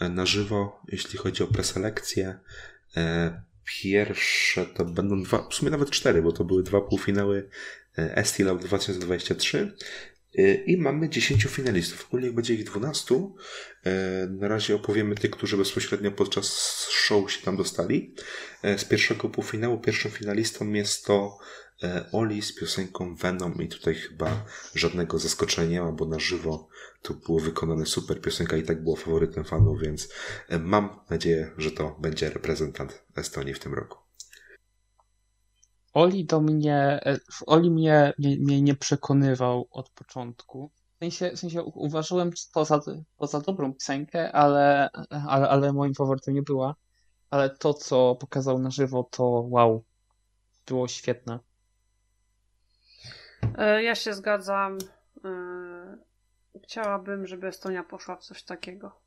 e, 0.00 0.08
na 0.08 0.26
żywo, 0.26 0.82
jeśli 0.88 1.18
chodzi 1.18 1.42
o 1.42 1.46
preselekcję. 1.46 2.38
E, 2.96 3.48
Pierwsze 3.82 4.66
to 4.66 4.84
będą 4.84 5.22
dwa, 5.22 5.48
w 5.48 5.54
sumie 5.54 5.70
nawet 5.70 5.90
cztery, 5.90 6.22
bo 6.22 6.32
to 6.32 6.44
były 6.44 6.62
dwa 6.62 6.80
półfinały 6.80 7.48
ST 8.24 8.38
Love 8.38 8.64
2023 8.64 9.76
E, 10.38 10.54
i 10.54 10.76
mamy 10.76 11.08
10 11.08 11.44
finalistów. 11.44 12.06
Ogólnie 12.06 12.32
będzie 12.32 12.54
ich 12.54 12.64
12. 12.64 13.14
E, 13.84 14.26
Na 14.30 14.48
razie 14.48 14.74
opowiemy 14.74 15.14
tych, 15.14 15.30
którzy 15.30 15.56
bezpośrednio 15.56 16.12
podczas 16.12 16.46
show 16.90 17.32
się 17.32 17.42
tam 17.42 17.56
dostali. 17.56 18.14
Z 18.76 18.84
pierwszego 18.84 19.28
półfinału 19.28 19.80
pierwszym 19.80 20.10
finalistą 20.10 20.72
jest 20.72 21.04
to 21.04 21.38
Oli 22.12 22.42
z 22.42 22.54
piosenką 22.54 23.14
Venom 23.14 23.54
i 23.62 23.68
tutaj 23.68 23.94
chyba 23.94 24.44
żadnego 24.74 25.18
zaskoczenia 25.18 25.92
bo 25.92 26.04
na 26.04 26.18
żywo 26.18 26.68
to 27.02 27.14
było 27.14 27.40
wykonane 27.40 27.86
super. 27.86 28.20
Piosenka 28.20 28.56
i 28.56 28.62
tak 28.62 28.84
była 28.84 28.96
faworytem 28.96 29.44
fanów, 29.44 29.80
więc 29.80 30.08
e, 30.48 30.58
mam 30.58 31.00
nadzieję, 31.10 31.50
że 31.58 31.70
to 31.70 31.96
będzie 32.00 32.30
reprezentant 32.30 33.04
Estonii 33.16 33.54
w 33.54 33.58
tym 33.58 33.74
roku. 33.74 33.98
Oli 35.92 36.24
do 36.24 36.40
mnie, 36.40 36.76
e, 37.06 37.18
Oli 37.46 37.70
mnie, 37.70 38.12
mnie, 38.18 38.36
mnie 38.36 38.62
nie 38.62 38.74
przekonywał 38.74 39.68
od 39.70 39.90
początku. 39.90 40.70
W 40.96 40.98
sensie, 40.98 41.30
w 41.30 41.38
sensie 41.38 41.62
uważałem 41.62 42.30
to 42.54 42.64
za, 42.64 42.80
to 43.18 43.26
za 43.26 43.40
dobrą 43.40 43.74
piosenkę, 43.74 44.32
ale, 44.32 44.90
ale, 45.10 45.48
ale 45.48 45.72
moim 45.72 45.94
faworytem 45.94 46.34
nie 46.34 46.42
była. 46.42 46.74
Ale 47.30 47.50
to, 47.50 47.74
co 47.74 48.16
pokazał 48.20 48.58
na 48.58 48.70
żywo, 48.70 49.08
to 49.10 49.24
wow, 49.24 49.84
było 50.66 50.88
świetne. 50.88 51.38
E, 53.58 53.82
Ja 53.82 53.94
się 53.94 54.14
zgadzam. 54.14 54.78
E, 55.24 55.98
Chciałabym, 56.64 57.26
żeby 57.26 57.46
Estonia 57.46 57.84
poszła 57.84 58.16
w 58.16 58.22
coś 58.24 58.42
takiego. 58.42 59.00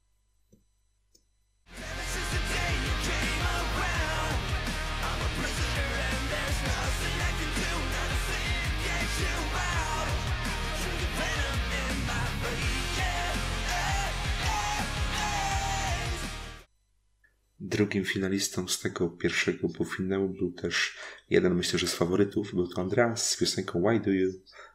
Drugim 17.64 18.06
finalistą 18.06 18.68
z 18.68 18.80
tego 18.80 19.10
pierwszego 19.10 19.70
półfinału 19.70 20.30
był 20.30 20.52
też 20.52 20.98
jeden, 21.30 21.56
myślę, 21.56 21.80
że 21.80 21.88
z 21.88 21.94
faworytów. 21.94 22.56
Był 22.56 22.68
to 22.68 22.82
Andreas 22.82 23.30
z 23.30 23.38
piosenką 23.38 23.82
Why 23.82 24.00
Do 24.00 24.12
You 24.12 24.32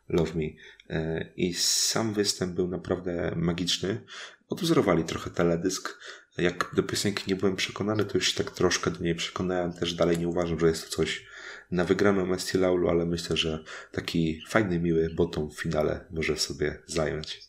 Love 0.08 0.34
Me. 0.34 0.44
E, 0.90 1.32
I 1.36 1.54
sam 1.54 2.14
występ 2.14 2.54
był 2.54 2.68
naprawdę 2.68 3.32
magiczny. 3.36 4.04
Odwzorowali 4.48 5.04
trochę 5.04 5.30
teledysk. 5.30 5.98
Jak 6.38 6.70
do 6.74 6.82
piosenki 6.82 7.24
nie 7.28 7.36
byłem 7.36 7.56
przekonany, 7.56 8.04
to 8.04 8.18
już 8.18 8.28
się 8.28 8.44
tak 8.44 8.50
troszkę 8.54 8.90
do 8.90 9.04
niej 9.04 9.14
przekonałem. 9.14 9.72
Też 9.72 9.94
dalej 9.94 10.18
nie 10.18 10.28
uważam, 10.28 10.60
że 10.60 10.66
jest 10.66 10.84
to 10.84 10.96
coś 10.96 11.26
na 11.70 11.84
wygraną 11.84 12.34
Esti 12.34 12.58
Laulu, 12.58 12.88
ale 12.88 13.06
myślę, 13.06 13.36
że 13.36 13.64
taki 13.92 14.42
fajny, 14.48 14.78
miły 14.78 15.10
bottom 15.10 15.50
w 15.50 15.60
finale 15.60 16.04
może 16.10 16.36
sobie 16.36 16.82
zająć. 16.86 17.40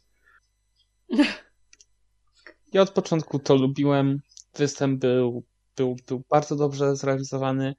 Ja 2.74 2.82
od 2.82 2.90
początku 2.90 3.40
to 3.40 3.56
lubiłem. 3.56 4.22
Występ 4.58 5.00
był, 5.00 5.44
był, 5.76 5.96
był 6.08 6.24
bardzo 6.30 6.56
dobrze 6.56 6.96
zrealizowany 6.96 7.76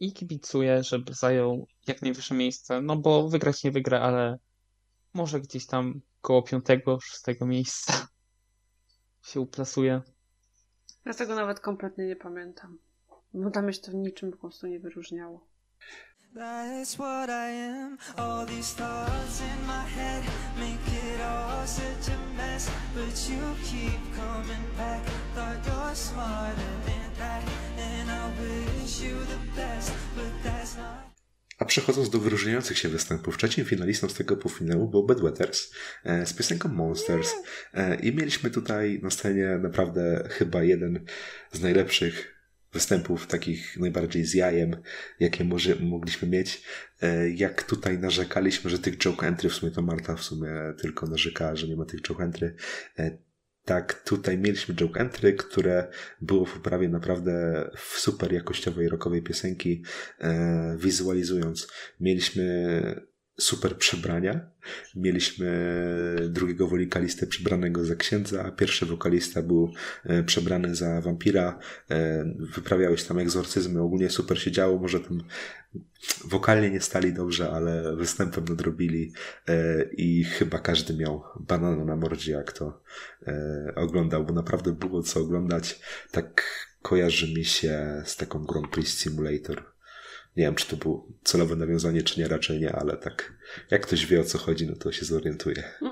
i 0.00 0.12
kibicuję, 0.12 0.82
żeby 0.82 1.14
zajął 1.14 1.66
jak 1.86 2.02
najwyższe 2.02 2.34
miejsce. 2.34 2.82
No 2.82 2.96
bo 2.96 3.28
wygrać 3.28 3.64
nie 3.64 3.70
wygra, 3.70 4.00
ale 4.00 4.38
może 5.14 5.40
gdzieś 5.40 5.66
tam 5.66 6.00
koło 6.20 6.42
piątego, 6.42 6.98
szóstego 7.00 7.46
miejsca 7.46 8.08
się 9.28 9.40
uplasuje. 9.40 10.02
Ja 11.04 11.14
tego 11.14 11.34
nawet 11.34 11.60
kompletnie 11.60 12.06
nie 12.06 12.16
pamiętam. 12.16 12.78
Bo 13.34 13.50
tam 13.50 13.72
się 13.72 13.80
to 13.80 13.92
niczym 13.92 14.30
po 14.30 14.36
prostu 14.36 14.66
nie 14.66 14.80
wyróżniało. 14.80 15.46
That's 16.34 16.94
what 16.94 17.28
I 17.28 17.50
am. 17.50 17.98
All 18.16 18.46
these 18.46 18.76
thoughts 18.76 19.40
in 19.40 19.66
my 19.66 19.82
head 19.82 20.24
make 20.58 20.88
it 20.88 21.20
all 21.20 21.66
such 21.66 22.14
a 22.14 22.29
But 22.94 23.30
you 23.30 23.40
keep 23.64 24.00
coming 24.16 24.66
back. 24.76 25.02
Thought 25.34 25.66
you're 25.66 25.94
smarter 25.94 26.72
than 26.86 27.10
that. 27.18 27.42
And 27.78 28.10
I 28.10 28.30
wish 28.40 29.00
you 29.00 29.16
the 29.32 29.40
best, 29.56 29.92
but 30.16 30.32
that's 30.44 30.76
not. 30.76 31.10
A 31.58 31.64
przechodząc 31.64 32.10
do 32.10 32.18
wyróżniających 32.18 32.78
się 32.78 32.88
występów, 32.88 33.38
trzecim 33.38 33.64
finalistą 33.64 34.08
z 34.08 34.14
tego 34.14 34.36
półfinału 34.36 34.88
był 34.88 35.06
Bad 35.06 35.20
Wetters 35.20 35.70
e, 36.04 36.26
z 36.26 36.32
piosenką 36.32 36.68
Monsters. 36.68 37.32
E, 37.74 37.94
I 37.94 38.16
mieliśmy 38.16 38.50
tutaj 38.50 39.00
na 39.02 39.10
scenie 39.10 39.58
naprawdę 39.62 40.28
chyba 40.30 40.62
jeden 40.62 41.04
z 41.52 41.60
najlepszych 41.60 42.39
występów, 42.72 43.26
takich 43.26 43.76
najbardziej 43.76 44.24
z 44.24 44.34
jajem, 44.34 44.76
jakie 45.20 45.44
może, 45.44 45.76
mogliśmy 45.76 46.28
mieć. 46.28 46.62
E, 47.02 47.30
Jak 47.30 47.62
tutaj 47.62 47.98
narzekaliśmy, 47.98 48.70
że 48.70 48.78
tych 48.78 48.96
joke 48.98 49.26
entry, 49.26 49.48
w 49.48 49.54
sumie 49.54 49.72
to 49.72 49.82
Marta 49.82 50.16
w 50.16 50.22
sumie 50.22 50.50
tylko 50.82 51.06
narzekała, 51.06 51.56
że 51.56 51.68
nie 51.68 51.76
ma 51.76 51.84
tych 51.84 52.00
joke 52.02 52.24
entry. 52.24 52.54
E, 52.98 53.18
Tak, 53.64 54.02
tutaj 54.04 54.38
mieliśmy 54.38 54.74
joke 54.74 55.00
entry, 55.00 55.32
które 55.32 55.88
było 56.20 56.44
w 56.46 56.56
oprawie 56.56 56.88
naprawdę 56.88 57.64
w 57.76 57.98
super 57.98 58.32
jakościowej 58.32 58.88
rockowej 58.88 59.22
piosenki, 59.22 59.82
e, 60.20 60.76
wizualizując. 60.78 61.68
Mieliśmy 62.00 63.09
super 63.40 63.76
przebrania. 63.76 64.40
Mieliśmy 64.94 65.50
drugiego 66.28 66.66
wokalistę 66.68 67.26
przebranego 67.26 67.84
za 67.84 67.96
księdza, 67.96 68.44
a 68.44 68.50
pierwszy 68.50 68.86
wokalista 68.86 69.42
był 69.42 69.72
e, 70.04 70.22
przebrany 70.22 70.74
za 70.74 71.00
wampira. 71.00 71.58
E, 71.90 72.24
Wyprawiałeś 72.38 73.04
tam 73.04 73.18
egzorcyzmy, 73.18 73.80
ogólnie 73.80 74.10
super 74.10 74.42
się 74.42 74.50
działo, 74.50 74.78
może 74.78 75.00
tam 75.00 75.22
wokalnie 76.24 76.70
nie 76.70 76.80
stali 76.80 77.12
dobrze, 77.12 77.50
ale 77.50 77.96
występem 77.96 78.44
nadrobili 78.44 79.12
e, 79.48 79.84
i 79.92 80.24
chyba 80.24 80.58
każdy 80.58 80.96
miał 80.96 81.22
banana 81.40 81.84
na 81.84 81.96
mordzie, 81.96 82.32
jak 82.32 82.52
to 82.52 82.82
oglądał, 83.76 84.24
bo 84.24 84.32
naprawdę 84.32 84.72
było 84.72 85.02
co 85.02 85.20
oglądać. 85.20 85.80
Tak 86.10 86.44
kojarzy 86.82 87.34
mi 87.34 87.44
się 87.44 88.02
z 88.04 88.16
taką 88.16 88.44
grą 88.44 88.62
Priest 88.62 88.98
Simulator. 88.98 89.69
Nie 90.40 90.46
wiem, 90.46 90.54
czy 90.54 90.66
to 90.66 90.76
było 90.76 91.08
celowe 91.24 91.56
nawiązanie, 91.56 92.02
czy 92.02 92.20
nie, 92.20 92.28
raczej 92.28 92.60
nie, 92.60 92.72
ale 92.72 92.96
tak 92.96 93.32
jak 93.70 93.86
ktoś 93.86 94.06
wie 94.06 94.20
o 94.20 94.24
co 94.24 94.38
chodzi, 94.38 94.66
no 94.66 94.76
to 94.76 94.92
się 94.92 95.04
zorientuje. 95.04 95.72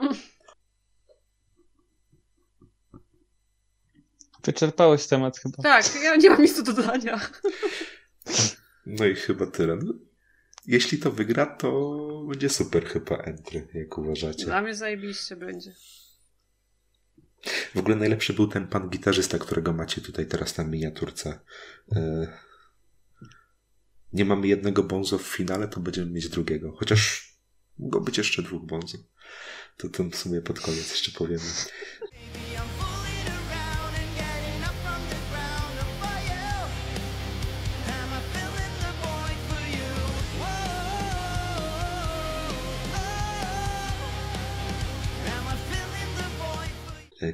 Wyczerpałeś 4.44 5.07
temat 5.07 5.38
chyba. 5.38 5.62
Tak, 5.62 5.84
ja 6.03 6.16
nie 6.16 6.30
mam 6.30 6.42
nic 6.42 6.62
do 6.62 6.72
dodania. 6.72 7.20
No 8.86 9.07
i 9.07 9.14
chyba 9.14 9.46
tyle. 9.46 9.76
No, 9.76 9.94
jeśli 10.66 10.99
to 10.99 11.12
wygra, 11.12 11.46
to 11.46 11.99
będzie 12.28 12.49
super 12.49 12.86
chyba 12.86 13.16
entry, 13.16 13.68
jak 13.74 13.99
uważacie. 13.99 14.44
Dla 14.44 14.62
mnie 14.62 14.74
zajebiście 14.74 15.36
będzie. 15.36 15.74
W 17.74 17.78
ogóle 17.78 17.96
najlepszy 17.96 18.32
był 18.32 18.46
ten 18.46 18.68
pan 18.68 18.88
gitarzysta, 18.88 19.38
którego 19.38 19.72
macie 19.72 20.01
tutaj 20.01 20.26
teraz 20.26 20.57
na 20.57 20.64
miniaturce. 20.64 21.40
Nie 24.12 24.24
mamy 24.24 24.48
jednego 24.48 24.82
bonzo 24.82 25.18
w 25.18 25.22
finale, 25.22 25.68
to 25.68 25.80
będziemy 25.80 26.11
mieć 26.11 26.28
drugiego. 26.28 26.72
Chociaż 26.76 27.32
mogło 27.78 28.00
być 28.00 28.18
jeszcze 28.18 28.42
dwóch 28.42 28.66
bonzo. 28.66 28.98
To 29.76 29.88
ten 29.88 30.11
w 30.11 30.16
sumie 30.16 30.40
pod 30.40 30.61
koniec 30.61 30.90
jeszcze 30.90 31.12
powiemy. 31.12 31.44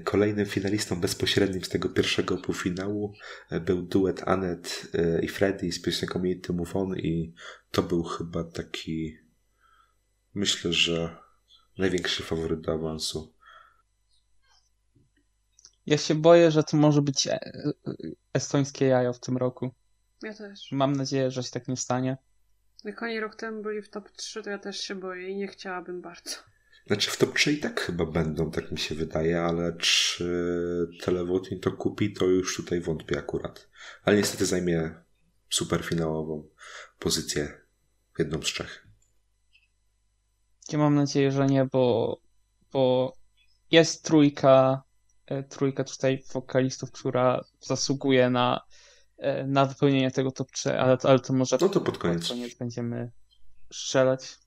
Kolejnym 0.05 0.47
finalistą 0.47 1.01
bezpośrednim 1.01 1.65
z 1.65 1.69
tego 1.69 1.89
pierwszego 1.89 2.37
półfinału 2.37 3.15
e, 3.51 3.61
był 3.61 3.83
duet 3.83 4.29
Anet 4.29 4.87
e, 4.95 5.25
i 5.25 5.29
Freddy 5.29 5.73
z 5.73 5.83
piosenką 5.83 6.23
to 6.43 6.53
Move 6.53 6.77
On 6.77 6.97
i 6.97 7.35
to 7.71 7.83
był 7.83 8.03
chyba 8.03 8.45
taki 8.45 9.19
myślę, 10.35 10.73
że 10.73 11.17
największy 11.79 12.23
faworyt 12.23 12.61
do 12.61 12.73
awansu. 12.73 13.35
Ja 15.87 15.99
się 15.99 16.15
boję, 16.15 16.51
że 16.51 16.63
to 16.63 16.77
może 16.77 17.03
być 17.03 17.27
e- 17.27 17.41
estońskie 18.33 18.87
jajo 18.87 19.13
w 19.13 19.21
tym 19.21 19.37
roku. 19.37 19.75
Ja 20.23 20.35
też. 20.35 20.73
Mam 20.73 20.93
nadzieję, 20.93 21.31
że 21.31 21.43
się 21.43 21.51
tak 21.51 21.69
nie 21.69 21.77
stanie. 21.77 22.17
Jak 22.85 23.03
oni 23.03 23.21
rok 23.21 23.37
temu 23.37 23.63
byli 23.63 23.83
w 23.83 23.91
top 23.91 24.11
3, 24.11 24.43
to 24.43 24.51
ja 24.51 24.59
też 24.59 24.81
się 24.81 24.95
boję 24.95 25.29
i 25.29 25.37
nie 25.37 25.49
chciałabym 25.49 26.01
bardzo. 26.01 26.37
Znaczy 26.87 27.11
w 27.11 27.17
top 27.17 27.35
3 27.35 27.53
i 27.53 27.59
tak 27.61 27.81
chyba 27.81 28.07
będą, 28.07 28.51
tak 28.51 28.73
mi 28.73 28.79
się 28.79 28.95
wydaje, 28.95 29.43
ale 29.43 29.77
czy 29.77 30.89
televoting 31.05 31.63
to 31.63 31.73
kupi, 31.73 32.13
to 32.13 32.25
już 32.27 32.57
tutaj 32.57 32.81
wątpię 32.81 33.19
akurat. 33.19 33.69
Ale 34.05 34.17
niestety 34.17 34.47
zajmie 34.47 34.95
superfinałową 35.51 36.49
pozycję 36.99 37.61
jedną 38.19 38.43
z 38.43 38.45
trzech. 38.45 38.87
Ja 40.73 40.79
mam 40.79 40.95
nadzieję, 40.95 41.33
że 41.33 41.47
nie, 41.47 41.65
bo, 41.65 42.17
bo 42.73 43.13
jest 43.71 44.05
trójka, 44.05 44.83
e, 45.27 45.43
trójka 45.43 45.85
tutaj 45.85 46.23
wokalistów, 46.33 46.93
która 46.93 47.45
zasługuje 47.61 48.31
na, 48.31 48.61
e, 49.19 49.47
na 49.47 49.67
wypełnienie 49.67 50.11
tego 50.11 50.31
top 50.33 50.51
3, 50.53 50.79
ale, 50.79 50.99
ale 51.03 51.21
to 51.21 51.33
może 51.33 51.59
No 51.61 51.69
to 51.69 51.81
pod 51.81 51.99
koniec. 51.99 52.21
pod 52.21 52.29
koniec 52.29 52.55
będziemy 52.55 53.11
strzelać. 53.73 54.39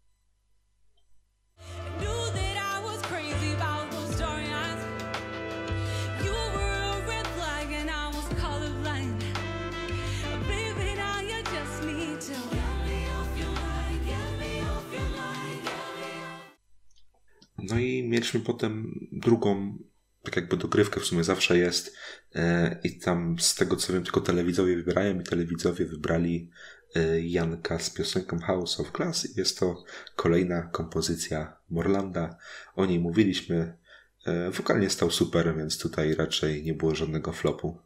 Mieliśmy 18.07 18.39
potem 18.39 18.99
drugą, 19.11 19.77
tak 20.23 20.35
jakby 20.35 20.57
dogrywkę 20.57 20.99
w 20.99 21.05
sumie 21.05 21.23
zawsze 21.23 21.57
jest 21.57 21.95
e, 22.35 22.79
i 22.83 22.99
tam 22.99 23.39
z 23.39 23.55
tego 23.55 23.75
co 23.75 23.93
wiem 23.93 24.03
tylko 24.03 24.21
telewidzowie 24.21 24.75
wybierają 24.75 25.19
i 25.19 25.23
telewidzowie 25.23 25.85
wybrali 25.85 26.49
e, 26.95 27.21
Janka 27.21 27.79
z 27.79 27.89
piosenką 27.89 28.39
House 28.39 28.79
of 28.79 28.91
Glass 28.91 29.25
i 29.25 29.39
jest 29.39 29.59
to 29.59 29.83
kolejna 30.15 30.61
kompozycja 30.61 31.57
Morlanda. 31.69 32.37
O 32.75 32.85
niej 32.85 32.99
mówiliśmy. 32.99 33.77
E, 34.25 34.51
Wokalnie 34.51 34.89
stał 34.89 35.11
super, 35.11 35.55
więc 35.57 35.77
tutaj 35.77 36.15
raczej 36.15 36.63
nie 36.63 36.73
było 36.73 36.95
żadnego 36.95 37.33
flopu. 37.33 37.77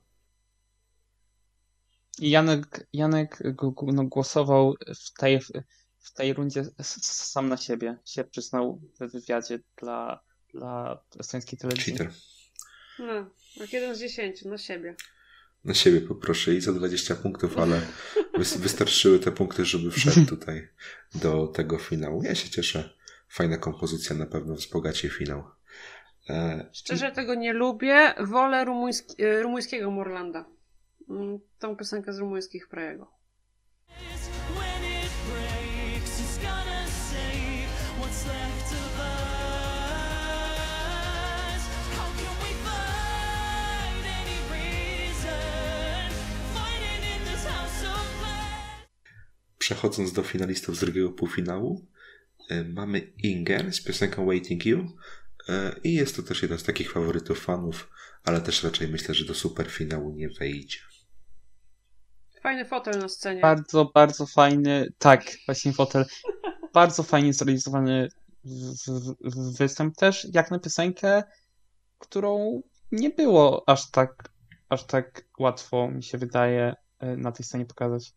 Janek, 2.19 2.88
Janek 2.93 3.43
no, 3.93 4.03
głosował 4.03 4.76
w 4.95 5.13
tej, 5.19 5.39
w 6.02 6.14
tej 6.14 6.34
rundzie 6.34 6.66
sam 7.02 7.49
na 7.49 7.58
siebie. 7.58 7.97
Się 8.06 8.24
przyznał 8.24 8.82
we 8.99 9.08
wywiadzie 9.08 9.60
dla, 9.82 10.24
dla 10.54 11.02
estońskiej 11.20 11.60
telewizji. 11.60 11.93
Cheater. 11.97 12.12
No, 12.99 13.30
jak 13.58 13.74
jeden 13.74 13.95
z 13.95 13.99
dziesięciu, 13.99 14.49
na 14.49 14.58
siebie. 14.58 14.95
Na 15.64 15.74
siebie 15.74 16.02
poproszę 16.02 16.54
i 16.56 16.62
za 16.62 16.74
20 16.74 17.16
punktów, 17.16 17.58
ale 17.58 17.82
wys- 18.34 18.58
wystarczyły 18.58 19.20
te 19.20 19.32
punkty, 19.32 19.66
żeby 19.66 19.91
wszedł 19.91 20.26
tutaj 20.26 20.68
do 21.16 21.47
tego 21.47 21.78
finału. 21.78 22.24
Ja 22.24 22.36
się 22.36 22.49
cieszę. 22.49 22.97
Fajna 23.30 23.58
kompozycja, 23.58 24.16
na 24.16 24.26
pewno 24.26 24.56
wzbogaci 24.56 25.10
finał. 25.10 25.43
E, 26.30 26.70
Szczerze 26.74 27.12
tego 27.12 27.36
nie 27.36 27.54
lubię. 27.54 28.14
Wolę 28.20 28.66
rumuński, 28.66 29.24
e, 29.24 29.41
rumuńskiego 29.43 29.91
Morlanda. 29.91 30.45
Mm, 31.10 31.39
Tą 31.60 31.76
piosenkę 31.76 32.14
z 32.14 32.18
rumuńskich 32.20 32.68
Prejego. 32.68 33.12
Przechodząc 49.72 50.13
do 50.13 50.24
finalistów 50.24 50.76
z 50.78 50.80
drugiego 50.80 51.11
półfinału, 51.11 51.86
e, 52.49 52.63
mamy 52.63 52.99
Inger 52.99 53.74
z 53.74 53.84
piosenką 53.84 54.26
Waiting 54.26 54.65
You 54.65 54.86
e, 55.49 55.76
i 55.84 55.93
jest 55.93 56.15
to 56.15 56.24
też 56.24 56.41
jeden 56.41 56.57
z 56.57 56.63
takich 56.63 56.91
faworytów 56.91 57.39
fanów, 57.43 57.89
ale 58.24 58.41
też 58.41 58.63
raczej 58.63 58.88
myślę, 58.88 59.15
że 59.15 59.26
do 59.26 59.34
superfinału 59.34 60.15
nie 60.15 60.30
wejdzie. 60.30 60.78
Fajny 62.43 62.65
fotel 62.65 62.99
na 62.99 63.09
scenie. 63.09 63.41
Bardzo, 63.41 63.91
bardzo 63.93 64.26
fajny, 64.26 64.88
tak, 64.97 65.24
właśnie 65.45 65.74
fotel. 65.74 66.05
Bardzo 66.74 67.03
fajnie 67.03 67.34
zrealizowany 67.34 68.09
w- 68.43 68.76
w- 68.88 69.15
w- 69.36 69.57
występ 69.57 69.95
też, 69.95 70.28
jak 70.34 70.51
na 70.51 70.59
piosenkę, 70.59 71.24
którą 71.97 72.61
nie 72.91 73.09
było 73.09 73.63
aż 73.69 73.91
tak, 73.91 74.30
aż 74.69 74.86
tak 74.86 75.22
łatwo, 75.39 75.91
mi 75.91 76.03
się 76.03 76.17
wydaje, 76.17 76.74
e, 76.99 77.17
na 77.17 77.32
tej 77.32 77.45
scenie 77.45 77.65
pokazać. 77.65 78.13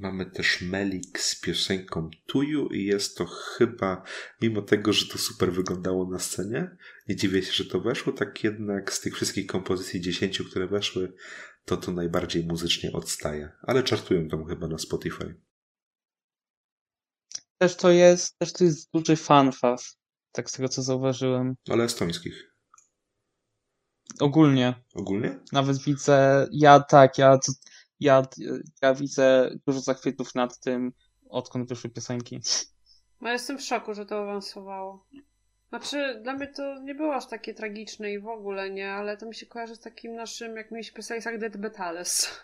Mamy 0.00 0.30
też 0.30 0.60
Melik 0.62 1.20
z 1.20 1.40
piosenką 1.40 2.10
Tuju 2.26 2.66
i 2.66 2.84
jest 2.84 3.16
to 3.16 3.26
chyba, 3.26 4.02
mimo 4.42 4.62
tego, 4.62 4.92
że 4.92 5.06
to 5.06 5.18
super 5.18 5.52
wyglądało 5.52 6.10
na 6.10 6.18
scenie, 6.18 6.76
nie 7.08 7.16
dziwię 7.16 7.42
się, 7.42 7.52
że 7.52 7.64
to 7.64 7.80
weszło, 7.80 8.12
tak 8.12 8.44
jednak 8.44 8.92
z 8.92 9.00
tych 9.00 9.14
wszystkich 9.14 9.46
kompozycji 9.46 10.00
dziesięciu, 10.00 10.44
które 10.44 10.66
weszły, 10.66 11.12
to 11.64 11.76
to 11.76 11.92
najbardziej 11.92 12.46
muzycznie 12.46 12.92
odstaje. 12.92 13.52
Ale 13.62 13.82
czartują 13.82 14.28
tam 14.28 14.46
chyba 14.46 14.68
na 14.68 14.78
Spotify. 14.78 15.34
Też 17.58 17.76
to 17.76 17.90
jest, 17.90 18.38
też 18.38 18.52
to 18.52 18.64
jest 18.64 18.90
duży 18.92 19.16
fanfaz, 19.16 19.96
tak 20.32 20.50
z 20.50 20.52
tego 20.52 20.68
co 20.68 20.82
zauważyłem. 20.82 21.54
Ale 21.68 21.84
estońskich. 21.84 22.54
Ogólnie, 24.20 24.74
Ogólnie? 24.94 25.38
nawet 25.52 25.78
widzę, 25.82 26.48
ja 26.52 26.80
tak, 26.80 27.18
ja, 27.18 27.38
ja, 28.00 28.22
ja 28.82 28.94
widzę 28.94 29.50
dużo 29.66 29.80
zachwytów 29.80 30.34
nad 30.34 30.60
tym, 30.60 30.92
odkąd 31.28 31.68
wyszły 31.68 31.90
piosenki. 31.90 32.40
No 33.20 33.32
jestem 33.32 33.58
w 33.58 33.62
szoku, 33.62 33.94
że 33.94 34.06
to 34.06 34.22
awansowało. 34.22 35.06
Znaczy, 35.68 36.20
dla 36.22 36.34
mnie 36.34 36.46
to 36.46 36.78
nie 36.82 36.94
było 36.94 37.14
aż 37.14 37.26
takie 37.26 37.54
tragiczne 37.54 38.12
i 38.12 38.18
w 38.18 38.28
ogóle 38.28 38.70
nie, 38.70 38.92
ale 38.92 39.16
to 39.16 39.26
mi 39.26 39.34
się 39.34 39.46
kojarzy 39.46 39.76
z 39.76 39.80
takim 39.80 40.14
naszym, 40.14 40.56
jak 40.56 40.70
mieliśmy 40.70 40.96
piosenkę 40.96 41.30
jak 41.30 41.40
Dead 41.40 41.56
Betales. 41.56 42.40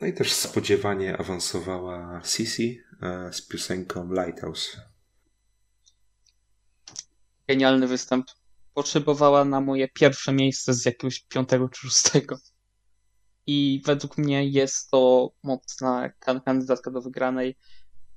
No 0.00 0.06
i 0.06 0.12
też 0.12 0.32
spodziewanie 0.32 1.16
awansowała 1.16 2.20
Sisi 2.24 2.80
e, 3.02 3.32
z 3.32 3.42
piosenką 3.42 4.12
Lighthouse. 4.12 4.76
Genialny 7.48 7.86
występ. 7.86 8.26
Potrzebowała 8.74 9.44
na 9.44 9.60
moje 9.60 9.88
pierwsze 9.88 10.32
miejsce 10.32 10.74
z 10.74 10.84
jakiegoś 10.84 11.20
piątego 11.20 11.68
czy 11.68 11.80
szóstego. 11.80 12.36
I 13.46 13.82
według 13.86 14.18
mnie 14.18 14.48
jest 14.48 14.90
to 14.90 15.30
mocna 15.42 16.10
kan- 16.18 16.40
kandydatka 16.40 16.90
do 16.90 17.00
wygranej. 17.00 17.56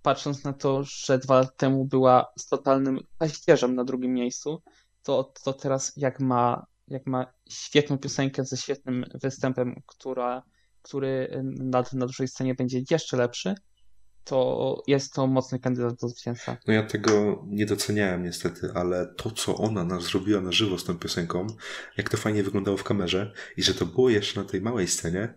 Patrząc 0.02 0.44
na 0.44 0.54
to, 0.54 0.84
że 0.84 1.20
dwa 1.20 1.40
lata 1.40 1.52
temu 1.58 1.86
była 1.86 2.26
z 2.40 2.46
totalnym 2.46 3.00
paździerzem 3.18 3.76
na 3.76 3.84
drugim 3.84 4.14
miejscu, 4.14 4.62
to, 5.04 5.34
to 5.44 5.54
teraz 5.54 5.94
jak 5.98 6.20
ma, 6.20 6.66
jak 6.88 7.08
ma 7.08 7.34
świetną 7.50 7.98
piosenkę 7.98 8.46
ze 8.46 8.58
świetnym 8.58 9.06
występem, 9.14 9.82
która, 9.86 10.44
który 10.88 11.42
na, 11.44 11.84
na 11.94 12.06
dużej 12.06 12.28
scenie 12.28 12.56
będzie 12.56 12.82
jeszcze 12.92 13.18
lepszy, 13.18 13.56
to 14.24 14.84
jest 14.88 15.14
to 15.14 15.28
mocny 15.28 15.60
kandydat 15.60 15.96
do 16.02 16.10
zwycięstwa. 16.10 16.58
No 16.68 16.74
ja 16.74 16.84
tego 16.84 17.46
nie 17.48 17.66
doceniałem 17.66 18.24
niestety, 18.24 18.70
ale 18.74 19.14
to, 19.18 19.32
co 19.32 19.58
ona 19.58 19.84
nas 19.84 20.04
zrobiła 20.04 20.42
na 20.42 20.52
żywo 20.52 20.78
z 20.78 20.84
tą 20.84 20.98
piosenką, 20.98 21.48
jak 21.98 22.10
to 22.10 22.18
fajnie 22.18 22.44
wyglądało 22.44 22.78
w 22.78 22.84
kamerze 22.84 23.34
i 23.58 23.64
że 23.64 23.74
to 23.74 23.86
było 23.86 24.10
jeszcze 24.10 24.42
na 24.42 24.50
tej 24.50 24.62
małej 24.62 24.88
scenie, 24.88 25.34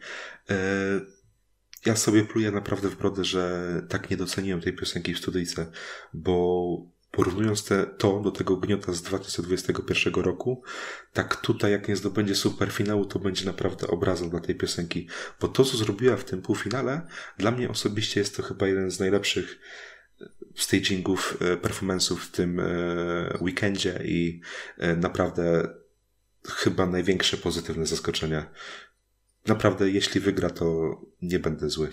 e, 0.51 0.57
ja 1.87 1.97
sobie 1.97 2.25
pluję 2.25 2.51
naprawdę 2.51 2.89
w 2.89 2.97
brodę, 2.97 3.25
że 3.25 3.73
tak 3.89 4.11
nie 4.11 4.17
doceniłem 4.17 4.61
tej 4.61 4.77
piosenki 4.77 5.15
w 5.15 5.19
studyjce, 5.19 5.67
bo 6.15 6.77
porównując 7.11 7.65
te, 7.65 7.87
to 7.87 8.21
do 8.21 8.31
tego 8.31 8.57
gniota 8.57 8.93
z 8.93 9.03
2021 9.03 10.15
roku, 10.15 10.63
tak 11.13 11.37
tutaj 11.37 11.73
jak 11.73 11.89
nie 11.89 11.97
zdobędzie 11.97 12.35
superfinału, 12.35 13.05
to 13.05 13.19
będzie 13.19 13.47
naprawdę 13.47 13.87
obrazem 13.87 14.31
dla 14.31 14.41
tej 14.41 14.55
piosenki, 14.55 15.09
bo 15.41 15.49
to, 15.49 15.65
co 15.65 15.77
zrobiła 15.77 16.17
w 16.17 16.25
tym 16.25 16.43
półfinale, 16.43 17.07
dla 17.39 17.51
mnie 17.51 17.71
osobiście 17.71 18.21
jest 18.21 18.37
to 18.37 18.43
chyba 18.43 18.67
jeden 18.67 18.91
z 18.91 19.01
najlepszych 19.01 19.59
stagingów, 20.57 21.37
e, 21.41 21.57
performance'ów 21.57 22.17
w 22.17 22.31
tym 22.31 22.61
e, 22.61 22.65
weekendzie 23.41 24.01
i 24.05 24.41
e, 24.79 24.97
naprawdę 24.97 25.69
chyba 26.49 26.87
największe 26.87 27.37
pozytywne 27.37 27.87
zaskoczenie. 27.87 28.45
Naprawdę, 29.47 29.91
jeśli 29.91 30.21
wygra, 30.21 30.51
to 30.51 30.97
nie 31.23 31.39
będę 31.39 31.71
zły. 31.71 31.93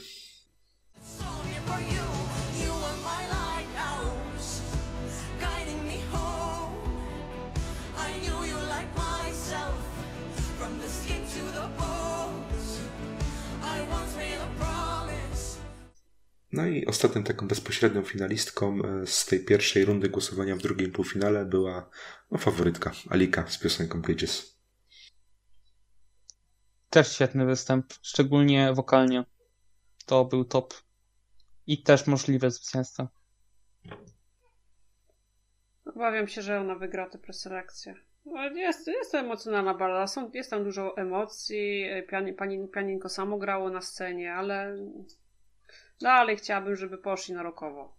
No 16.58 16.66
i 16.66 16.86
ostatnią 16.86 17.24
taką 17.24 17.48
bezpośrednią 17.48 18.04
finalistką 18.04 18.80
e, 18.82 19.08
z 19.08 19.26
tej 19.26 19.46
pierwszej 19.46 19.86
rundy 19.86 20.10
głosowania 20.10 20.56
w 20.56 20.62
drugim 20.62 20.92
półfinale 20.92 21.46
była 21.46 21.90
no, 22.32 22.38
faworytka 22.38 22.92
Alika 23.10 23.48
z 23.48 23.58
piosenką 23.58 24.02
Bridges. 24.02 24.58
Też 26.90 27.12
świetny 27.12 27.46
występ, 27.46 27.86
szczególnie 28.02 28.74
wokalnie. 28.74 29.24
To 30.06 30.26
był 30.26 30.46
top. 30.46 30.74
I 31.68 31.84
też 31.84 32.08
możliwe 32.08 32.52
zwycięstwo. 32.52 33.08
Obawiam 35.86 36.28
się, 36.28 36.42
że 36.42 36.60
ona 36.60 36.76
wygra 36.76 37.10
tę 37.10 37.18
preselekcję. 37.18 37.96
No, 38.26 38.50
Jest, 38.50 38.88
jest 38.88 39.12
to 39.12 39.20
emocjonalna 39.20 39.74
balada, 39.74 40.08
są, 40.08 40.32
jest 40.34 40.50
tam 40.50 40.64
dużo 40.64 40.98
emocji, 40.98 41.86
piani, 42.10 42.34
pani, 42.34 42.68
pianinko 42.68 43.10
samo 43.10 43.38
grało 43.38 43.70
na 43.70 43.82
scenie, 43.82 44.34
ale 44.34 44.78
dalej 46.02 46.38
chciałabym, 46.38 46.76
żeby 46.76 46.98
poszli 46.98 47.34
na 47.34 47.44
rokowo. 47.44 47.98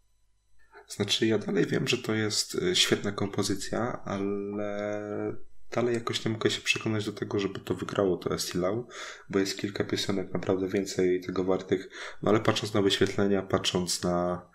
Znaczy, 0.89 1.27
ja 1.27 1.39
dalej 1.39 1.67
wiem, 1.67 1.89
że 1.89 1.99
to 1.99 2.15
jest 2.15 2.55
e, 2.55 2.77
świetna 2.77 3.13
kompozycja, 3.13 4.03
ale 4.05 5.37
dalej 5.71 5.95
jakoś 5.95 6.25
nie 6.25 6.31
mogę 6.31 6.51
się 6.51 6.61
przekonać 6.61 7.05
do 7.07 7.13
tego, 7.13 7.39
żeby 7.39 7.61
to 7.61 7.75
wygrało 7.75 8.17
to 8.17 8.35
Estilau, 8.35 8.89
bo 9.31 9.39
jest 9.39 9.59
kilka 9.59 9.85
piosenek 9.85 10.33
naprawdę 10.35 10.69
więcej 10.69 11.21
tego 11.21 11.45
wartych, 11.45 11.89
no 12.23 12.31
ale 12.31 12.41
patrząc 12.41 12.75
na 12.75 12.83
wyświetlenia, 12.83 13.43
patrząc 13.43 14.03
na 14.03 14.49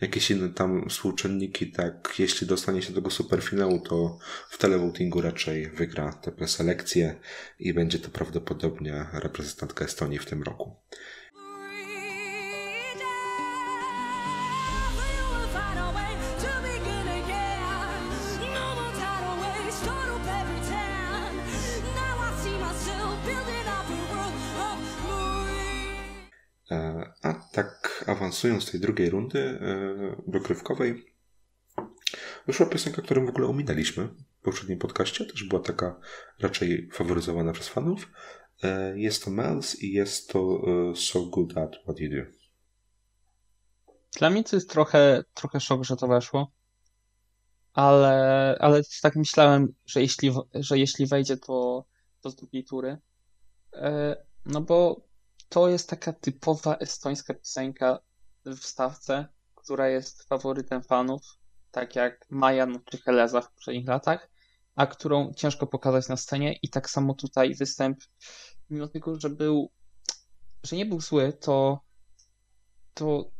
jakieś 0.00 0.30
inne 0.30 0.48
tam 0.48 0.88
współczynniki, 0.88 1.72
tak, 1.72 2.14
jeśli 2.18 2.46
dostanie 2.46 2.82
się 2.82 2.88
do 2.88 2.94
tego 2.94 3.10
superfinału, 3.10 3.80
to 3.80 4.18
w 4.50 4.58
televotingu 4.58 5.20
raczej 5.20 5.70
wygra 5.70 6.12
tę 6.12 6.32
preselekcję 6.32 7.20
i 7.58 7.74
będzie 7.74 7.98
to 7.98 8.08
prawdopodobnie 8.08 9.06
reprezentantka 9.12 9.84
Estonii 9.84 10.18
w 10.18 10.26
tym 10.26 10.42
roku. 10.42 10.76
Awansując 28.06 28.64
z 28.64 28.70
tej 28.70 28.80
drugiej 28.80 29.10
rundy 29.10 29.38
e, 29.40 30.22
dogrywkowej, 30.26 31.14
wyszła 32.46 32.66
piosenka, 32.66 33.02
którą 33.02 33.26
w 33.26 33.28
ogóle 33.28 33.46
ominęliśmy 33.46 34.08
w 34.40 34.42
poprzednim 34.42 34.78
podcaście. 34.78 35.24
Też 35.24 35.44
była 35.44 35.62
taka 35.62 36.00
raczej 36.40 36.88
faworyzowana 36.92 37.52
przez 37.52 37.68
fanów. 37.68 38.10
E, 38.62 38.98
Jest 38.98 39.24
to 39.24 39.30
Mels 39.30 39.82
i 39.82 39.92
jest 39.92 40.28
to 40.28 40.60
e, 40.92 40.96
So 40.96 41.20
Good 41.26 41.58
at 41.58 41.76
What 41.82 41.98
You 42.00 42.10
Do. 42.10 42.30
Dla 44.18 44.30
mnie 44.30 44.44
to 44.44 44.56
jest 44.56 44.70
trochę, 44.70 45.24
trochę 45.34 45.60
szok, 45.60 45.84
że 45.84 45.96
to 45.96 46.06
weszło. 46.06 46.52
Ale, 47.72 48.56
ale 48.60 48.82
tak 49.02 49.16
myślałem, 49.16 49.68
że 49.86 50.00
jeśli, 50.00 50.32
że 50.54 50.78
jeśli 50.78 51.06
wejdzie, 51.06 51.36
to, 51.36 51.84
to 52.20 52.30
z 52.30 52.36
drugiej 52.36 52.64
tury. 52.64 52.98
E, 53.72 54.16
No 54.46 54.60
bo 54.60 55.06
to 55.50 55.68
jest 55.68 55.90
taka 55.90 56.12
typowa 56.12 56.76
estońska 56.76 57.34
piosenka 57.34 57.98
w 58.44 58.58
stawce, 58.58 59.28
która 59.54 59.88
jest 59.88 60.22
faworytem 60.22 60.82
fanów, 60.82 61.22
tak 61.70 61.96
jak 61.96 62.26
Majan 62.30 62.80
czy 62.84 62.98
Heleza 62.98 63.40
w 63.40 63.52
poprzednich 63.52 63.88
latach, 63.88 64.30
a 64.74 64.86
którą 64.86 65.32
ciężko 65.32 65.66
pokazać 65.66 66.08
na 66.08 66.16
scenie 66.16 66.58
i 66.62 66.68
tak 66.68 66.90
samo 66.90 67.14
tutaj 67.14 67.54
występ, 67.54 67.98
mimo 68.70 68.88
tego, 68.88 69.20
że 69.20 69.30
był, 69.30 69.70
że 70.62 70.76
nie 70.76 70.86
był 70.86 71.00
zły, 71.00 71.32
to, 71.32 71.80
to 72.94 73.30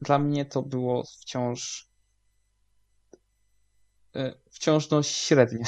dla 0.00 0.18
mnie 0.18 0.44
to 0.44 0.62
było 0.62 1.04
wciąż 1.20 1.90
e, 4.16 4.34
wciąż 4.50 4.90
no 4.90 5.02
średnie. 5.02 5.64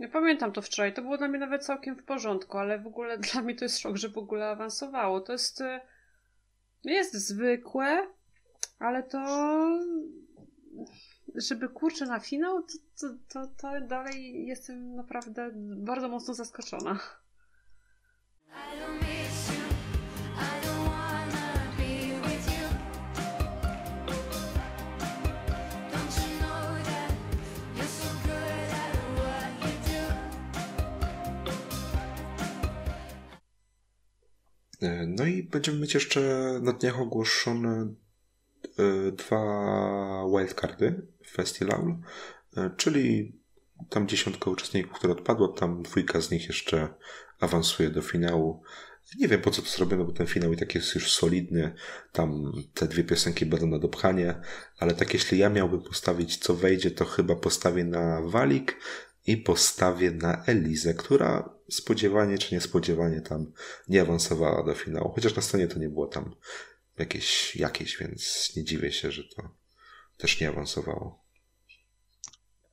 Ja 0.00 0.08
pamiętam 0.08 0.52
to 0.52 0.62
wczoraj, 0.62 0.94
to 0.94 1.02
było 1.02 1.18
dla 1.18 1.28
mnie 1.28 1.38
nawet 1.38 1.64
całkiem 1.64 1.96
w 1.96 2.04
porządku, 2.04 2.58
ale 2.58 2.78
w 2.78 2.86
ogóle 2.86 3.18
dla 3.32 3.42
mnie 3.42 3.54
to 3.54 3.64
jest 3.64 3.78
szok, 3.78 3.96
że 3.96 4.08
w 4.08 4.18
ogóle 4.18 4.48
awansowało. 4.48 5.20
To 5.20 5.32
jest, 5.32 5.60
e, 5.60 5.80
jest 6.84 7.14
zwykłe, 7.14 8.06
ale 8.78 9.02
to, 9.02 9.18
żeby 11.34 11.68
kurczę 11.68 12.06
na 12.06 12.20
finał, 12.20 12.62
to, 12.62 12.78
to, 13.00 13.14
to, 13.28 13.46
to 13.56 13.80
dalej 13.80 14.46
jestem 14.46 14.96
naprawdę 14.96 15.50
bardzo 15.76 16.08
mocno 16.08 16.34
zaskoczona. 16.34 16.98
I 18.48 18.80
don't 18.80 19.19
No 35.06 35.26
i 35.26 35.42
będziemy 35.42 35.78
mieć 35.78 35.94
jeszcze 35.94 36.20
na 36.62 36.72
dniach 36.72 37.00
ogłoszone 37.00 37.94
e, 38.78 39.12
dwa 39.12 40.24
wildcardy 40.36 41.06
w 41.24 41.30
Festival, 41.30 41.96
e, 42.56 42.70
czyli 42.76 43.38
tam 43.88 44.08
dziesiątka 44.08 44.50
uczestników, 44.50 44.92
które 44.92 45.12
odpadło, 45.12 45.48
tam 45.48 45.82
dwójka 45.82 46.20
z 46.20 46.30
nich 46.30 46.48
jeszcze 46.48 46.88
awansuje 47.40 47.90
do 47.90 48.02
finału. 48.02 48.62
Nie 49.18 49.28
wiem 49.28 49.40
po 49.40 49.50
co 49.50 49.62
to 49.62 49.68
zrobiono, 49.68 50.04
bo 50.04 50.12
ten 50.12 50.26
finał 50.26 50.52
i 50.52 50.56
tak 50.56 50.74
jest 50.74 50.94
już 50.94 51.12
solidny. 51.12 51.74
Tam 52.12 52.52
te 52.74 52.88
dwie 52.88 53.04
piosenki 53.04 53.46
będą 53.46 53.66
na 53.66 53.78
dopchanie, 53.78 54.40
ale 54.78 54.94
tak 54.94 55.14
jeśli 55.14 55.38
ja 55.38 55.50
miałbym 55.50 55.82
postawić 55.82 56.36
co 56.36 56.54
wejdzie, 56.54 56.90
to 56.90 57.04
chyba 57.04 57.36
postawię 57.36 57.84
na 57.84 58.22
Walik 58.22 58.76
i 59.26 59.36
postawię 59.36 60.10
na 60.10 60.44
Elizę, 60.44 60.94
która 60.94 61.59
spodziewanie 61.70 62.38
czy 62.38 62.54
niespodziewanie 62.54 63.20
tam 63.20 63.52
nie 63.88 64.02
awansowała 64.02 64.64
do 64.64 64.74
finału. 64.74 65.12
Chociaż 65.14 65.36
na 65.36 65.42
scenie 65.42 65.68
to 65.68 65.78
nie 65.78 65.88
było 65.88 66.06
tam 66.06 66.34
jakieś, 66.98 67.56
jakieś 67.56 67.98
więc 67.98 68.52
nie 68.56 68.64
dziwię 68.64 68.92
się, 68.92 69.10
że 69.12 69.24
to 69.24 69.50
też 70.16 70.40
nie 70.40 70.48
awansowało. 70.48 71.24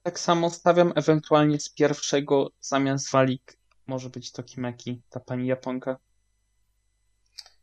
Tak 0.04 0.20
samo 0.20 0.50
stawiam 0.50 0.94
ewentualnie 0.96 1.60
z 1.60 1.70
pierwszego 1.70 2.52
zamiast 2.60 3.12
walik. 3.12 3.58
Może 3.88 4.10
być 4.10 4.32
to 4.32 4.44
Kimeki, 4.44 5.02
ta 5.10 5.20
pani 5.20 5.48
Japonka. 5.48 6.00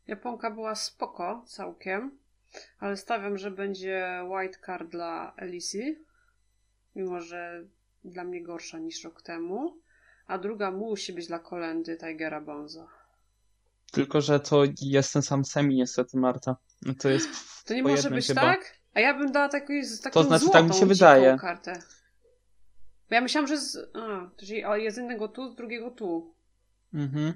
Japonka 0.07 0.51
była 0.51 0.75
spoko 0.75 1.45
całkiem, 1.47 2.17
ale 2.79 2.97
stawiam, 2.97 3.37
że 3.37 3.51
będzie 3.51 4.21
white 4.29 4.59
card 4.65 4.89
dla 4.89 5.33
Elisi, 5.37 6.05
mimo 6.95 7.21
że 7.21 7.67
dla 8.03 8.23
mnie 8.23 8.43
gorsza 8.43 8.79
niż 8.79 9.03
rok 9.03 9.21
temu. 9.21 9.81
A 10.27 10.37
druga 10.37 10.71
musi 10.71 11.13
być 11.13 11.27
dla 11.27 11.39
kolendy 11.39 11.97
Tigera 11.97 12.41
Bonzo. 12.41 12.87
Tylko, 13.91 14.21
że 14.21 14.39
to 14.39 14.63
jest 14.81 15.13
ten 15.13 15.21
sam 15.21 15.45
semi 15.45 15.75
niestety, 15.75 16.17
Marta. 16.17 16.55
No 16.81 16.93
To 16.99 17.09
jest 17.09 17.29
To 17.65 17.73
nie 17.73 17.83
może 17.83 18.09
być 18.09 18.27
chyba. 18.27 18.41
tak? 18.41 18.75
A 18.93 18.99
ja 18.99 19.13
bym 19.17 19.31
dała 19.31 19.49
taką, 19.49 19.73
taką 20.03 20.23
znaczy, 20.23 20.43
złotą, 20.45 20.59
tak 20.59 20.67
mi 20.67 20.73
się 20.79 20.85
wydaje. 20.85 21.37
kartę. 21.41 21.73
Bo 23.09 23.15
ja 23.15 23.21
myślałam, 23.21 23.47
że 23.47 23.57
z... 23.57 23.77
A, 23.93 24.29
czyli 24.37 24.63
jest 24.75 24.97
jednego 24.97 25.27
tu, 25.27 25.51
z 25.51 25.55
drugiego 25.55 25.91
tu. 25.91 26.33
Mhm. 26.93 27.33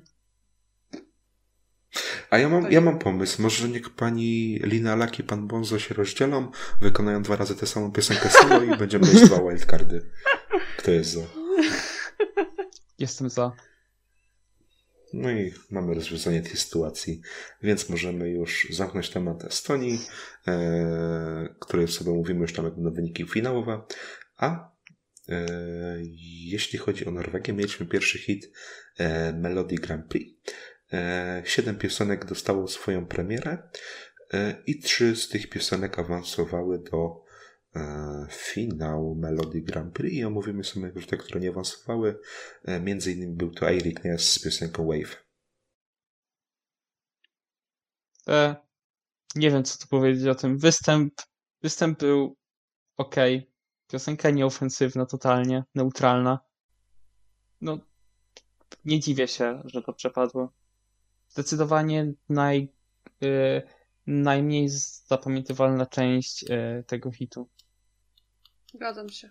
A 2.30 2.38
ja 2.38 2.50
mam, 2.50 2.64
To 2.64 2.70
ja 2.70 2.82
mam 2.82 3.00
pomysł. 3.00 3.42
Może 3.42 3.70
niech 3.70 3.90
pani 3.90 4.60
Lina 4.64 4.96
Laki 4.96 5.22
i 5.22 5.26
pan 5.26 5.48
Bonzo 5.48 5.80
się 5.80 5.94
rozdzielą, 5.96 6.52
wykonają 6.82 7.24
dwa 7.24 7.36
razy 7.36 7.56
tę 7.56 7.68
samą 7.68 7.92
piosenkę 7.92 8.30
solo 8.30 8.64
i 8.64 8.78
będziemy 8.78 9.08
mieć 9.08 9.22
dwa 9.22 9.38
wildcardy. 9.50 10.02
Kto 10.78 10.92
jest 10.92 11.12
za? 11.12 11.39
Jestem 13.00 13.30
za. 13.30 13.52
No 15.14 15.32
i 15.32 15.54
mamy 15.72 15.94
rozwiązanie 15.94 16.42
tej 16.42 16.58
sytuacji, 16.58 17.22
więc 17.62 17.90
możemy 17.90 18.30
już 18.30 18.68
zamknąć 18.70 19.10
temat 19.10 19.44
Estonii, 19.44 20.00
e, 20.48 21.56
której 21.60 21.88
sobie 21.88 22.12
mówimy 22.12 22.42
już 22.42 22.54
tam 22.54 22.66
jak 22.66 22.76
będą 22.76 22.92
wyniki 22.92 23.26
finałowe. 23.28 23.82
A 24.38 24.72
e, 25.30 25.48
jeśli 26.46 26.80
chodzi 26.80 27.06
o 27.06 27.12
Norwegię, 27.12 27.54
mieliśmy 27.54 27.86
pierwszy 27.86 28.20
hit 28.20 28.52
e, 28.98 29.34
Melody 29.34 29.76
Grand 29.76 30.08
Prix. 30.08 30.54
E, 30.94 31.42
siedem 31.46 31.78
piosenek 31.78 32.26
dostało 32.26 32.68
swoją 32.68 33.06
premierę 33.06 33.58
e, 34.34 34.56
i 34.66 34.80
trzy 34.80 35.16
z 35.16 35.30
tych 35.30 35.50
piosenek 35.50 36.00
awansowały 36.00 36.84
do 36.92 37.29
e, 37.76 38.28
finału 38.30 39.16
Melody 39.16 39.62
Grand 39.62 39.94
Prix 39.94 40.16
i 40.16 40.24
omówimy 40.24 40.64
sobie 40.64 40.92
te, 40.92 41.18
które 41.18 41.40
nie 41.40 41.50
awansowały. 41.50 42.20
E, 42.66 42.80
Między 42.80 43.12
innymi 43.12 43.36
był 43.36 43.52
to 43.52 43.70
Eirik 43.70 44.04
Ness 44.04 44.34
z 44.34 44.44
piosenką 44.44 44.88
Wave. 44.88 45.24
E, 48.28 48.56
nie 49.36 49.52
wiem, 49.52 49.64
co 49.64 49.80
tu 49.80 49.88
powiedzieć 49.88 50.28
o 50.28 50.36
tym. 50.36 50.58
Występ, 50.58 51.14
występ 51.62 52.00
był 52.00 52.38
ok. 52.98 53.16
Piosenka 53.88 54.30
nieofensywna, 54.30 55.06
totalnie, 55.06 55.64
neutralna. 55.76 56.40
No, 57.62 57.80
nie 58.86 59.00
dziwię 59.00 59.28
się, 59.28 59.62
że 59.66 59.82
to 59.82 59.94
przepadło. 59.94 60.54
Zdecydowanie 61.30 62.14
naj, 62.30 62.74
e, 63.24 63.62
najmniej 64.08 64.70
zapamiętywalna 65.08 65.86
część 65.86 66.46
e, 66.50 66.84
tego 66.88 67.12
hitu. 67.12 67.50
Zgadzam 68.74 69.10
się. 69.10 69.30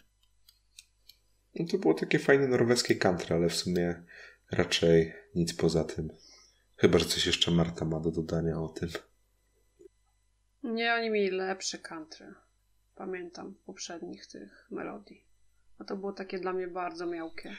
No 1.54 1.66
to 1.66 1.78
było 1.78 1.94
takie 1.94 2.18
fajne 2.18 2.48
norweskie 2.48 2.94
country, 2.94 3.34
ale 3.34 3.48
w 3.48 3.54
sumie 3.54 4.02
raczej 4.50 5.14
nic 5.34 5.54
poza 5.54 5.84
tym. 5.84 6.10
Chyba, 6.76 6.98
że 6.98 7.04
coś 7.04 7.26
jeszcze 7.26 7.50
Marta 7.50 7.84
ma 7.84 8.00
do 8.00 8.10
dodania 8.10 8.60
o 8.60 8.68
tym. 8.68 8.88
Nie, 10.62 10.94
oni 10.94 11.10
mieli 11.10 11.30
lepsze 11.30 11.78
country. 11.78 12.34
Pamiętam 12.94 13.54
poprzednich 13.66 14.26
tych 14.26 14.66
melodii. 14.70 15.24
A 15.78 15.84
to 15.84 15.96
było 15.96 16.12
takie 16.12 16.38
dla 16.38 16.52
mnie 16.52 16.68
bardzo 16.68 17.06
miałkie. 17.06 17.56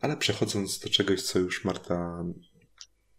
Ale 0.00 0.16
przechodząc 0.16 0.78
do 0.78 0.88
czegoś, 0.88 1.22
co 1.22 1.38
już 1.38 1.64
Marta 1.64 2.24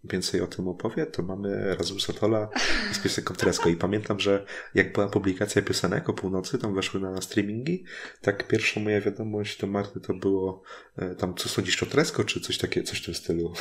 więcej 0.03 0.41
o 0.41 0.47
tym 0.47 0.67
opowie, 0.67 1.05
to 1.05 1.23
mamy 1.23 1.75
Rasmusa 1.75 2.13
Tola 2.13 2.49
z 2.91 2.99
piosenką 2.99 3.33
Tresko. 3.33 3.69
I 3.69 3.75
pamiętam, 3.75 4.19
że 4.19 4.45
jak 4.75 4.93
była 4.93 5.07
publikacja 5.07 5.61
piosenek 5.61 6.09
o 6.09 6.13
północy, 6.13 6.57
tam 6.57 6.75
weszły 6.75 6.99
na 6.99 7.21
streamingi, 7.21 7.83
tak 8.21 8.47
pierwsza 8.47 8.79
moja 8.79 9.01
wiadomość 9.01 9.59
do 9.59 9.67
Marty 9.67 9.99
to 9.99 10.13
było 10.13 10.63
e, 10.97 11.15
tam, 11.15 11.35
co 11.35 11.49
sądzisz 11.49 11.83
o 11.83 11.85
Tresko, 11.85 12.23
czy 12.23 12.41
coś 12.41 12.57
takie, 12.57 12.83
coś 12.83 13.01
w 13.01 13.05
tym 13.05 13.13
stylu. 13.13 13.53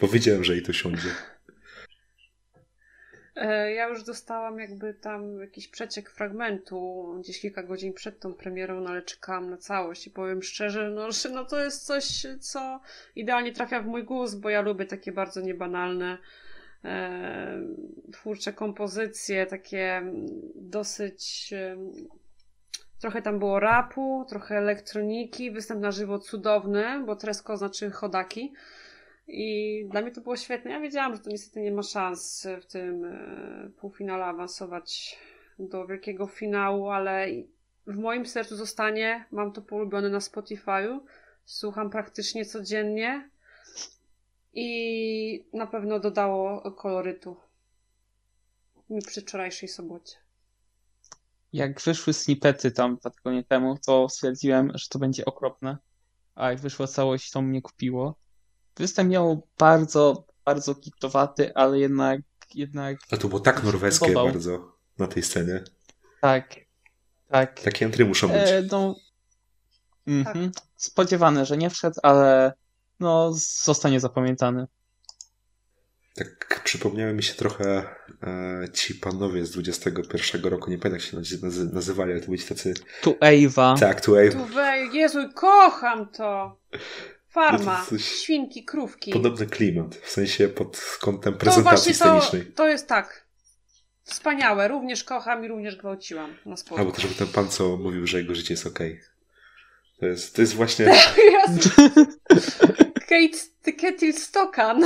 Bo 0.00 0.08
wiedziałem, 0.08 0.44
że 0.44 0.52
jej 0.52 0.62
to 0.62 0.72
siądzie. 0.72 1.08
E, 3.36 3.72
Ja 3.72 3.88
już 3.88 4.04
dostałam 4.04 4.58
jakby 4.58 4.94
tam 4.94 5.40
jakiś 5.40 5.68
przeciek 5.68 6.10
fragmentu 6.10 7.06
gdzieś 7.20 7.40
kilka 7.40 7.62
godzin 7.62 7.92
przed 7.92 8.20
tą 8.20 8.34
premierą, 8.34 8.80
no 8.80 8.90
ale 8.90 9.02
czekałam 9.02 9.50
na 9.50 9.56
całość 9.56 10.06
i 10.06 10.10
powiem 10.10 10.42
szczerze, 10.42 10.90
no, 10.90 11.12
że 11.12 11.28
no 11.28 11.44
to 11.44 11.64
jest 11.64 11.86
coś, 11.86 12.26
co 12.40 12.80
idealnie 13.16 13.52
trafia 13.52 13.82
w 13.82 13.86
mój 13.86 14.04
gust, 14.04 14.40
bo 14.40 14.50
ja 14.50 14.60
lubię 14.60 14.86
takie 14.86 15.12
bardzo 15.12 15.40
niebanalne 15.40 16.18
e, 16.84 17.62
twórcze 18.12 18.52
kompozycje, 18.52 19.46
takie 19.46 20.02
dosyć 20.54 21.52
e, 21.52 21.76
trochę 23.00 23.22
tam 23.22 23.38
było 23.38 23.60
rapu, 23.60 24.26
trochę 24.28 24.58
elektroniki, 24.58 25.50
występ 25.50 25.80
na 25.80 25.92
żywo 25.92 26.18
cudowny, 26.18 27.04
bo 27.06 27.16
Tresko 27.16 27.56
znaczy 27.56 27.90
chodaki. 27.90 28.52
I 29.28 29.86
dla 29.90 30.02
mnie 30.02 30.10
to 30.10 30.20
było 30.20 30.36
świetne. 30.36 30.70
Ja 30.70 30.80
wiedziałam, 30.80 31.14
że 31.14 31.20
to 31.20 31.30
niestety 31.30 31.60
nie 31.60 31.72
ma 31.72 31.82
szans 31.82 32.46
w 32.62 32.66
tym 32.66 33.04
e, 33.04 33.70
półfinale 33.76 34.24
awansować 34.24 35.18
do 35.58 35.86
wielkiego 35.86 36.26
finału, 36.26 36.90
ale 36.90 37.26
w 37.86 37.98
moim 37.98 38.26
sercu 38.26 38.56
zostanie. 38.56 39.24
Mam 39.30 39.52
to 39.52 39.62
polubione 39.62 40.08
na 40.08 40.18
Spotify'u. 40.18 41.00
Słucham 41.44 41.90
praktycznie 41.90 42.44
codziennie 42.44 43.30
i 44.54 45.44
na 45.52 45.66
pewno 45.66 46.00
dodało 46.00 46.70
kolorytu 46.72 47.36
mi 48.90 49.02
przy 49.02 49.20
wczorajszej 49.20 49.68
sobocie. 49.68 50.16
Jak 51.52 51.80
wyszły 51.80 52.12
snippety 52.12 52.70
tam 52.70 52.96
dwa 52.96 53.10
tygodnie 53.10 53.44
temu, 53.44 53.78
to 53.86 54.08
stwierdziłem, 54.08 54.70
że 54.74 54.88
to 54.88 54.98
będzie 54.98 55.24
okropne. 55.24 55.76
A 56.34 56.50
jak 56.50 56.60
wyszła 56.60 56.86
całość, 56.86 57.30
to 57.30 57.42
mnie 57.42 57.62
kupiło. 57.62 58.14
Występ 58.76 59.10
miał 59.10 59.46
bardzo, 59.58 60.26
bardzo 60.44 60.74
kitowaty, 60.74 61.54
ale 61.54 61.78
jednak, 61.78 62.20
jednak 62.54 62.96
A 63.10 63.16
to 63.16 63.28
było 63.28 63.40
tak 63.40 63.62
norweskie 63.62 64.06
Podobał. 64.06 64.26
bardzo 64.26 64.72
na 64.98 65.06
tej 65.06 65.22
scenie. 65.22 65.64
tak, 66.20 66.54
tak. 67.28 67.60
Takie 67.60 67.86
entry 67.86 68.04
muszą 68.04 68.28
być. 68.28 68.36
E, 68.36 68.62
no, 68.72 68.94
mhm. 70.06 70.52
Spodziewane, 70.76 71.46
że 71.46 71.56
nie 71.56 71.70
wszedł, 71.70 72.00
ale 72.02 72.52
no, 73.00 73.32
zostanie 73.64 74.00
zapamiętany. 74.00 74.66
Tak 76.14 76.60
przypomniały 76.64 77.12
mi 77.12 77.22
się 77.22 77.34
trochę 77.34 77.94
e, 78.22 78.68
ci 78.72 78.94
panowie 78.94 79.46
z 79.46 79.50
21 79.50 80.44
roku, 80.44 80.70
nie 80.70 80.78
pamiętam 80.78 80.92
jak 80.92 81.02
się 81.02 81.16
nazy- 81.16 81.72
nazywali, 81.72 82.12
ale 82.12 82.20
to 82.20 82.26
byli 82.26 82.42
tacy... 82.42 82.74
Tu 83.02 83.16
Ewa. 83.20 83.74
Tak, 83.80 84.00
tu 84.00 84.12
Wave. 84.14 84.32
Tu 84.32 84.96
Jezu, 84.96 85.18
kocham 85.34 86.08
to! 86.08 86.56
Farma, 87.36 87.80
to 87.84 87.90
coś- 87.90 88.04
świnki, 88.04 88.64
krówki. 88.64 89.12
Podobny 89.12 89.46
klimat, 89.46 89.94
w 89.96 90.10
sensie 90.10 90.48
pod 90.48 90.96
kątem 91.00 91.32
To 91.32 91.38
prezentacji 91.38 91.92
właśnie 91.94 92.12
to, 92.12 92.20
scenicznej. 92.20 92.52
to 92.54 92.68
jest 92.68 92.86
tak. 92.88 93.26
Wspaniałe. 94.04 94.68
Również 94.68 95.04
kocham 95.04 95.44
i 95.44 95.48
również 95.48 95.76
gwałciłam 95.76 96.30
na 96.30 96.36
Albo 96.44 96.56
spotkaniu. 96.56 96.92
też 96.92 97.06
był 97.06 97.14
ten 97.14 97.26
pan, 97.26 97.48
co 97.48 97.76
mówił, 97.76 98.06
że 98.06 98.18
jego 98.18 98.34
życie 98.34 98.54
jest 98.54 98.66
okej. 98.66 99.00
To 100.00 100.06
jest, 100.06 100.36
to 100.36 100.40
jest 100.42 100.54
właśnie... 100.54 100.86
Kate 103.08 103.72
Ketil 103.72 104.12
Stokan. 104.14 104.84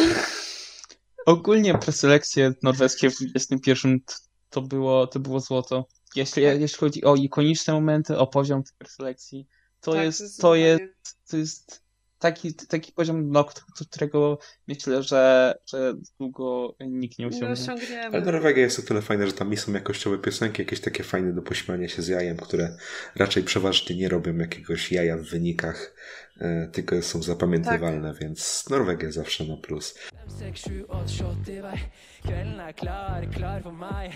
Ogólnie 1.27 1.75
preselekcje 1.79 2.53
norweskie 2.63 3.11
w 3.11 3.15
21 3.19 4.01
t- 4.01 4.15
to 4.51 4.61
było, 4.63 5.07
to 5.07 5.21
było 5.21 5.41
złoto. 5.41 5.87
Jeśli, 6.17 6.43
Tak. 6.45 6.61
jeśli 6.61 6.79
chodzi 6.79 7.05
o 7.05 7.15
ikoniczne 7.15 7.75
momenty, 7.75 8.19
o 8.19 8.27
poziom 8.27 8.63
tych 8.63 8.75
preselekcji, 8.75 9.47
to 9.81 9.93
Tak, 9.93 10.05
jest, 10.05 10.19
to 10.19 10.25
zdecydowanie. 10.27 10.63
jest, 10.63 11.29
to 11.31 11.37
jest 11.37 11.83
taki, 12.21 12.55
taki 12.55 12.93
poziom, 12.93 13.33
do 13.33 13.45
którego 13.91 14.39
myślę, 14.69 15.03
że, 15.03 15.55
że 15.67 15.95
długo 16.19 16.75
nikt 16.81 17.19
nie 17.19 17.25
Nie 17.25 17.29
osiągnie. 17.29 17.53
osiągniemy. 17.53 18.17
Ale 18.17 18.21
Norwegia 18.21 18.63
jest 18.63 18.79
o 18.79 18.83
tyle 18.83 19.03
fajna, 19.03 19.27
że 19.27 19.33
tam 19.33 19.57
są 19.57 19.73
jakościowe 19.73 20.19
piosenki, 20.19 20.63
jakieś 20.63 20.81
takie 20.81 21.05
fajne 21.05 21.33
do 21.33 21.43
pośmiania 21.43 21.89
się 21.89 22.03
z 22.03 22.09
jajem, 22.09 22.37
które 22.37 22.77
raczej 23.17 23.43
przeważnie 23.43 23.97
nie 23.97 24.09
robią 24.09 24.37
jakiegoś 24.37 24.93
jaja 24.93 25.17
w 25.17 25.23
wynikach, 25.23 25.95
e, 26.41 26.69
tylko 26.73 27.03
są 27.03 27.23
zapamiętywalne, 27.23 28.15
więc 28.21 28.65
Norwegia 28.71 29.13
zawsze 29.13 29.45
na 29.45 29.57
plus. 29.57 29.95
6, 30.41 30.65
7, 30.65 30.85
8, 30.89 31.09
shot 31.09 31.49
i 31.49 31.63
vei. 31.63 31.79
Kvelden 32.23 32.61
er 32.61 32.75
klar, 32.75 33.31
klar 33.31 33.63
for 33.63 33.73
meg. 33.73 34.13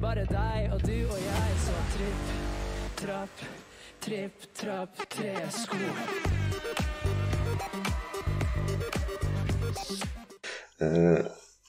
Bare 0.00 0.26
deg 0.26 0.72
og 0.72 0.80
du 0.80 0.96
og 1.10 1.18
jeg, 1.20 1.58
så 1.66 1.74
tripp, 1.96 2.24
trapp, 2.96 3.44
tripp, 4.00 4.46
trapp, 4.54 5.08
tre 5.08 6.41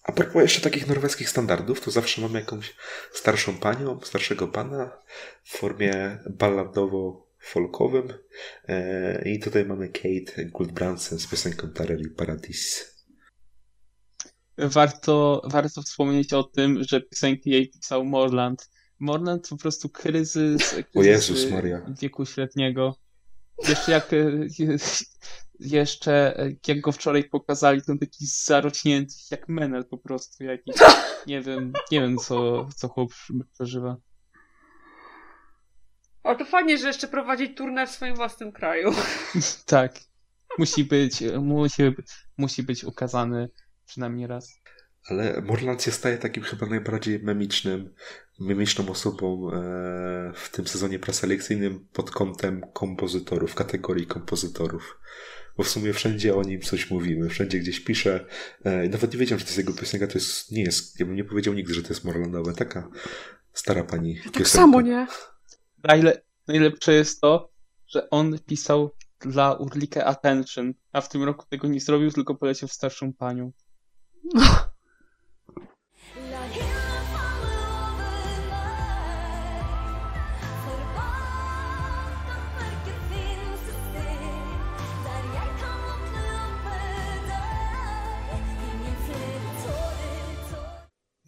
A 0.03 0.11
propos 0.11 0.41
jeszcze 0.41 0.61
takich 0.61 0.87
norweskich 0.87 1.29
standardów, 1.29 1.81
to 1.81 1.91
zawsze 1.91 2.21
mamy 2.21 2.39
jakąś 2.39 2.75
starszą 3.13 3.57
panią, 3.57 3.99
starszego 4.03 4.47
pana 4.47 4.91
w 5.43 5.57
formie 5.57 6.19
balladowo-folkowym. 6.29 8.13
E, 8.67 9.29
I 9.29 9.39
tutaj 9.39 9.65
mamy 9.65 9.89
Kate 9.89 10.45
Goldbrandsen 10.45 11.19
z 11.19 11.27
piosenką 11.27 11.69
Tareli 11.69 12.09
Paradis. 12.09 12.93
Warto, 14.57 15.41
warto 15.45 15.81
wspomnieć 15.81 16.33
o 16.33 16.43
tym, 16.43 16.83
że 16.83 17.01
piosenki 17.01 17.49
jej 17.49 17.69
pisał 17.69 18.05
Morland. 18.05 18.69
Morland 18.99 19.47
po 19.49 19.57
prostu 19.57 19.89
kryzys, 19.89 20.69
kryzys 20.69 20.95
O 20.95 21.03
Jezus 21.03 21.51
Maria. 21.51 21.81
wieku 22.01 22.25
średniego. 22.25 22.95
Jeszcze 23.69 23.91
jak, 23.91 24.13
e, 24.13 24.17
jeszcze 25.63 26.39
e, 26.39 26.51
jak 26.67 26.81
go 26.81 26.91
wczoraj 26.91 27.23
pokazali, 27.23 27.81
to 27.81 27.93
taki 27.99 28.25
zarośnięty, 28.25 29.13
jak 29.31 29.49
menel 29.49 29.85
po 29.85 29.97
prostu 29.97 30.43
jakiś. 30.43 30.75
Nie 31.27 31.41
wiem, 31.41 31.73
nie 31.91 32.01
wiem 32.01 32.17
co, 32.17 32.67
co 32.75 32.87
chłop 32.87 33.13
przeżywa. 33.53 33.97
O, 36.23 36.35
to 36.35 36.45
fajnie, 36.45 36.77
że 36.77 36.87
jeszcze 36.87 37.07
prowadzi 37.07 37.53
turnę 37.53 37.87
w 37.87 37.91
swoim 37.91 38.15
własnym 38.15 38.51
kraju. 38.51 38.91
Tak. 39.65 39.99
Musi 40.57 40.83
być, 40.83 41.23
musi, 41.39 41.83
musi 42.37 42.63
być 42.63 42.83
ukazany 42.83 43.49
przynajmniej 43.85 44.27
raz. 44.27 44.63
Ale 45.09 45.41
Morland 45.41 45.83
się 45.83 45.91
staje 45.91 46.17
takim 46.17 46.43
chyba 46.43 46.65
najbardziej 46.65 47.19
memicznym, 47.19 47.93
memiczną 48.39 48.89
osobą 48.89 49.51
e, 49.51 50.31
w 50.35 50.49
tym 50.51 50.67
sezonie 50.67 50.99
preselekcyjnym 50.99 51.87
pod 51.93 52.11
kątem 52.11 52.61
kompozytorów, 52.73 53.55
kategorii 53.55 54.07
kompozytorów. 54.07 54.99
Bo 55.57 55.63
w 55.63 55.69
sumie 55.69 55.93
wszędzie 55.93 56.35
o 56.35 56.43
nim 56.43 56.61
coś 56.61 56.89
mówimy, 56.89 57.29
wszędzie 57.29 57.59
gdzieś 57.59 57.79
pisze. 57.79 58.25
E, 58.63 58.89
nawet 58.89 59.13
nie 59.13 59.19
wiedziałem, 59.19 59.39
że 59.39 59.45
to 59.45 59.49
jest 59.49 59.57
jego 59.57 59.73
piosenka, 59.73 60.07
to 60.07 60.13
jest, 60.13 60.51
nie 60.51 60.63
jest, 60.63 60.99
ja 60.99 61.05
bym 61.05 61.15
nie 61.15 61.23
powiedział 61.23 61.53
nigdy, 61.53 61.73
że 61.73 61.81
to 61.83 61.89
jest 61.89 62.03
Morlandowe. 62.03 62.53
Taka 62.53 62.89
stara 63.53 63.83
pani 63.83 64.15
Tak 64.15 64.23
piosenka. 64.23 64.49
samo, 64.49 64.81
nie? 64.81 65.07
Najle, 65.83 66.21
najlepsze 66.47 66.93
jest 66.93 67.21
to, 67.21 67.51
że 67.87 68.09
on 68.09 68.39
pisał 68.45 68.91
dla 69.19 69.53
Urlike 69.53 70.05
Attention, 70.05 70.73
a 70.91 71.01
w 71.01 71.09
tym 71.09 71.23
roku 71.23 71.45
tego 71.49 71.67
nie 71.67 71.79
zrobił, 71.79 72.11
tylko 72.11 72.35
poleciał 72.35 72.69
w 72.69 72.73
starszą 72.73 73.13
panią. 73.13 73.51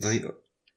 No 0.05 0.11
i 0.11 0.21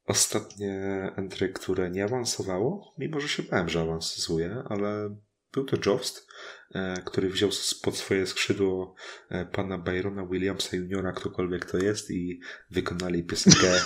ostatnie 0.07 0.72
entry, 1.16 1.49
które 1.49 1.91
nie 1.91 2.05
awansowało, 2.05 2.95
mimo 2.99 3.20
że 3.20 3.29
się 3.29 3.43
bałem, 3.43 3.68
że 3.68 3.81
awansuje, 3.81 4.62
ale 4.68 5.16
był 5.53 5.64
to 5.64 5.76
Jost, 5.91 6.26
e, 6.74 6.95
który 7.05 7.31
wziął 7.31 7.51
pod 7.83 7.97
swoje 7.97 8.26
skrzydło 8.26 8.95
e, 9.31 9.45
pana 9.47 9.79
Byrona 9.79 10.26
Williamsa 10.26 10.76
juniora, 10.76 11.12
ktokolwiek 11.12 11.64
to 11.70 11.79
jest 11.79 12.11
i 12.11 12.41
wykonali 12.70 13.24
piosenkę, 13.24 13.81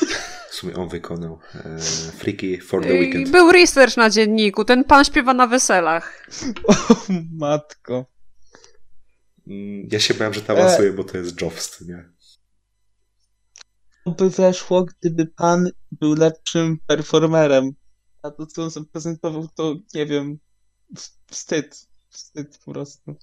w 0.50 0.54
sumie 0.54 0.74
on 0.74 0.88
wykonał, 0.88 1.38
e, 1.54 1.78
Freaky 2.18 2.60
for 2.60 2.82
the 2.82 2.96
I 2.96 3.00
Weekend. 3.00 3.30
był 3.30 3.52
research 3.52 3.96
na 3.96 4.10
dzienniku. 4.10 4.64
Ten 4.64 4.84
pan 4.84 5.04
śpiewa 5.04 5.34
na 5.34 5.46
weselach. 5.46 6.26
O 6.64 6.74
matko. 7.32 8.06
Mm, 9.46 9.88
Ja 9.92 10.00
się 10.00 10.14
bałem, 10.14 10.34
że 10.34 10.40
to 10.42 10.52
awansuje, 10.52 10.92
bo 10.92 11.04
to 11.04 11.18
jest 11.18 11.40
Jost, 11.40 11.88
nie? 11.88 12.08
By 14.06 14.30
weszło, 14.30 14.84
gdyby 14.84 15.26
pan 15.26 15.70
był 15.92 16.14
lepszym 16.14 16.78
performerem. 16.86 17.70
A 18.22 18.30
to, 18.30 18.46
co 18.46 18.62
on 18.62 18.70
zaprezentował, 18.70 19.48
to 19.54 19.74
nie 19.94 20.06
wiem. 20.06 20.38
Wstyd. 21.26 21.86
Wstyd 22.08 22.58
po 22.64 22.72
prostu. 22.72 23.16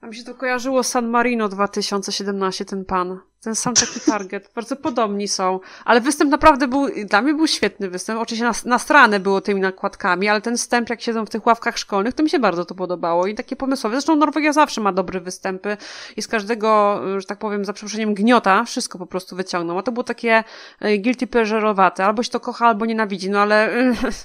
A 0.00 0.06
mi 0.06 0.16
się 0.16 0.24
to 0.24 0.34
kojarzyło 0.34 0.82
San 0.82 1.08
Marino 1.08 1.48
2017, 1.48 2.64
ten 2.64 2.84
pan. 2.84 3.20
Ten 3.46 3.54
sam 3.54 3.74
taki 3.74 4.00
target. 4.00 4.50
Bardzo 4.54 4.76
podobni 4.76 5.28
są. 5.28 5.60
Ale 5.84 6.00
występ 6.00 6.30
naprawdę 6.30 6.68
był, 6.68 6.86
dla 7.04 7.22
mnie 7.22 7.34
był 7.34 7.46
świetny 7.46 7.90
występ. 7.90 8.20
Oczywiście 8.20 8.44
nas, 8.44 8.64
nastrane 8.64 9.20
było 9.20 9.40
tymi 9.40 9.60
nakładkami, 9.60 10.28
ale 10.28 10.40
ten 10.40 10.56
wstęp, 10.56 10.90
jak 10.90 11.00
siedzą 11.00 11.26
w 11.26 11.30
tych 11.30 11.46
ławkach 11.46 11.78
szkolnych, 11.78 12.14
to 12.14 12.22
mi 12.22 12.30
się 12.30 12.38
bardzo 12.38 12.64
to 12.64 12.74
podobało. 12.74 13.26
I 13.26 13.34
takie 13.34 13.56
pomysłowe. 13.56 13.96
Zresztą 13.96 14.16
Norwegia 14.16 14.52
zawsze 14.52 14.80
ma 14.80 14.92
dobre 14.92 15.20
występy 15.20 15.76
i 16.16 16.22
z 16.22 16.28
każdego, 16.28 17.00
że 17.18 17.26
tak 17.26 17.38
powiem, 17.38 17.64
za 17.64 17.72
przeproszeniem 17.72 18.14
gniota 18.14 18.64
wszystko 18.64 18.98
po 18.98 19.06
prostu 19.06 19.36
wyciągnął. 19.36 19.78
A 19.78 19.82
to 19.82 19.92
było 19.92 20.04
takie 20.04 20.44
e, 20.80 20.98
guilty 20.98 21.26
pleasure'owate. 21.26 22.02
Albo 22.02 22.22
się 22.22 22.30
to 22.30 22.40
kocha, 22.40 22.66
albo 22.66 22.86
nienawidzi. 22.86 23.30
No 23.30 23.40
ale 23.40 23.70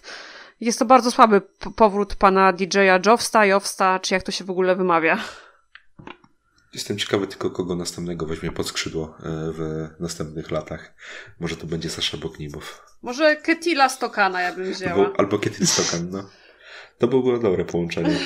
jest 0.62 0.80
to 0.80 0.86
bardzo 0.86 1.12
słaby 1.12 1.42
powrót 1.76 2.16
pana 2.16 2.54
DJ-a 2.54 3.00
Jovsta, 3.06 3.46
Jovsta, 3.46 4.00
czy 4.00 4.14
jak 4.14 4.24
to 4.24 4.32
się 4.32 4.44
w 4.44 4.50
ogóle 4.50 4.76
wymawia. 4.76 5.18
Jestem 6.74 6.98
ciekawy 6.98 7.28
tylko, 7.28 7.50
kogo 7.50 7.76
następnego 7.76 8.26
weźmie 8.26 8.52
pod 8.52 8.68
skrzydło 8.68 9.18
e, 9.20 9.24
w 9.54 9.90
następnych 10.00 10.52
latach. 10.52 10.94
Może 11.40 11.58
to 11.58 11.68
będzie 11.68 11.90
Sasza 11.90 12.18
Boknimow. 12.18 12.86
Może 13.02 13.36
Ketila 13.36 13.90
Stokana 13.90 14.42
ja 14.42 14.56
bym 14.56 14.74
wzięła. 14.74 14.94
Albo, 14.94 15.20
albo 15.20 15.40
Ketil 15.40 15.68
Stokan, 15.68 16.10
no. 16.10 16.30
To 16.98 17.08
byłoby 17.08 17.40
dobre 17.40 17.66
połączenie. 17.66 18.20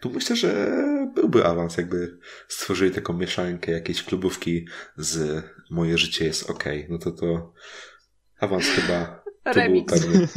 Tu 0.00 0.10
myślę, 0.10 0.36
że 0.36 0.72
byłby 1.14 1.46
awans, 1.46 1.76
jakby 1.76 2.18
stworzyli 2.48 2.94
taką 2.94 3.12
mieszankę 3.12 3.72
jakiejś 3.72 4.02
klubówki 4.02 4.66
z 4.96 5.44
Moje 5.70 5.98
życie 5.98 6.24
jest 6.24 6.50
ok. 6.50 6.64
No 6.88 6.98
to 6.98 7.10
to 7.10 7.52
awans 8.38 8.66
chyba 8.66 9.22
to 9.44 9.60
był 9.70 9.84
pewny. 9.84 10.28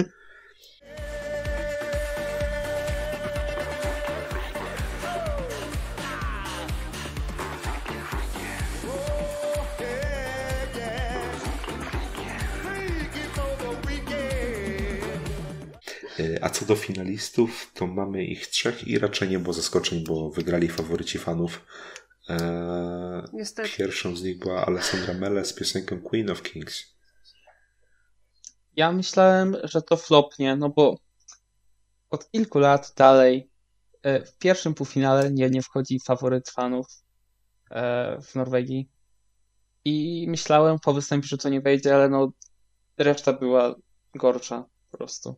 Co 16.53 16.65
do 16.65 16.75
finalistów, 16.75 17.71
to 17.73 17.87
mamy 17.87 18.25
ich 18.25 18.47
trzech 18.47 18.87
i 18.87 18.99
raczej 18.99 19.29
nie 19.29 19.39
było 19.39 19.53
zaskoczeń, 19.53 20.03
bo 20.07 20.29
wygrali 20.29 20.67
faworyci 20.67 21.19
fanów. 21.19 21.61
Eee. 22.29 23.23
Pierwszą 23.77 24.15
z 24.15 24.23
nich 24.23 24.39
była 24.39 24.65
Alessandra 24.65 25.13
Mele 25.13 25.45
z 25.45 25.53
piosenką 25.53 26.01
Queen 26.01 26.29
of 26.29 26.41
Kings. 26.41 26.83
Ja 28.75 28.91
myślałem, 28.91 29.57
że 29.63 29.81
to 29.81 29.97
flopnie, 29.97 30.55
no 30.55 30.69
bo 30.69 30.97
od 32.09 32.31
kilku 32.31 32.59
lat 32.59 32.93
dalej 32.97 33.49
e, 34.01 34.25
w 34.25 34.37
pierwszym 34.37 34.73
półfinale 34.73 35.31
nie, 35.31 35.49
nie 35.49 35.61
wchodzi 35.61 35.99
faworyt 35.99 36.49
fanów 36.49 36.87
e, 37.71 38.21
w 38.21 38.35
Norwegii. 38.35 38.89
I 39.85 40.25
myślałem 40.29 40.79
po 40.79 40.93
występie, 40.93 41.27
że 41.27 41.37
to 41.37 41.49
nie 41.49 41.61
wejdzie, 41.61 41.95
ale 41.95 42.09
no 42.09 42.31
reszta 42.97 43.33
była 43.33 43.75
gorsza 44.15 44.65
po 44.91 44.97
prostu. 44.97 45.35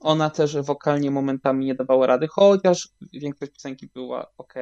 Ona 0.00 0.30
też 0.30 0.56
wokalnie 0.56 1.10
momentami 1.10 1.66
nie 1.66 1.74
dawała 1.74 2.06
rady, 2.06 2.28
chociaż 2.28 2.88
większość 3.12 3.52
piosenki 3.52 3.86
była 3.94 4.32
ok. 4.38 4.54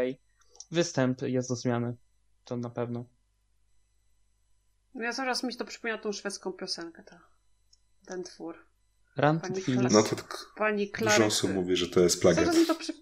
Występ 0.70 1.22
jest 1.22 1.48
do 1.48 1.56
zmiany, 1.56 1.96
to 2.44 2.56
na 2.56 2.70
pewno. 2.70 3.04
Ja 4.94 5.12
zaraz 5.12 5.42
mi 5.42 5.56
to 5.56 5.64
przypomina 5.64 5.98
tą 5.98 6.12
szwedzką 6.12 6.52
piosenkę, 6.52 7.02
ta. 7.02 7.20
ten 8.06 8.22
twór. 8.24 8.56
Pani. 9.16 9.62
Klas- 9.62 9.92
No 9.92 10.02
to 10.02 10.16
tak 10.16 10.38
Pani 10.56 10.92
dużo 10.98 11.24
osób 11.26 11.50
mówi, 11.54 11.76
że 11.76 11.88
to 11.88 12.00
jest 12.00 12.22
plagiat. 12.22 12.44
Zaraz 12.44 12.60
mi 12.60 12.66
to 12.66 12.74
przy... 12.74 12.92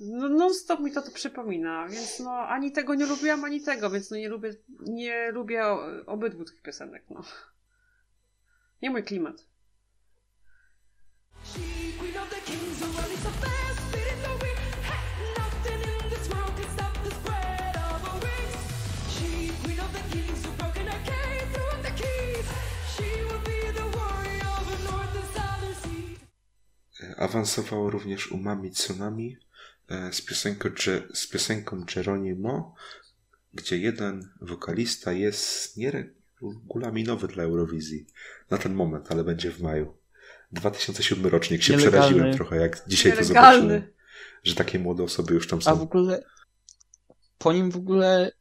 No, 0.00 0.28
non 0.28 0.54
stop 0.54 0.80
mi 0.80 0.92
to, 0.92 1.02
to 1.02 1.10
przypomina, 1.10 1.88
więc 1.88 2.20
no 2.20 2.30
ani 2.30 2.72
tego 2.72 2.94
nie 2.94 3.06
lubiłam, 3.06 3.44
ani 3.44 3.60
tego, 3.62 3.90
więc 3.90 4.10
no 4.10 4.16
nie 4.16 4.28
lubię, 4.28 4.54
nie 4.80 5.30
lubię 5.32 5.64
obydwu 6.06 6.44
tych 6.44 6.62
piosenek, 6.62 7.04
no. 7.10 7.22
Nie 8.82 8.90
mój 8.90 9.04
klimat. 9.04 9.44
Awansowało 27.16 27.90
również 27.90 28.32
Umami 28.32 28.70
Tsunami 28.70 29.36
e, 29.88 30.12
z 30.12 30.22
piosenką, 30.22 30.68
z 31.14 31.26
piosenką 31.26 31.84
Geronimo, 31.94 32.74
gdzie 33.54 33.78
jeden 33.78 34.30
wokalista 34.40 35.12
jest 35.12 35.76
nieregulaminowy 35.76 37.28
dla 37.28 37.44
Eurowizji 37.44 38.06
na 38.50 38.58
ten 38.58 38.74
moment, 38.74 39.12
ale 39.12 39.24
będzie 39.24 39.50
w 39.50 39.62
maju. 39.62 39.96
2007 40.60 41.26
rocznik 41.26 41.62
się 41.62 41.76
Nielegalny. 41.76 42.00
przeraziłem 42.00 42.36
trochę, 42.36 42.56
jak 42.56 42.82
dzisiaj 42.88 43.12
to 43.12 43.20
Nielegalny. 43.20 43.60
zobaczyłem, 43.62 43.92
że 44.44 44.54
takie 44.54 44.78
młode 44.78 45.02
osoby 45.02 45.34
już 45.34 45.48
tam 45.48 45.58
A 45.58 45.74
w 45.74 45.76
są. 45.76 45.82
ogóle 45.82 46.22
po 47.38 47.52
nim 47.52 47.70
w 47.70 47.76
ogóle 47.76 48.32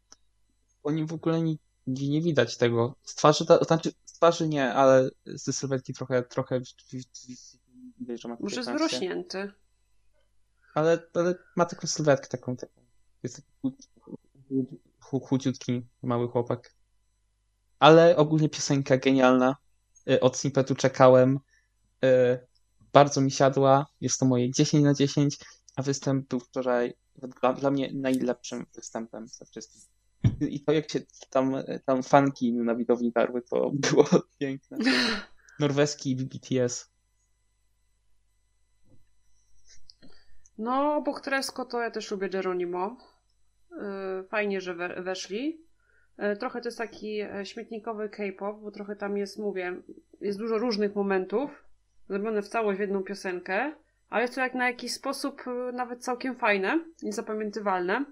po 0.82 0.91
nim 0.91 1.07
w 1.07 1.13
ogóle 1.13 1.41
nie, 1.41 1.55
nie, 1.88 2.22
widać 2.22 2.57
tego. 2.57 2.95
Z 3.03 3.16
twarzy, 3.16 3.45
to 3.45 3.63
znaczy 3.63 3.91
z 4.05 4.13
twarzy 4.13 4.47
nie, 4.47 4.74
ale 4.74 5.09
ze 5.26 5.53
sylwetki 5.53 5.93
trochę, 5.93 6.24
trochę 6.24 6.61
widać, 7.99 8.22
że 8.22 8.28
ma 8.30 8.38
Może 8.39 8.55
jest 8.55 8.70
15. 8.70 8.99
wyrośnięty. 8.99 9.51
Ale, 10.74 10.99
ale 11.13 11.36
ma 11.55 11.66
taką 11.66 11.88
sylwetkę, 11.88 12.28
taką, 12.28 12.55
taką. 12.57 12.74
Jest 13.24 13.36
taki 13.36 13.47
chud- 13.63 13.88
chud- 14.49 14.78
chud- 15.01 15.28
chudziutki, 15.28 15.88
mały 16.03 16.28
chłopak. 16.28 16.74
Ale 17.80 18.16
ogólnie 18.18 18.49
piosenka 18.49 18.97
genialna. 18.97 19.55
Y, 20.09 20.20
Od 20.20 20.38
snippetu 20.38 20.76
czekałem. 20.76 21.39
Y, 22.06 22.39
Bardzo 22.93 23.22
mi 23.22 23.32
siadła. 23.32 23.86
Jest 24.02 24.20
to 24.20 24.26
moje 24.26 24.52
10 24.52 24.84
na 24.84 24.93
10, 24.93 25.38
a 25.76 25.82
występ 25.82 26.28
był 26.28 26.39
wczoraj 26.39 26.93
dla, 27.41 27.54
dla 27.54 27.72
mnie 27.72 27.91
najlepszym 27.93 28.66
występem 28.76 29.28
ze 29.28 29.46
wszystkich. 29.46 29.82
I- 30.41 30.64
to 30.64 30.72
jak 30.72 30.91
się 30.91 31.00
tam, 31.30 31.54
tam 31.86 32.04
fanki 32.04 32.54
na 32.54 32.76
widowni 32.76 33.12
darły, 33.12 33.41
to 33.41 33.72
było 33.74 34.06
piękne. 34.39 34.78
Norweski 35.60 36.16
BTS. 36.16 36.89
No, 40.58 40.96
obok 40.96 41.22
Tresko 41.22 41.66
to 41.66 41.82
ja 41.82 41.91
też 41.91 42.12
lubię 42.12 42.30
Geronimo. 42.30 42.98
Yy, 43.72 44.24
Fajnie, 44.30 44.62
że 44.62 44.74
we, 44.76 45.04
weszli. 45.04 45.62
Yy, 46.18 46.38
Trochę 46.38 46.62
to 46.62 46.68
jest 46.68 46.78
taki 46.78 47.20
e, 47.22 47.46
śmietnikowy 47.46 48.10
K-pop, 48.10 48.62
bo 48.62 48.72
trochę 48.72 48.96
tam 48.96 49.18
jest, 49.18 49.39
mówię, 49.39 49.82
jest 50.22 50.39
dużo 50.39 50.58
różnych 50.58 50.96
momentów, 50.96 51.64
zrobione 52.10 52.41
w 52.41 52.47
całość 52.47 52.78
w 52.78 52.82
jedną 52.82 53.03
piosenkę, 53.03 53.76
ale 54.10 54.22
jest 54.22 54.36
to 54.36 54.41
jak 54.41 54.53
na 54.53 54.68
jakiś 54.68 54.93
sposób 54.93 55.41
yy, 55.45 55.74
nawet 55.74 56.03
całkiem 56.03 56.36
fajne 56.36 56.86
i 57.01 57.12
zapamiętywalne. 57.12 58.06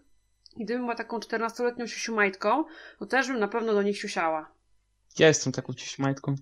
I 0.58 0.64
gdybym 0.64 0.84
była 0.84 0.96
taką 0.96 1.20
14-letnią 1.20 1.88
siusiumajtką, 1.88 2.64
to 3.00 3.06
też 3.06 3.28
bym 3.28 3.40
na 3.40 3.48
pewno 3.48 3.74
do 3.74 3.82
nich 3.82 3.98
siusiała. 3.98 4.52
Ja 5.20 5.28
jestem 5.28 5.54
taką 5.54 5.74
ciśmajtką. 5.74 6.36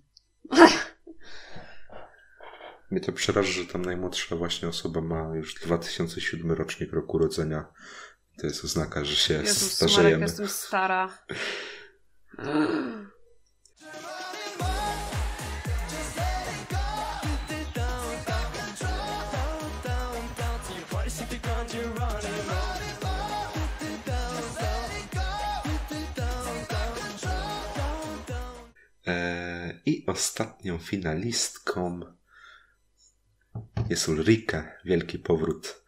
Mnie 2.92 3.02
to 3.02 3.12
przeraża, 3.12 3.52
że 3.52 3.66
tam 3.66 3.82
najmłodsza 3.82 4.36
właśnie 4.36 4.68
osoba 4.68 5.02
ma 5.02 5.36
już 5.36 5.56
2007 5.56 6.52
rocznik 6.52 6.94
roku 6.94 7.18
urodzenia. 7.18 7.66
To 8.38 8.48
jest 8.48 8.66
oznaka, 8.66 9.06
że 9.06 9.16
się 9.16 9.34
Jezus, 9.34 9.62
Marek, 9.62 9.74
starzejemy. 9.74 10.24
jestem 10.24 10.48
stara. 10.48 11.18
Ostatnią 30.08 30.78
finalistką 30.78 32.00
jest 33.90 34.10
Ulrike. 34.10 34.72
Wielki 34.86 35.20
powrót 35.20 35.82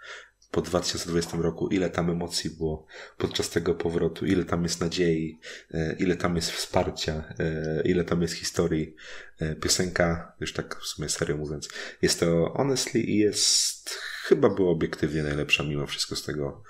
po 0.54 0.62
2020 0.62 1.38
roku. 1.38 1.68
Ile 1.68 1.90
tam 1.90 2.10
emocji 2.10 2.50
było 2.50 2.86
podczas 3.18 3.50
tego 3.50 3.76
powrotu, 3.76 4.26
ile 4.26 4.46
tam 4.46 4.64
jest 4.64 4.82
nadziei, 4.82 5.40
e, 5.72 5.96
ile 6.00 6.16
tam 6.16 6.36
jest 6.36 6.52
wsparcia, 6.52 7.34
e, 7.40 7.82
ile 7.86 8.04
tam 8.04 8.22
jest 8.22 8.34
historii. 8.34 8.96
E, 9.40 9.56
Piosenka, 9.56 10.36
już 10.40 10.54
tak 10.54 10.80
w 10.82 10.86
sumie 10.86 11.10
serio 11.10 11.38
mówiąc, 11.38 11.70
jest 12.02 12.20
to 12.20 12.54
Honestly 12.58 13.02
i 13.02 13.18
jest 13.18 13.90
chyba 14.24 14.50
była 14.50 14.72
obiektywnie 14.72 15.24
najlepsza 15.24 15.64
mimo 15.64 15.88
wszystko 15.88 16.16
z 16.16 16.24
tego 16.24 16.64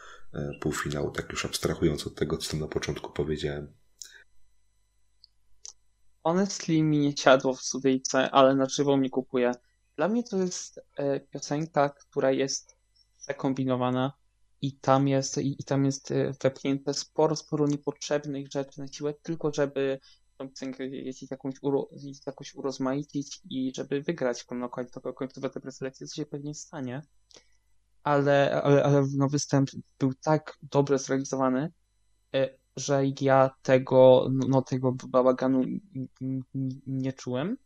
półfinału, 0.62 1.12
tak 1.12 1.32
już 1.32 1.46
abstrahując 1.46 2.08
od 2.08 2.16
tego, 2.16 2.38
co 2.38 2.52
tam 2.52 2.60
na 2.60 2.68
początku 2.68 3.12
powiedziałem. 3.14 3.74
Honestly 6.24 6.84
mi 6.84 7.00
nie 7.00 7.18
siadło 7.18 7.54
w 7.54 7.62
studyjce, 7.62 8.32
ale 8.32 8.56
na 8.56 8.66
żywo 8.70 8.98
mi 8.98 9.10
kupuje. 9.10 9.52
Dla 9.96 10.08
mnie 10.08 10.24
to 10.24 10.38
jest 10.38 10.80
e, 10.98 11.20
piosenka, 11.20 11.90
która 11.90 12.32
jest 12.32 12.78
przekombinowana 13.22 14.14
i 14.62 14.74
tam 14.74 15.08
jest, 15.08 15.38
i, 15.38 15.56
i 15.60 15.64
tam 15.64 15.86
jest 15.86 16.12
e, 16.12 16.34
wepchnięte 16.44 16.94
sporo, 16.94 17.36
sporo 17.36 17.68
niepotrzebnych 17.68 18.52
rzeczy 18.52 18.80
na 18.80 18.88
siłę, 18.88 19.14
tylko 19.14 19.54
żeby 19.54 20.00
tą 20.38 20.50
piosenkę 20.50 20.84
jakąś, 21.32 21.56
uro, 21.62 21.90
jakoś 22.26 22.56
urozmaicić 22.56 23.42
i 23.50 23.74
żeby 23.76 24.02
wygrać 24.02 24.46
no, 24.52 24.70
końcowe, 24.70 25.14
końcowe 25.14 25.50
te 25.50 25.60
preselekcje, 25.60 26.08
co 26.08 26.16
się 26.16 26.26
pewnie 26.26 26.56
stanie. 26.56 27.02
Ale, 28.04 28.62
ale, 28.64 28.84
ale 28.84 29.06
no, 29.18 29.30
występ 29.30 29.70
był 30.00 30.14
tak 30.14 30.58
dobrze 30.62 31.00
zrealizowany, 31.00 31.72
e, 32.34 32.63
że 32.76 33.02
ja 33.22 33.50
tego, 33.62 34.30
no, 34.50 34.62
tego 34.62 34.92
bałaganu 35.08 35.64
nie 36.88 37.14
czułem. 37.14 37.58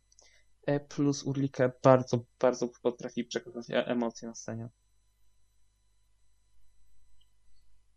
E, 0.66 0.80
Plus 0.80 1.22
Urlikę 1.22 1.72
bardzo, 1.82 2.24
bardzo 2.40 2.68
potrafi 2.82 3.24
przekazać 3.24 3.70
e- 3.70 3.86
emocje 3.86 4.28
na 4.28 4.34
scenie. 4.34 4.68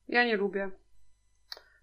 Ja 0.07 0.25
nie 0.25 0.37
lubię. 0.37 0.71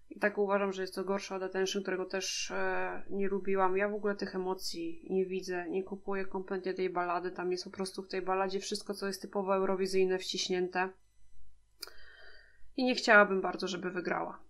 I 0.09 0.19
tak 0.19 0.37
uważam, 0.37 0.73
że 0.73 0.81
jest 0.81 0.95
to 0.95 1.03
gorsze 1.03 1.35
od 1.35 1.43
Attention, 1.43 1.81
którego 1.81 2.05
też 2.05 2.51
e, 2.51 3.03
nie 3.09 3.27
lubiłam. 3.27 3.77
Ja 3.77 3.89
w 3.89 3.93
ogóle 3.93 4.15
tych 4.15 4.35
emocji 4.35 5.07
nie 5.09 5.25
widzę, 5.25 5.69
nie 5.69 5.83
kupuję 5.83 6.25
kompletnie 6.25 6.73
tej 6.73 6.89
balady. 6.89 7.31
Tam 7.31 7.51
jest 7.51 7.63
po 7.63 7.69
prostu 7.69 8.03
w 8.03 8.07
tej 8.07 8.21
baladzie 8.21 8.59
wszystko, 8.59 8.93
co 8.93 9.07
jest 9.07 9.21
typowo 9.21 9.55
eurowizyjne, 9.55 10.19
wciśnięte. 10.19 10.89
I 12.77 12.85
nie 12.85 12.95
chciałabym 12.95 13.41
bardzo, 13.41 13.67
żeby 13.67 13.91
wygrała. 13.91 14.48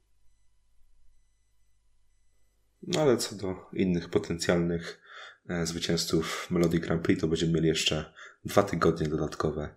No 2.87 3.01
ale 3.01 3.17
co 3.17 3.35
do 3.35 3.55
innych 3.73 4.09
potencjalnych 4.09 5.01
e, 5.49 5.65
zwycięzców 5.65 6.47
Melody 6.51 6.79
Grand 6.79 7.01
Prix, 7.01 7.21
to 7.21 7.27
będziemy 7.27 7.53
mieli 7.53 7.67
jeszcze 7.67 8.13
dwa 8.45 8.63
tygodnie 8.63 9.07
dodatkowe 9.07 9.75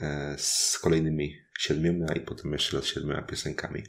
e, 0.00 0.34
z 0.38 0.78
kolejnymi 0.78 1.36
siedmioma 1.58 2.12
i 2.14 2.20
potem 2.20 2.52
jeszcze 2.52 2.76
raz 2.76 2.86
siedmioma 2.86 3.22
piosenkami. 3.22 3.82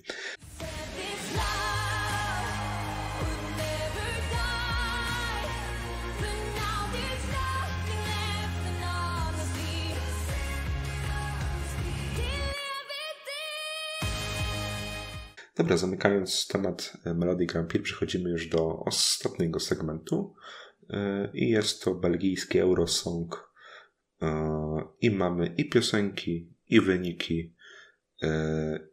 Dobra, 15.56 15.78
zamykając 15.78 16.48
temat 16.48 16.98
e, 17.06 17.14
Melody 17.14 17.46
Grand 17.46 17.70
Prix, 17.70 17.84
przechodzimy 17.86 18.30
już 18.30 18.48
do 18.48 18.80
ostatniego 18.80 19.60
segmentu 19.60 20.36
e, 20.90 21.30
i 21.34 21.50
jest 21.50 21.84
to 21.84 21.96
belgijski 21.96 22.60
Eurosong 22.60 23.52
e, 24.22 24.28
i 25.02 25.12
mamy 25.12 25.54
i 25.58 25.70
piosenki, 25.70 26.54
i 26.68 26.82
wyniki 26.82 27.56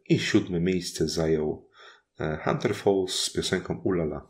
i 0.09 0.19
siódme 0.19 0.59
miejsce 0.59 1.07
zajął 1.07 1.69
Hunter 2.43 2.75
Falls 2.75 3.13
z 3.13 3.33
piosenką 3.33 3.81
Ulala. 3.83 4.29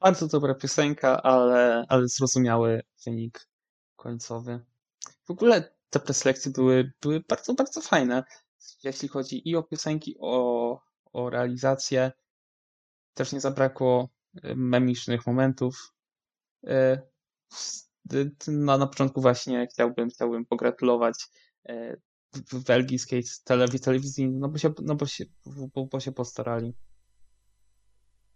Bardzo 0.00 0.26
dobra 0.26 0.54
piosenka, 0.54 1.22
ale, 1.22 1.84
ale 1.88 2.08
zrozumiały 2.08 2.82
wynik 3.06 3.48
końcowy. 3.96 4.60
W 5.24 5.30
ogóle 5.30 5.74
te 5.90 6.00
preselekcje 6.00 6.52
były, 6.52 6.92
były 7.02 7.20
bardzo, 7.28 7.54
bardzo 7.54 7.80
fajne. 7.80 8.24
Jeśli 8.84 9.08
chodzi 9.08 9.48
i 9.48 9.56
o 9.56 9.62
piosenki, 9.62 10.16
o, 10.20 10.80
o 11.12 11.30
realizację. 11.30 12.12
Też 13.14 13.32
nie 13.32 13.40
zabrakło 13.40 14.08
e, 14.42 14.54
memicznych 14.54 15.26
momentów. 15.26 15.94
E, 16.66 17.02
d- 18.04 18.24
d- 18.24 18.52
Na, 18.52 18.78
na 18.78 18.86
początku 18.86 19.20
właśnie 19.20 19.66
chciałbym, 19.72 20.08
chciałbym 20.10 20.46
pogratulować 20.46 21.14
e, 21.68 21.96
belgijskiej 22.66 23.22
telewi- 23.22 23.84
telewizji, 23.84 24.28
no 24.28 24.48
bo 24.48 24.58
się, 24.58 24.72
no 24.82 24.94
bo 24.94 25.06
się, 25.06 25.24
bo, 25.74 25.86
bo 25.86 26.00
się 26.00 26.12
postarali. 26.12 26.74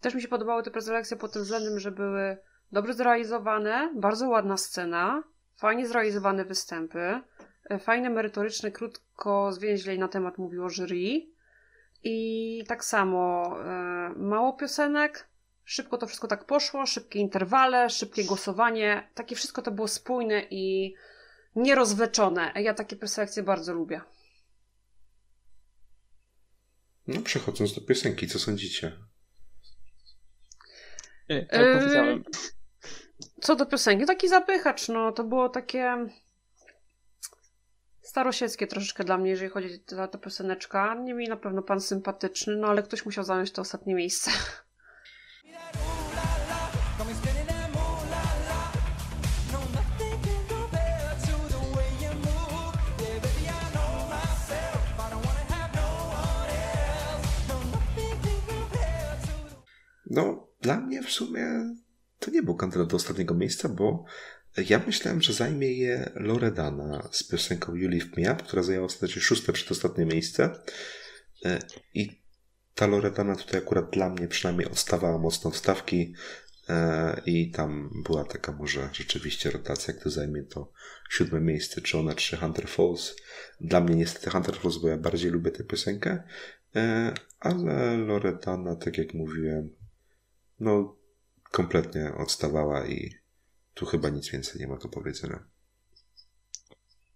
Też 0.00 0.14
mi 0.14 0.22
się 0.22 0.28
podobały 0.28 0.62
te 0.62 0.70
preselekcje 0.70 1.16
pod 1.16 1.32
tym 1.32 1.42
względem, 1.42 1.80
że 1.80 1.90
były 1.90 2.38
dobrze 2.72 2.94
zrealizowane, 2.94 3.94
bardzo 3.96 4.28
ładna 4.28 4.56
scena, 4.56 5.22
fajnie 5.56 5.86
zrealizowane 5.88 6.44
występy, 6.44 7.20
fajne, 7.80 8.10
merytoryczne, 8.10 8.70
krótko 8.70 9.52
zwięźlej 9.52 9.98
na 9.98 10.08
temat 10.08 10.38
mówiło 10.38 10.70
jury 10.70 11.26
i 12.02 12.64
tak 12.68 12.84
samo 12.84 13.54
e, 13.64 14.12
mało 14.16 14.52
piosenek, 14.52 15.28
szybko 15.64 15.98
to 15.98 16.06
wszystko 16.06 16.28
tak 16.28 16.44
poszło, 16.44 16.86
szybkie 16.86 17.18
interwale, 17.18 17.90
szybkie 17.90 18.24
głosowanie, 18.24 19.08
takie 19.14 19.36
wszystko 19.36 19.62
to 19.62 19.70
było 19.70 19.88
spójne 19.88 20.42
i 20.50 20.94
nierozwleczone. 21.56 22.52
Ja 22.56 22.74
takie 22.74 22.96
preselekcje 22.96 23.42
bardzo 23.42 23.74
lubię. 23.74 24.00
No, 27.06 27.22
przechodząc 27.22 27.74
do 27.74 27.80
piosenki, 27.80 28.26
co 28.26 28.38
sądzicie? 28.38 28.98
E, 31.28 31.34
Jak 31.34 31.52
Yy, 31.52 31.78
powiedziałem. 31.78 32.24
Co 33.40 33.56
do 33.56 33.66
piosenki, 33.66 34.06
taki 34.06 34.28
zapychacz, 34.28 34.88
no 34.88 35.12
to 35.12 35.24
było 35.24 35.48
takie 35.48 36.06
starosieckie 38.02 38.66
troszeczkę 38.66 39.04
dla 39.04 39.18
mnie, 39.18 39.30
jeżeli 39.30 39.50
chodzi 39.50 39.68
o 39.98 40.08
tę. 40.08 40.30
Nie 41.04 41.14
mi 41.14 41.28
na 41.28 41.36
pewno 41.36 41.62
pan 41.62 41.80
sympatyczny, 41.80 42.56
no 42.56 42.68
ale 42.68 42.82
ktoś 42.82 43.04
musiał 43.04 43.24
zająć 43.24 43.52
to 43.52 43.62
ostatnie 43.62 43.94
miejsce. 43.94 44.30
No, 60.10 60.48
dla 60.60 60.80
mnie 60.80 61.02
w 61.02 61.10
sumie 61.10 61.74
to 62.18 62.30
nie 62.30 62.42
był 62.42 62.54
kandydat 62.54 62.88
do 62.88 62.96
ostatniego 62.96 63.34
miejsca, 63.34 63.68
bo 63.68 64.04
ja 64.56 64.78
myślałem, 64.86 65.22
że 65.22 65.32
zajmie 65.32 65.72
je 65.72 66.10
Loredana 66.14 67.08
z 67.12 67.22
piosenką 67.22 67.74
You 67.74 67.88
Lift 67.88 68.16
Me 68.16 68.32
Up, 68.32 68.42
która 68.44 68.62
zajęła 68.62 68.86
ostatecznie 68.86 69.22
szóste 69.22 69.52
przedostatnie 69.52 70.06
miejsce. 70.06 70.50
E, 71.44 71.58
I 71.94 72.22
ta 72.74 72.86
Loredana 72.86 73.36
tutaj 73.36 73.60
akurat 73.60 73.90
dla 73.90 74.10
mnie 74.10 74.28
przynajmniej 74.28 74.68
odstawała 74.68 75.18
mocno 75.18 75.52
stawki 75.52 76.14
e, 76.68 77.20
i 77.26 77.50
tam 77.50 77.90
była 78.06 78.24
taka 78.24 78.52
może 78.52 78.88
rzeczywiście 78.92 79.50
rotacja, 79.50 79.94
kto 79.94 80.10
zajmie 80.10 80.42
to 80.42 80.72
siódme 81.10 81.40
miejsce, 81.40 81.80
czy 81.80 81.98
ona, 81.98 82.14
czy 82.14 82.36
Hunter 82.36 82.68
Falls. 82.68 83.16
Dla 83.60 83.80
mnie 83.80 83.94
niestety 83.94 84.30
Hunter 84.30 84.56
Falls, 84.56 84.78
bo 84.78 84.88
ja 84.88 84.96
bardziej 84.96 85.30
lubię 85.30 85.50
tę 85.50 85.64
piosenkę, 85.64 86.22
e, 86.76 87.14
ale 87.40 87.96
Loredana, 87.96 88.76
tak 88.76 88.98
jak 88.98 89.14
mówiłem, 89.14 89.70
no 90.60 90.96
kompletnie 91.50 92.14
odstawała 92.14 92.86
i 92.86 93.19
tu 93.74 93.86
chyba 93.86 94.08
nic 94.08 94.30
więcej 94.30 94.60
nie 94.60 94.68
ma 94.68 94.76
do 94.76 94.88
powiedzenia. 94.88 95.44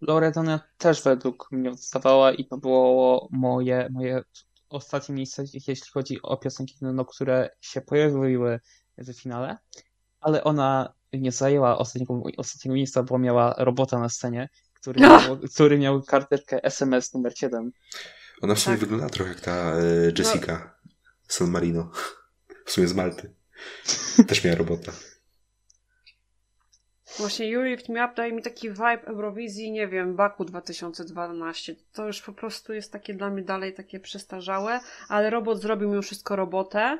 Loredana 0.00 0.60
też 0.78 1.02
według 1.02 1.52
mnie 1.52 1.70
odstawała 1.70 2.32
i 2.32 2.44
to 2.44 2.58
było 2.58 3.28
moje, 3.32 3.88
moje 3.90 4.22
ostatnie 4.68 5.14
miejsce, 5.14 5.44
jeśli 5.52 5.90
chodzi 5.92 6.22
o 6.22 6.36
piosenki, 6.36 6.76
no, 6.80 7.04
które 7.04 7.50
się 7.60 7.80
pojawiły 7.80 8.60
w 8.98 9.12
finale, 9.12 9.58
ale 10.20 10.44
ona 10.44 10.94
nie 11.12 11.32
zajęła 11.32 11.78
ostatniego, 11.78 12.22
ostatniego 12.36 12.74
miejsca, 12.74 13.02
bo 13.02 13.18
miała 13.18 13.54
robota 13.58 13.98
na 13.98 14.08
scenie, 14.08 14.48
który 14.74 15.00
miał, 15.00 15.38
który 15.54 15.78
miał 15.78 16.02
karteczkę 16.02 16.64
SMS 16.64 17.14
numer 17.14 17.38
7. 17.38 17.72
Ona 18.42 18.54
w 18.54 18.58
sumie 18.58 18.76
Tak. 18.76 18.80
wygląda 18.80 19.08
trochę 19.08 19.30
jak 19.30 19.40
ta 19.40 19.52
e, 19.52 19.82
Jessica 20.18 20.74
San 21.28 21.50
Marino. 21.50 21.90
W 22.66 22.70
sumie 22.70 22.88
z 22.88 22.94
Malty. 22.94 23.34
Też 24.28 24.44
miała 24.44 24.56
robota. 24.56 24.92
Właśnie 27.18 27.58
Me 27.88 28.04
Up 28.04 28.14
daje 28.16 28.32
mi 28.32 28.42
taki 28.42 28.70
vibe 28.70 29.04
Eurowizji, 29.04 29.72
nie 29.72 29.88
wiem, 29.88 30.16
Baku 30.16 30.44
2012. 30.44 31.74
To 31.92 32.06
już 32.06 32.22
po 32.22 32.32
prostu 32.32 32.72
jest 32.72 32.92
takie 32.92 33.14
dla 33.14 33.30
mnie 33.30 33.42
dalej 33.42 33.74
takie 33.74 34.00
przestarzałe, 34.00 34.80
ale 35.08 35.30
robot 35.30 35.60
zrobił 35.60 35.88
mimo 35.90 36.02
wszystko 36.02 36.36
robotę, 36.36 36.98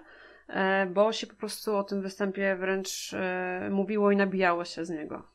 e, 0.48 0.86
bo 0.86 1.12
się 1.12 1.26
po 1.26 1.34
prostu 1.34 1.76
o 1.76 1.84
tym 1.84 2.02
występie 2.02 2.56
wręcz 2.56 3.14
e, 3.14 3.68
mówiło 3.70 4.10
i 4.10 4.16
nabijało 4.16 4.64
się 4.64 4.84
z 4.84 4.90
niego. 4.90 5.33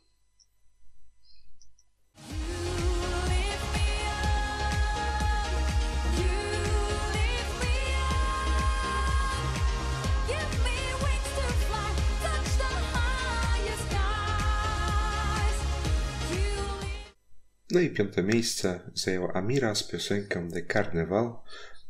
No 17.71 17.79
i 17.79 17.89
piąte 17.89 18.23
miejsce 18.23 18.79
zajęła 18.93 19.33
Amira 19.33 19.75
z 19.75 19.83
piosenką 19.83 20.49
The 20.51 20.65
Carnival. 20.73 21.33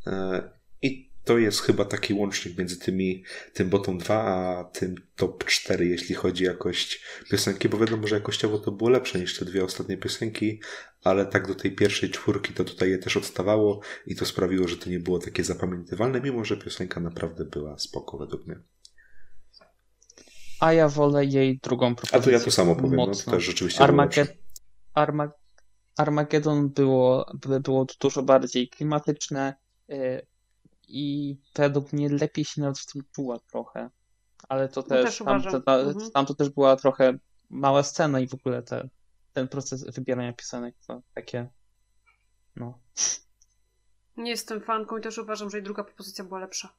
E, 0.07 0.41
I 0.81 1.09
to 1.23 1.37
jest 1.37 1.61
chyba 1.61 1.85
taki 1.85 2.13
łącznik 2.13 2.57
między 2.57 2.79
tymi, 2.79 3.23
tym 3.53 3.69
bottom 3.69 3.97
2 3.97 4.15
a 4.23 4.63
tym 4.63 4.95
top 5.15 5.45
4, 5.45 5.87
jeśli 5.87 6.15
chodzi 6.15 6.47
o 6.47 6.51
jakość 6.51 7.01
piosenki, 7.31 7.69
bo 7.69 7.77
wiadomo, 7.77 8.07
że 8.07 8.15
jakościowo 8.15 8.59
to 8.59 8.71
było 8.71 8.89
lepsze 8.89 9.19
niż 9.19 9.39
te 9.39 9.45
dwie 9.45 9.63
ostatnie 9.63 9.97
piosenki, 9.97 10.61
ale 11.03 11.25
tak 11.25 11.47
do 11.47 11.55
tej 11.55 11.75
pierwszej 11.75 12.09
czwórki 12.09 12.53
to 12.53 12.63
tutaj 12.63 12.89
je 12.89 12.97
też 12.97 13.17
odstawało 13.17 13.81
i 14.07 14.15
to 14.15 14.25
sprawiło, 14.25 14.67
że 14.67 14.77
to 14.77 14.89
nie 14.89 14.99
było 14.99 15.19
takie 15.19 15.43
zapamiętywalne, 15.43 16.21
mimo 16.21 16.45
że 16.45 16.57
piosenka 16.57 16.99
naprawdę 16.99 17.45
była 17.45 17.77
spoko 17.79 18.17
według 18.17 18.47
mnie. 18.47 18.59
A 20.59 20.73
ja 20.73 20.89
wolę 20.89 21.25
jej 21.25 21.59
drugą 21.63 21.87
A 21.91 21.95
propozycję. 21.95 22.21
to 22.21 22.29
ja 22.31 22.39
to 22.45 22.51
samo 22.51 22.75
powiem, 22.75 22.95
no 22.95 23.07
to 23.07 23.31
też 23.31 23.43
rzeczywiście. 23.43 23.83
Armaged- 23.83 24.33
Arma- 24.95 25.29
Armageddon 25.99 26.69
było, 26.69 27.31
było 27.61 27.85
dużo 27.99 28.23
bardziej 28.23 28.69
klimatyczne 28.69 29.55
y, 29.89 30.25
i 30.87 31.35
według 31.55 31.93
mnie 31.93 32.09
lepiej 32.09 32.45
się 32.45 32.61
nawet 32.61 32.79
w 32.79 32.85
tym 32.93 33.01
czuła 33.15 33.39
trochę. 33.39 33.89
Ale 34.49 34.69
to 34.69 34.83
też, 34.83 35.05
też 35.05 35.17
tam, 35.17 35.27
uważam. 35.27 35.63
ta, 35.63 35.75
Mhm. 35.75 36.11
tam 36.11 36.25
to 36.25 36.33
też 36.33 36.49
była 36.49 36.75
trochę 36.75 37.17
mała 37.49 37.83
scena 37.83 38.19
i 38.19 38.27
w 38.27 38.33
ogóle 38.33 38.63
te, 38.63 38.89
ten 39.33 39.47
proces 39.47 39.83
wybierania 39.95 40.33
piosenek 40.33 40.75
to 40.87 41.01
takie 41.13 41.47
no. 42.55 42.79
Nie 44.17 44.31
jestem 44.31 44.61
fanką 44.61 44.97
i 44.97 45.01
też 45.01 45.17
uważam, 45.17 45.49
że 45.49 45.57
jej 45.57 45.63
druga 45.63 45.83
propozycja 45.83 46.23
była 46.23 46.39
lepsza. 46.39 46.69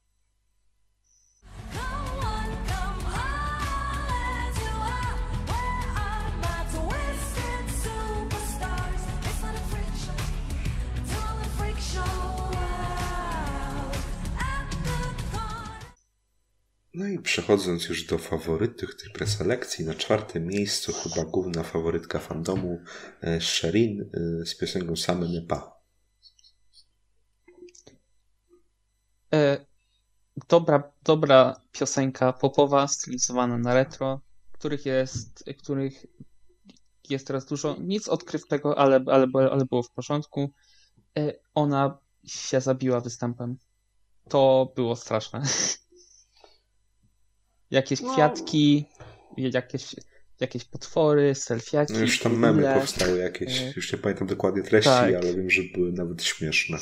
No 16.94 17.06
i 17.06 17.18
przechodząc 17.18 17.88
już 17.88 18.06
do 18.06 18.18
faworytów 18.18 18.96
tej 18.96 19.12
preselekcji, 19.12 19.84
na 19.84 19.94
czwartym 19.94 20.46
miejscu 20.46 20.92
chyba 20.92 21.24
główna 21.24 21.62
faworytka 21.62 22.18
fandomu 22.18 22.82
e, 23.22 23.40
Sherin 23.40 24.00
e, 24.02 24.46
z 24.46 24.56
piosenką 24.56 24.96
Same 24.96 25.28
Me 25.28 25.42
Pa. 25.42 25.80
E, 29.34 29.66
dobra, 30.48 30.92
dobra 31.02 31.60
piosenka 31.72 32.32
popowa, 32.32 32.88
stylizowana 32.88 33.58
na 33.58 33.74
retro, 33.74 34.20
których 34.52 34.86
jest, 34.86 35.44
których 35.58 36.06
jest 37.10 37.26
teraz 37.26 37.46
dużo. 37.46 37.76
Nic 37.80 38.08
odkrywczego, 38.08 38.78
ale, 38.78 39.04
ale, 39.06 39.26
ale 39.34 39.64
było 39.64 39.82
w 39.82 39.90
porządku. 39.90 40.52
Ona 41.54 41.98
się 42.24 42.60
zabiła 42.60 43.00
występem. 43.00 43.56
To 44.28 44.72
było 44.76 44.96
straszne. 44.96 45.42
Jakieś 47.70 48.00
No. 48.00 48.12
kwiatki, 48.12 48.84
jakieś, 49.36 49.96
jakieś 50.40 50.64
potwory, 50.64 51.34
selfiaki. 51.34 51.92
No 51.92 51.98
już 52.00 52.18
tam 52.18 52.36
memy 52.38 52.62
ogóle. 52.62 52.80
powstały 52.80 53.18
jakieś, 53.18 53.60
E, 53.62 53.72
już 53.76 53.92
nie 53.92 53.98
pamiętam 53.98 54.26
dokładnie 54.28 54.62
treści, 54.62 54.90
tak. 54.90 55.14
ale 55.14 55.34
wiem, 55.34 55.50
że 55.50 55.62
były 55.74 55.92
nawet 55.92 56.22
śmieszne. 56.24 56.78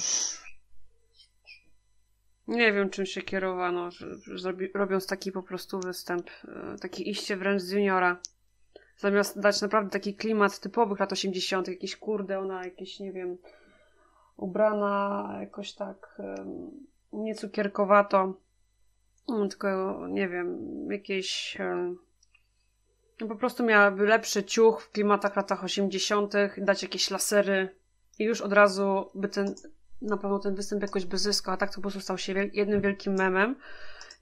Nie 2.49 2.73
wiem, 2.73 2.91
czym 2.91 3.07
się 3.07 3.23
kierowano, 3.23 3.91
że, 3.91 4.19
że 4.19 4.39
zrobi, 4.39 4.69
robiąc 4.75 5.07
taki 5.07 5.33
po 5.33 5.43
prostu 5.43 5.81
występ, 5.81 6.31
e, 6.49 6.77
takie 6.81 7.03
iście 7.05 7.37
wręcz 7.37 7.63
z 7.63 7.71
juniora. 7.71 8.21
Zamiast 8.99 9.41
dać 9.41 9.61
naprawdę 9.63 9.91
taki 9.91 10.15
klimat 10.15 10.61
typowych 10.61 10.99
lat 11.01 11.13
80., 11.13 11.69
jakieś 11.69 11.97
kurde, 11.97 12.39
ona 12.39 12.65
jakieś, 12.65 13.01
nie 13.01 13.13
wiem, 13.13 13.37
ubrana 14.37 15.29
jakoś 15.41 15.73
tak 15.75 16.19
em, 16.19 16.71
nie 17.13 17.35
cukierkowato, 17.35 18.21
mm, 18.21 18.35
tylko, 19.49 19.99
nie 20.09 20.29
wiem, 20.29 20.59
jakieś... 20.91 21.59
No 23.21 23.27
po 23.29 23.37
prostu 23.37 23.65
miałaby 23.65 24.07
lepszy 24.07 24.45
ciuch 24.45 24.83
w 24.83 24.91
klimatach 24.91 25.37
latach 25.37 25.65
80., 25.65 26.33
dać 26.59 26.83
jakieś 26.83 27.11
lasery 27.11 27.77
i 28.19 28.25
już 28.25 28.41
od 28.41 28.53
razu 28.53 29.11
by 29.15 29.29
ten, 29.29 29.55
na 30.03 30.17
pewno 30.17 30.39
ten 30.39 30.55
występ 30.55 30.83
jakoś 30.83 31.05
by 31.05 31.19
zyskał, 31.19 31.55
a 31.55 31.57
tak 31.57 31.71
to 31.71 31.75
po 31.77 31.81
prostu 31.83 32.01
stał 32.01 32.19
się 32.19 32.35
wiel- 32.35 32.51
jednym 32.53 32.81
wielkim 32.81 33.13
memem 33.15 33.57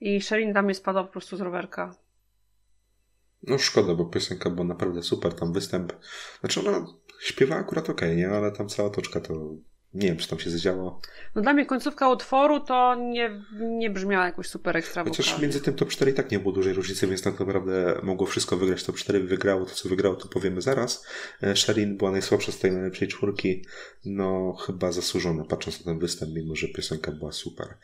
i 0.00 0.20
Sherin 0.20 0.52
dla 0.52 0.62
mnie 0.62 0.74
spadła 0.74 1.04
po 1.04 1.12
prostu 1.12 1.36
z 1.36 1.40
rowerka. 1.40 1.94
No 3.42 3.58
szkoda, 3.58 3.94
bo 3.94 4.04
piosenka 4.04 4.50
była 4.50 4.66
naprawdę 4.66 5.02
super, 5.02 5.34
tam 5.34 5.52
występ, 5.52 5.92
znaczy 6.40 6.60
ona 6.60 6.86
śpiewała 7.20 7.60
akurat 7.60 7.90
okej, 7.90 8.16
nie, 8.16 8.28
ale 8.28 8.52
tam 8.52 8.68
cała 8.68 8.90
toczka 8.90 9.20
to 9.20 9.34
Nie 9.96 10.08
wiem, 10.08 10.16
czy 10.16 10.28
tam 10.28 10.38
się 10.38 10.50
zadziało. 10.50 11.00
No 11.34 11.42
dla 11.42 11.52
mnie 11.52 11.66
końcówka 11.66 12.08
utworu 12.08 12.60
to 12.60 12.94
nie, 12.94 13.42
nie 13.60 13.90
brzmiała 13.90 14.26
jakoś 14.26 14.48
super 14.48 14.76
ekstra 14.76 15.04
Chociaż 15.04 15.38
między 15.38 15.60
tym 15.60 15.74
top 15.74 15.88
4 15.88 16.10
i 16.10 16.14
tak 16.14 16.30
nie 16.30 16.38
było 16.38 16.52
dużej 16.52 16.72
różnicy, 16.72 17.06
więc 17.06 17.22
tak 17.22 17.40
naprawdę 17.40 18.00
mogło 18.02 18.26
wszystko 18.26 18.56
wygrać. 18.56 18.84
Top 18.84 18.96
4 18.96 19.20
wygrało, 19.20 19.66
to 19.66 19.74
co 19.74 19.88
wygrało, 19.88 20.16
to 20.16 20.28
powiemy 20.28 20.60
zaraz. 20.60 21.06
E, 21.42 21.56
Sherin 21.56 21.96
była 21.96 22.10
najsłabsza 22.10 22.52
z 22.52 22.58
tej 22.58 22.72
najlepszej 22.72 23.08
czwórki. 23.08 23.64
No, 24.04 24.52
chyba 24.66 24.92
zasłużona, 24.92 25.44
patrząc 25.44 25.78
na 25.78 25.92
ten 25.92 25.98
występ, 25.98 26.34
mimo 26.34 26.56
że 26.56 26.68
piosenka 26.68 27.12
była 27.12 27.32
super. 27.32 27.74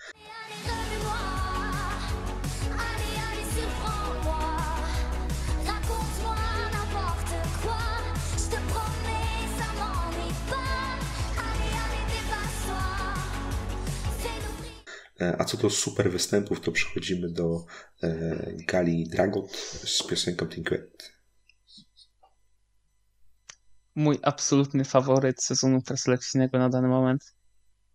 A 15.38 15.44
co 15.44 15.56
do 15.56 15.70
super 15.70 16.10
występów, 16.10 16.60
to 16.60 16.72
przechodzimy 16.72 17.30
do 17.30 17.64
e, 18.02 18.36
Gali 18.68 19.08
Dragot 19.08 19.56
z 19.56 20.02
piosenką 20.02 20.46
Tinkwet. 20.46 21.12
Mój 23.94 24.18
absolutny 24.22 24.84
faworyt 24.84 25.42
sezonu 25.42 25.82
preselekcyjnego 25.82 26.58
na 26.58 26.68
dany 26.68 26.88
moment 26.88 27.34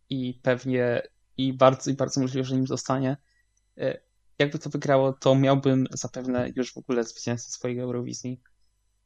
i 0.09 0.39
pewnie 0.43 1.01
i 1.37 1.53
bardzo, 1.53 1.91
i 1.91 1.93
bardzo 1.93 2.21
możliwe, 2.21 2.47
że 2.47 2.55
nim 2.55 2.67
zostanie. 2.67 3.17
E, 3.77 4.07
Jakby 4.39 4.59
to 4.59 4.69
wygrało, 4.69 5.13
to 5.13 5.35
miałbym 5.35 5.87
zapewne 5.91 6.51
już 6.55 6.73
w 6.73 6.77
ogóle 6.77 7.03
zwycięzcę 7.03 7.51
swojej 7.51 7.79
Eurowizji. 7.79 8.41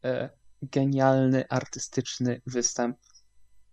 E, 0.03 0.29
Genialny, 0.61 1.49
artystyczny 1.49 2.41
występ. 2.45 2.97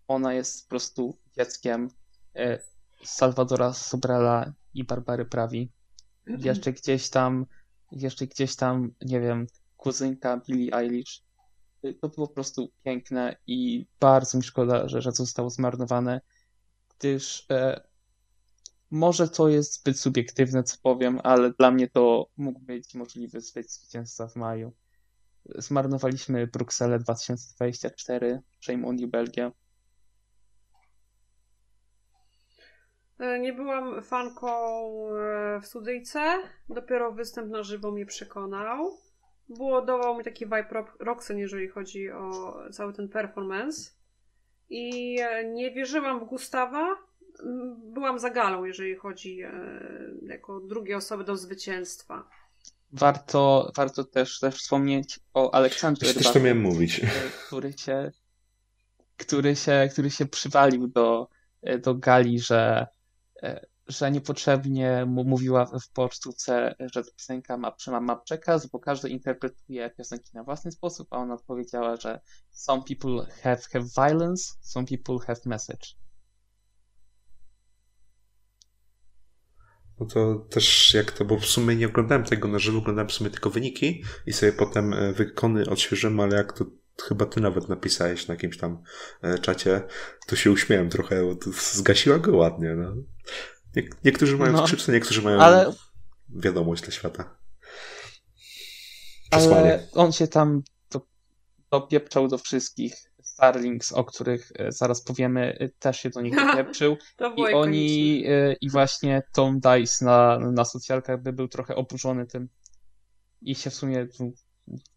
Ona 0.08 0.34
jest 0.34 0.62
po 0.62 0.68
prostu 0.68 1.18
dzieckiem 1.36 1.90
e, 2.36 2.58
Salvadora 3.04 3.72
Sobrela 3.72 4.52
i 4.74 4.84
Barbary 4.84 5.24
Prawi. 5.24 5.70
Jeszcze 6.26 6.72
gdzieś 6.72 7.10
tam, 7.10 7.46
jeszcze 7.92 8.26
gdzieś 8.26 8.56
tam, 8.56 8.94
nie 9.02 9.20
wiem, 9.20 9.46
kuzynka 9.76 10.36
Billie 10.48 10.74
Eilish. 10.74 11.22
Y, 11.84 11.94
To 11.94 12.08
było 12.08 12.28
po 12.28 12.34
prostu 12.34 12.72
piękne 12.84 13.36
i 13.46 13.86
bardzo 14.00 14.38
mi 14.38 14.44
szkoda, 14.44 14.88
że, 14.88 15.02
że 15.02 15.12
zostało 15.12 15.50
zmarnowane, 15.50 16.20
gdyż 16.98 17.46
e, 17.50 17.80
może 18.90 19.28
to 19.28 19.48
jest 19.48 19.74
zbyt 19.80 20.00
subiektywne, 20.00 20.62
co 20.62 20.76
powiem, 20.82 21.20
ale 21.24 21.52
dla 21.52 21.70
mnie 21.70 21.88
to 21.88 22.28
mógł 22.36 22.60
być 22.60 22.94
możliwy 22.94 23.38
zwy- 23.40 23.68
zwycięzca 23.68 24.28
w 24.28 24.36
maju. 24.36 24.72
Zmarnowaliśmy 25.54 26.46
Brukselę 26.46 26.98
2024, 26.98 28.40
Shame 28.60 28.86
on 28.88 28.98
you 28.98 29.08
Belgia. 29.08 29.46
E, 29.46 29.52
Nie 33.40 33.52
byłam 33.52 34.02
fanką 34.02 34.48
e, 35.16 35.60
w 35.60 35.66
studyjce. 35.66 36.20
Dopiero 36.68 37.12
występ 37.12 37.50
na 37.50 37.62
żywo 37.62 37.90
mnie 37.92 38.06
przekonał. 38.06 38.98
Było, 39.48 39.82
dawał 39.82 40.18
mi 40.18 40.24
taki 40.24 40.44
vibe 40.44 40.66
rock, 40.70 40.96
Roxen, 41.00 41.38
jeżeli 41.38 41.68
chodzi 41.68 42.10
o 42.10 42.54
cały 42.72 42.92
ten 42.92 43.08
performance. 43.08 43.90
I 44.70 45.16
e, 45.20 45.44
nie 45.44 45.70
wierzyłam 45.70 46.20
w 46.20 46.24
Gustawa. 46.24 46.96
Mm, 47.44 47.76
Byłam 47.92 48.18
za 48.18 48.30
galą, 48.30 48.64
jeżeli 48.64 48.96
chodzi 48.96 49.42
e, 49.42 49.50
jako 50.22 50.60
drugie 50.60 50.96
osoby 50.96 51.24
do 51.24 51.36
zwycięstwa. 51.36 52.28
Warto, 52.92 53.72
warto 53.76 54.04
też, 54.04 54.38
też 54.40 54.54
wspomnieć 54.56 55.20
o 55.34 55.54
Aleksandrze 55.54 56.06
Też, 56.06 56.14
też 56.14 56.22
to 56.26 56.28
Rybaku. 56.32 56.44
miałem 56.44 56.60
mówić. 56.60 57.00
e, 57.04 57.06
który 57.46 57.72
się, 57.72 58.12
który 59.16 59.56
się, 59.56 59.88
który 59.92 60.10
się 60.10 60.26
przywalił 60.26 60.86
do, 60.88 61.28
e, 61.62 61.78
do 61.78 61.94
Gali, 61.94 62.38
że, 62.40 62.86
e, 62.86 62.86
że 63.88 64.10
niepotrzebnie 64.10 65.06
mówiła 65.06 65.66
w 65.66 65.90
pocztówce, 65.92 66.74
że 66.94 67.04
piosenka 67.04 67.56
ma, 67.56 68.00
ma, 68.00 68.16
przekaz, 68.16 68.66
bo 68.66 68.78
każdy 68.78 69.08
interpretuje 69.08 69.90
piosenki 69.90 70.30
na 70.34 70.44
własny 70.44 70.72
sposób, 70.72 71.08
a 71.10 71.16
ona 71.16 71.34
odpowiedziała, 71.34 71.96
że 71.96 72.20
some 72.50 72.82
people 72.82 73.26
have, 73.42 73.60
have 73.72 73.84
violence, 73.96 74.54
some 74.60 74.86
people 74.86 75.18
have 75.26 75.40
message. 75.44 75.86
No 80.00 80.06
to 80.06 80.34
też 80.34 80.94
jak 80.94 81.12
to, 81.12 81.24
bo 81.24 81.38
w 81.38 81.46
sumie 81.46 81.76
nie 81.76 81.86
oglądałem 81.86 82.24
tego 82.24 82.48
na 82.48 82.58
żywo, 82.58 82.78
oglądałem 82.78 83.08
w 83.08 83.12
sumie 83.12 83.30
tylko 83.30 83.50
wyniki 83.50 84.04
i 84.26 84.32
sobie 84.32 84.52
potem 84.52 84.94
e, 84.94 85.12
wykony 85.12 85.70
odświeżymy, 85.70 86.22
ale 86.22 86.36
jak 86.36 86.52
to 86.52 86.64
chyba 87.02 87.26
ty 87.26 87.40
nawet 87.40 87.68
napisałeś 87.68 88.28
na 88.28 88.34
jakimś 88.34 88.58
tam 88.58 88.82
e, 89.22 89.38
czacie, 89.38 89.82
to 90.26 90.36
się 90.36 90.50
uśmiałem 90.50 90.90
trochę, 90.90 91.24
bo 91.24 91.36
to 91.36 91.50
zgasiła 91.72 92.18
go 92.18 92.36
ładnie, 92.36 92.74
no. 92.76 92.94
Nie, 93.76 93.88
niektórzy 94.04 94.36
mają 94.36 94.52
No. 94.52 94.66
skrzypce, 94.66 94.92
niektórzy 94.92 95.22
mają 95.22 95.40
Ale, 95.40 95.72
wiadomość 96.28 96.82
dla 96.82 96.92
świata. 96.92 97.38
Przesłanie. 99.30 99.56
ale 99.60 99.88
on 99.92 100.12
się 100.12 100.28
tam 100.28 100.62
do, 100.90 101.06
dopieprzał 101.70 102.28
do 102.28 102.38
wszystkich. 102.38 102.94
Starlings, 103.22 103.92
o 103.92 104.04
których 104.04 104.52
e, 104.58 104.72
zaraz 104.72 105.02
powiemy, 105.02 105.56
e, 105.60 105.68
też 105.68 106.00
się 106.00 106.10
do 106.10 106.20
nich 106.20 106.34
dopieprzył. 106.46 106.96
I 107.36 107.42
oni, 107.54 108.24
i 108.60 108.70
właśnie 108.70 109.22
Tom 109.32 109.60
Dice 109.60 110.04
na, 110.04 110.38
na 110.38 110.64
socjalkach 110.64 111.22
by 111.22 111.32
był 111.32 111.48
trochę 111.48 111.76
oburzony 111.76 112.26
tym. 112.26 112.48
I 113.40 113.54
się 113.54 113.70
w 113.70 113.74
sumie 113.74 114.06
mu- 114.20 114.32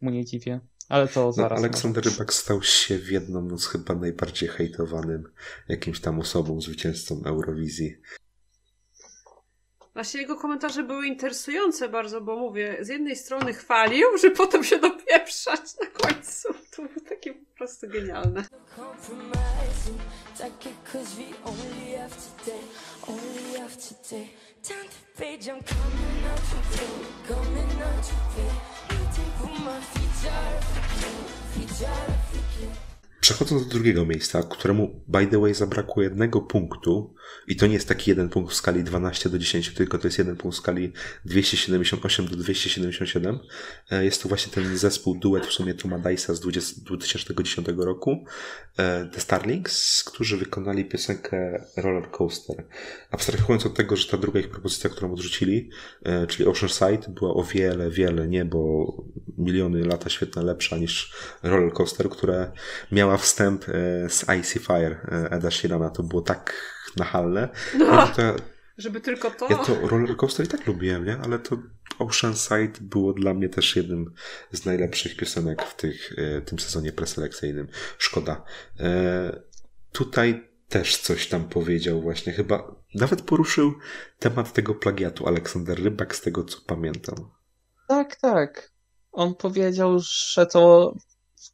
mu 0.02 0.10
nie 0.10 0.26
dziwię. 0.26 0.60
Ale 0.92 1.08
to 1.08 1.26
No, 1.26 1.32
zaraz. 1.32 1.60
Aleksander 1.60 2.06
może. 2.06 2.16
Rybak 2.16 2.34
stał 2.34 2.64
się 2.64 2.98
w 2.98 3.12
jedną 3.12 3.42
noc 3.42 3.68
chyba 3.68 3.96
najbardziej 3.96 4.50
hejtowanym 4.50 5.24
jakimś 5.68 6.02
tam 6.02 6.20
osobą, 6.20 6.62
zwycięzcą 6.62 7.22
Eurowizji. 7.26 7.98
Właśnie 9.94 10.22
jego 10.22 10.36
komentarze 10.36 10.84
były 10.84 11.08
interesujące 11.08 11.90
bardzo, 11.90 12.22
bo 12.22 12.36
mówię, 12.36 12.78
z 12.82 12.88
jednej 12.88 13.16
strony 13.16 13.54
chwalił, 13.54 14.18
że 14.18 14.32
potem 14.32 14.64
się 14.64 14.80
dopieprzać 14.80 15.62
na 15.82 15.88
końcu. 15.88 16.48
To 16.76 16.82
było 16.82 17.10
takie 17.10 17.34
po 17.34 17.56
prostu 17.58 17.88
genialne. 17.88 18.46
Przechodząc 33.22 33.64
do 33.64 33.69
drugiego 33.69 34.06
miejsca, 34.06 34.43
któremu 34.43 35.02
by 35.07 35.27
the 35.27 35.39
way 35.39 35.53
zabrakło 35.53 36.03
jednego 36.03 36.41
punktu, 36.41 37.14
i 37.48 37.56
to 37.56 37.68
nie 37.68 37.74
jest 37.74 37.88
taki 37.88 38.10
jeden 38.10 38.30
punkt 38.30 38.52
w 38.52 38.56
skali 38.56 38.84
12 38.84 39.30
do 39.30 39.40
10, 39.40 39.74
tylko 39.74 39.98
to 39.98 40.08
jest 40.08 40.18
jeden 40.18 40.36
punkt 40.36 40.58
w 40.58 40.60
skali 40.60 40.94
278 41.26 42.28
do 42.28 42.36
277. 42.36 43.40
E, 43.91 44.06
Jest 44.06 44.24
to 44.24 44.30
właśnie 44.30 44.53
ten 44.53 44.78
zespół, 44.78 45.16
duet 45.16 45.45
w 45.45 45.52
sumie 45.52 45.74
Toma 45.74 45.99
Dice'a 45.99 46.36
z 46.36 46.40
20, 46.40 46.82
2010 46.86 47.68
roku, 47.78 48.26
e, 48.78 49.06
The 49.06 49.22
Starlings, 49.22 50.03
którzy 50.03 50.38
wykonali 50.38 50.86
piosenkę 50.86 51.66
Roller 51.78 52.12
Coaster. 52.12 52.64
Abstrahując 53.12 53.66
od 53.66 53.74
tego, 53.74 53.95
że 53.95 54.08
ta 54.08 54.18
druga 54.18 54.40
ich 54.40 54.49
propozycja, 54.49 54.90
którą 54.90 55.14
odrzucili, 55.14 55.70
e, 56.03 56.28
czyli 56.28 56.49
Oceanside, 56.49 57.10
była 57.10 57.34
o 57.34 57.44
wiele, 57.44 57.90
wiele 57.90 58.28
niebo, 58.28 58.88
miliony 59.38 59.86
lata 59.86 60.10
świetna 60.10 60.41
lepsza 60.41 60.78
niż 60.78 61.14
Roller 61.44 61.74
Coaster, 61.74 62.10
które 62.10 62.52
miała 62.91 63.18
wstęp 63.18 63.66
z 64.10 64.26
Icy 64.40 64.60
Fire 64.60 64.95
Eda 65.32 65.52
Sheerana. 65.52 65.90
To 65.90 66.03
było 66.03 66.22
tak 66.22 66.53
nachalne. 66.98 67.50
No. 67.80 68.08
To, 68.08 68.22
ja- 68.22 68.36
Żeby 68.78 69.02
tylko 69.02 69.32
to. 69.32 69.48
ja 69.50 69.58
to 69.58 69.88
Roller 69.88 70.18
Coaster 70.18 70.46
i 70.46 70.50
tak 70.50 70.68
lubiłem, 70.68 71.06
nie? 71.06 71.18
Ale 71.18 71.40
to 71.40 71.58
Oceanside 72.00 72.74
było 72.82 73.14
dla 73.14 73.34
mnie 73.34 73.50
też 73.50 73.76
jednym 73.76 74.14
z 74.52 74.66
najlepszych 74.66 75.16
piosenek 75.18 75.64
w 75.64 75.76
tych, 75.76 76.14
e, 76.18 76.42
tym 76.42 76.60
sezonie 76.60 76.92
preselekcyjnym. 76.92 77.68
Szkoda. 77.98 78.44
E, 78.80 79.42
tutaj 79.92 80.52
też 80.70 80.98
coś 80.98 81.28
tam 81.28 81.50
powiedział 81.50 82.02
właśnie. 82.02 82.34
Chyba 82.34 82.76
nawet 82.96 83.22
poruszył 83.22 83.74
temat 84.20 84.54
tego 84.54 84.76
plagiatu 84.76 85.28
Aleksander 85.28 85.84
Rybak, 85.84 86.16
z 86.16 86.22
tego 86.22 86.44
co 86.44 86.58
pamiętam. 86.68 87.16
Tak, 87.88 88.16
tak. 88.16 88.72
On 89.12 89.36
powiedział, 89.36 90.00
że 90.34 90.46
to 90.46 90.94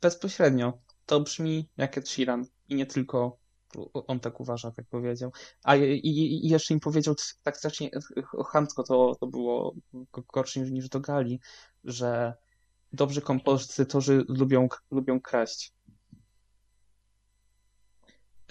bezpośrednio. 0.01 0.73
To 1.05 1.19
brzmi 1.19 1.69
jak 1.77 1.97
Ed 1.97 2.09
Sheeran. 2.09 2.45
I 2.69 2.75
nie 2.75 2.85
tylko 2.85 3.37
on 3.93 4.19
tak 4.19 4.39
uważa, 4.39 4.71
tak 4.71 4.85
powiedział. 4.89 5.31
A 5.63 5.75
i, 5.75 5.99
i, 6.03 6.49
jeszcze 6.49 6.73
im 6.73 6.79
powiedział 6.79 7.15
tak 7.43 7.57
strasznie 7.57 7.89
chamsko, 8.51 8.83
to, 8.83 9.15
to 9.19 9.27
było 9.27 9.75
gorsze 10.33 10.59
niż, 10.59 10.71
niż 10.71 10.89
do 10.89 10.99
Gali, 10.99 11.39
że 11.83 12.33
dobrzy 12.93 13.21
kompozytorzy 13.21 14.25
lubią, 14.27 14.67
lubią 14.91 15.21
kraść. 15.21 15.73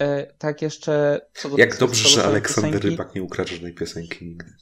E, 0.01 0.33
tak 0.33 0.61
jeszcze... 0.61 1.21
Co 1.33 1.49
do, 1.49 1.57
Jak 1.57 1.73
co 1.73 1.79
do 1.79 1.85
dobrze, 1.85 2.09
że 2.09 2.23
Aleksander 2.23 2.71
piosenki. 2.71 2.89
Rybak 2.89 3.15
nie 3.15 3.23
ukradł 3.23 3.49
żadnej 3.49 3.73
piosenki 3.73 4.25
nigdy. 4.25 4.53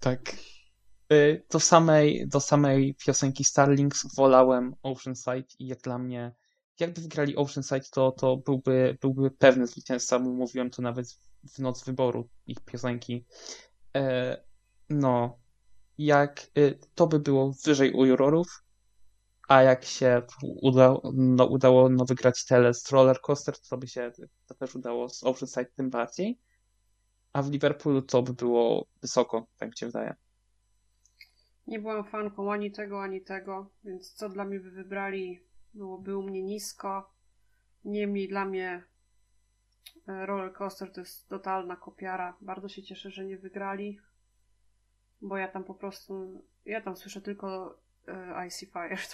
Tak. 0.00 0.36
Y, 1.12 1.44
Do 1.50 1.60
samej, 1.60 2.28
do 2.28 2.40
samej 2.40 2.94
piosenki 2.94 3.44
Starlings 3.44 4.14
wolałem 4.16 4.74
Oceanside 4.82 5.46
i 5.58 5.66
jak 5.66 5.80
dla 5.80 5.98
mnie 5.98 6.32
jakby 6.80 7.00
wygrali 7.00 7.36
Oceanside, 7.36 7.86
to, 7.92 8.12
to 8.12 8.36
byłby, 8.36 8.98
byłby 9.00 9.30
pewny 9.30 9.66
zwycięzca, 9.66 10.18
mówiłem 10.18 10.70
to 10.70 10.82
nawet 10.82 11.06
w 11.54 11.58
noc 11.58 11.84
wyboru 11.84 12.28
ich 12.46 12.60
piosenki. 12.60 13.26
E, 13.96 14.36
no, 14.90 15.38
jak 15.98 16.46
y, 16.58 16.78
to 16.94 17.06
by 17.06 17.20
było 17.20 17.54
wyżej 17.64 17.92
u 17.92 18.04
jurorów, 18.04 18.64
a 19.48 19.62
jak 19.62 19.84
się 19.84 20.22
udało, 20.42 21.12
no, 21.14 21.46
udało 21.46 21.88
no, 21.88 22.04
wygrać 22.04 22.44
tele 22.44 22.74
z 22.74 22.90
Roller 22.90 23.20
Coaster, 23.20 23.54
to 23.58 23.78
by 23.78 23.88
się 23.88 24.12
to 24.46 24.54
też 24.54 24.74
udało 24.74 25.08
z 25.08 25.24
Oceanside 25.24 25.70
tym 25.76 25.90
bardziej. 25.90 26.38
A 27.32 27.42
w 27.42 27.50
Liverpoolu 27.50 28.02
to 28.02 28.22
by 28.22 28.32
było 28.34 28.86
wysoko, 29.02 29.46
tak 29.56 29.70
mi 29.70 29.76
się 29.76 29.86
wydaje. 29.86 30.14
Nie 31.66 31.78
byłam 31.78 32.04
fanką 32.04 32.52
ani 32.52 32.72
tego, 32.72 33.02
ani 33.02 33.22
tego, 33.22 33.70
więc 33.84 34.12
co 34.12 34.28
dla 34.28 34.44
mnie 34.44 34.60
by 34.60 34.70
wybrali, 34.70 35.44
byłoby 35.74 36.16
u 36.16 36.22
mnie 36.22 36.42
nisko. 36.42 37.12
Niemniej 37.84 38.28
dla 38.28 38.44
mnie 38.44 38.84
e, 40.08 40.26
Roller 40.26 40.52
Coaster 40.52 40.92
to 40.92 41.00
jest 41.00 41.28
totalna 41.28 41.76
kopiara. 41.76 42.36
Bardzo 42.40 42.68
się 42.68 42.82
cieszę, 42.82 43.10
że 43.10 43.24
nie 43.24 43.38
wygrali, 43.38 44.00
bo 45.20 45.36
ja 45.36 45.48
tam 45.48 45.64
po 45.64 45.74
prostu, 45.74 46.44
ja 46.64 46.80
tam 46.80 46.96
słyszę 46.96 47.20
tylko 47.20 47.78
e, 48.08 48.46
Icy 48.46 48.66
Fire. 48.66 48.96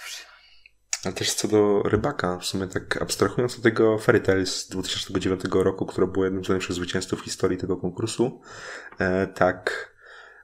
Ale 1.04 1.14
też 1.14 1.34
co 1.34 1.48
do 1.48 1.82
rybaka, 1.82 2.38
w 2.38 2.44
sumie 2.44 2.66
tak 2.66 3.02
abstrahując 3.02 3.56
od 3.56 3.62
tego 3.62 3.98
Fairy 3.98 4.20
Tail 4.20 4.46
z 4.46 4.68
2009 4.68 5.42
roku, 5.52 5.86
które 5.86 6.06
było 6.06 6.24
jednym 6.24 6.44
z 6.44 6.48
najlepszych 6.48 6.76
zwycięzców 6.76 7.20
w 7.20 7.24
historii 7.24 7.58
tego 7.58 7.76
konkursu, 7.76 8.40
e, 8.98 9.26
tak 9.26 9.88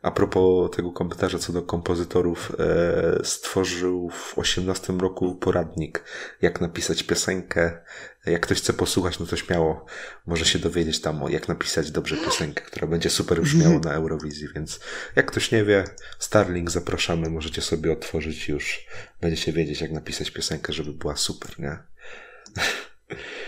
a 0.04 0.10
propos 0.10 0.70
tego 0.70 0.92
komentarza 0.92 1.38
co 1.38 1.52
do 1.52 1.62
kompozytorów, 1.62 2.52
e, 2.58 3.24
stworzył 3.24 4.10
w 4.10 4.38
18 4.38 5.00
roku 5.00 5.34
poradnik, 5.34 6.04
jak 6.42 6.60
napisać 6.60 7.02
piosenkę. 7.02 7.78
Jak 8.26 8.42
ktoś 8.42 8.58
chce 8.58 8.72
posłuchać, 8.72 9.18
no 9.18 9.26
to 9.26 9.36
śmiało 9.36 9.86
może 10.26 10.44
się 10.44 10.58
dowiedzieć 10.58 11.00
tam, 11.00 11.20
jak 11.28 11.48
napisać 11.48 11.90
dobrze 11.90 12.16
piosenkę, 12.16 12.64
która 12.64 12.86
będzie 12.86 13.10
super 13.10 13.42
brzmiała 13.42 13.78
na 13.78 13.92
Eurowizji, 13.92 14.48
więc 14.54 14.80
jak 15.16 15.26
ktoś 15.26 15.52
nie 15.52 15.64
wie, 15.64 15.84
Starlink 16.18 16.70
zapraszamy, 16.70 17.30
możecie 17.30 17.62
sobie 17.62 17.92
otworzyć 17.92 18.48
już, 18.48 18.86
będziecie 19.20 19.52
wiedzieć 19.52 19.80
jak 19.80 19.90
napisać 19.90 20.30
piosenkę, 20.30 20.72
żeby 20.72 20.92
była 20.92 21.16
super, 21.16 21.50
nie? 21.58 21.78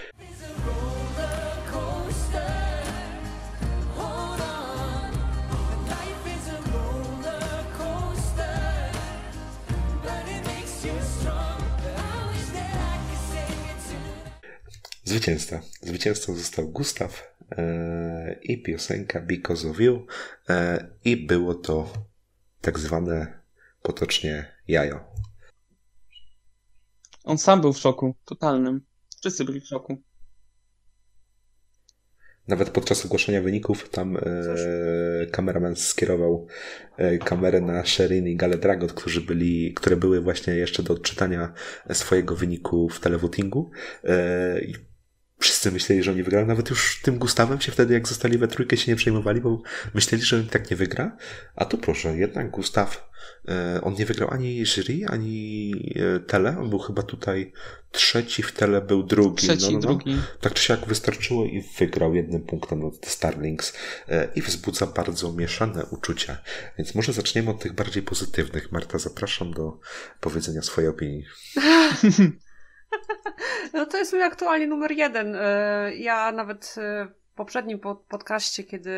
Zwycięzca. 15.06 15.62
Zwycięzcą 15.82 16.34
został 16.34 16.68
Gustaw 16.68 17.36
e, 17.52 18.38
i 18.42 18.62
piosenka 18.62 19.20
Because 19.20 19.70
of 19.70 19.80
You 19.80 20.06
e, 20.48 20.88
i 21.04 21.16
było 21.16 21.54
to 21.54 21.92
tak 22.60 22.78
zwane 22.78 23.40
potocznie 23.82 24.52
jajo. 24.68 25.04
On 27.24 27.38
sam 27.38 27.60
był 27.60 27.72
w 27.72 27.78
szoku, 27.78 28.14
totalnym. 28.24 28.80
Wszyscy 29.20 29.44
byli 29.44 29.60
w 29.60 29.66
szoku. 29.66 30.02
Nawet 32.48 32.70
podczas 32.70 33.06
ogłoszenia 33.06 33.42
wyników 33.42 33.88
tam 33.88 34.16
e, 34.16 34.20
kameraman 35.30 35.76
skierował 35.76 36.46
e, 36.96 37.18
kamerę 37.18 37.60
na 37.60 37.84
Sherin 37.84 38.26
i 38.26 38.36
Gale 38.36 38.58
Dragot, 38.58 38.92
którzy 38.92 39.20
byli, 39.20 39.74
które 39.74 39.96
były 39.96 40.20
właśnie 40.20 40.54
jeszcze 40.54 40.82
do 40.82 40.94
odczytania 40.94 41.52
swojego 41.92 42.36
wyniku 42.36 42.88
w 42.88 43.00
televotingu. 43.00 43.70
E, 44.04 44.60
wszyscy 45.38 45.72
myśleli, 45.72 46.02
że 46.02 46.10
oni 46.10 46.22
wygrają. 46.22 46.46
Nawet 46.46 46.70
już 46.70 47.00
tym 47.02 47.18
Gustawem 47.18 47.60
się 47.60 47.72
wtedy, 47.72 47.94
jak 47.94 48.08
zostali 48.08 48.38
we 48.38 48.48
trójkę, 48.48 48.76
się 48.76 48.92
nie 48.92 48.96
przejmowali, 48.96 49.40
bo 49.40 49.62
myśleli, 49.94 50.24
że 50.24 50.36
on 50.36 50.46
tak 50.46 50.70
nie 50.70 50.76
wygra. 50.76 51.16
A 51.56 51.64
tu 51.64 51.78
proszę, 51.78 52.16
jednak 52.16 52.50
Gustaw, 52.50 53.10
e, 53.48 53.80
on 53.82 53.94
nie 53.94 54.06
wygrał 54.06 54.30
ani 54.30 54.66
jury, 54.66 55.06
ani 55.08 55.72
e, 55.96 56.20
tele. 56.20 56.58
On 56.58 56.70
był 56.70 56.78
chyba 56.78 57.02
tutaj 57.02 57.52
trzeci 57.90 58.42
w 58.42 58.52
tele, 58.52 58.80
był 58.80 59.02
drugi. 59.02 59.46
Trzeci, 59.46 59.64
no, 59.64 59.70
no, 59.70 59.78
no. 59.78 59.80
drugi. 59.80 60.16
Tak 60.40 60.54
czy 60.54 60.62
siak 60.62 60.86
wystarczyło 60.86 61.44
i 61.44 61.64
wygrał 61.78 62.14
jednym 62.14 62.42
punktem 62.42 62.82
nad 62.82 63.00
The 63.00 63.10
Starlings 63.10 63.72
e, 64.08 64.28
i 64.34 64.42
wzbudza 64.42 64.86
bardzo 64.86 65.32
mieszane 65.32 65.86
uczucia. 65.86 66.38
Więc 66.78 66.94
może 66.94 67.12
zaczniemy 67.12 67.50
od 67.50 67.60
tych 67.60 67.72
bardziej 67.72 68.02
pozytywnych. 68.02 68.72
Marta, 68.72 68.98
zapraszam 68.98 69.54
do 69.54 69.78
powiedzenia 70.20 70.62
swojej 70.62 70.90
opinii. 70.90 71.24
No 73.74 73.86
to 73.86 73.96
jest 73.96 74.12
mój 74.12 74.22
aktualnie 74.22 74.66
numer 74.66 74.92
jeden. 74.92 75.36
E, 75.36 75.94
Ja 75.96 76.32
nawet 76.32 76.74
e, 76.78 77.06
w 77.06 77.34
poprzednim 77.36 77.78
pod- 77.78 78.00
podcaście, 78.02 78.64
kiedy 78.64 78.92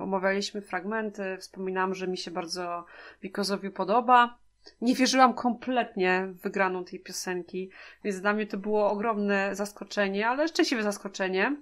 omawialiśmy 0.00 0.62
fragmenty, 0.62 1.36
wspominałam, 1.40 1.94
że 1.94 2.08
mi 2.08 2.18
się 2.18 2.30
bardzo 2.30 2.84
Because 3.22 3.58
podoba. 3.58 4.38
Nie 4.80 4.94
wierzyłam 4.94 5.34
kompletnie 5.34 6.26
w 6.30 6.40
wygraną 6.40 6.84
tej 6.84 7.00
piosenki, 7.00 7.70
więc 8.04 8.20
dla 8.20 8.32
mnie 8.32 8.46
to 8.46 8.56
było 8.56 8.90
ogromne 8.90 9.54
zaskoczenie, 9.54 10.28
ale 10.28 10.48
szczęśliwe 10.48 10.82
zaskoczenie, 10.82 11.56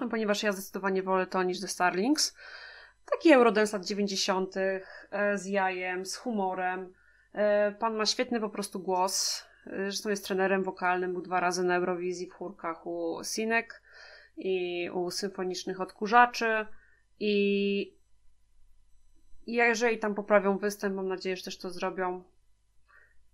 no, 0.00 0.08
ponieważ 0.08 0.42
ja 0.42 0.52
zdecydowanie 0.52 1.02
wolę 1.02 1.26
to 1.26 1.42
niż 1.42 1.60
The 1.60 1.68
Starlings. 1.68 2.36
Taki 3.12 3.32
Eurodance 3.32 3.76
lat 3.76 3.86
90. 3.86 4.54
e, 4.56 5.38
z 5.38 5.46
jajem, 5.46 6.06
z 6.06 6.16
humorem. 6.16 6.92
Pan 7.78 7.96
ma 7.96 8.06
świetny 8.06 8.40
po 8.40 8.48
prostu 8.50 8.80
głos. 8.80 9.44
Zresztą 9.66 10.10
jest 10.10 10.24
trenerem 10.24 10.62
wokalnym, 10.62 11.12
był 11.12 11.22
dwa 11.22 11.40
razy 11.40 11.64
na 11.64 11.76
Eurowizji 11.76 12.26
w 12.26 12.32
chórkach 12.32 12.86
u 12.86 13.20
Sinek 13.24 13.82
i 14.36 14.90
u 14.90 15.10
symfonicznych 15.10 15.80
odkurzaczy. 15.80 16.66
I 17.20 17.96
i 19.46 19.52
jeżeli 19.52 19.98
tam 19.98 20.14
poprawią 20.14 20.58
występ, 20.58 20.94
mam 20.96 21.08
nadzieję, 21.08 21.36
że 21.36 21.42
też 21.42 21.58
to 21.58 21.70
zrobią, 21.70 22.22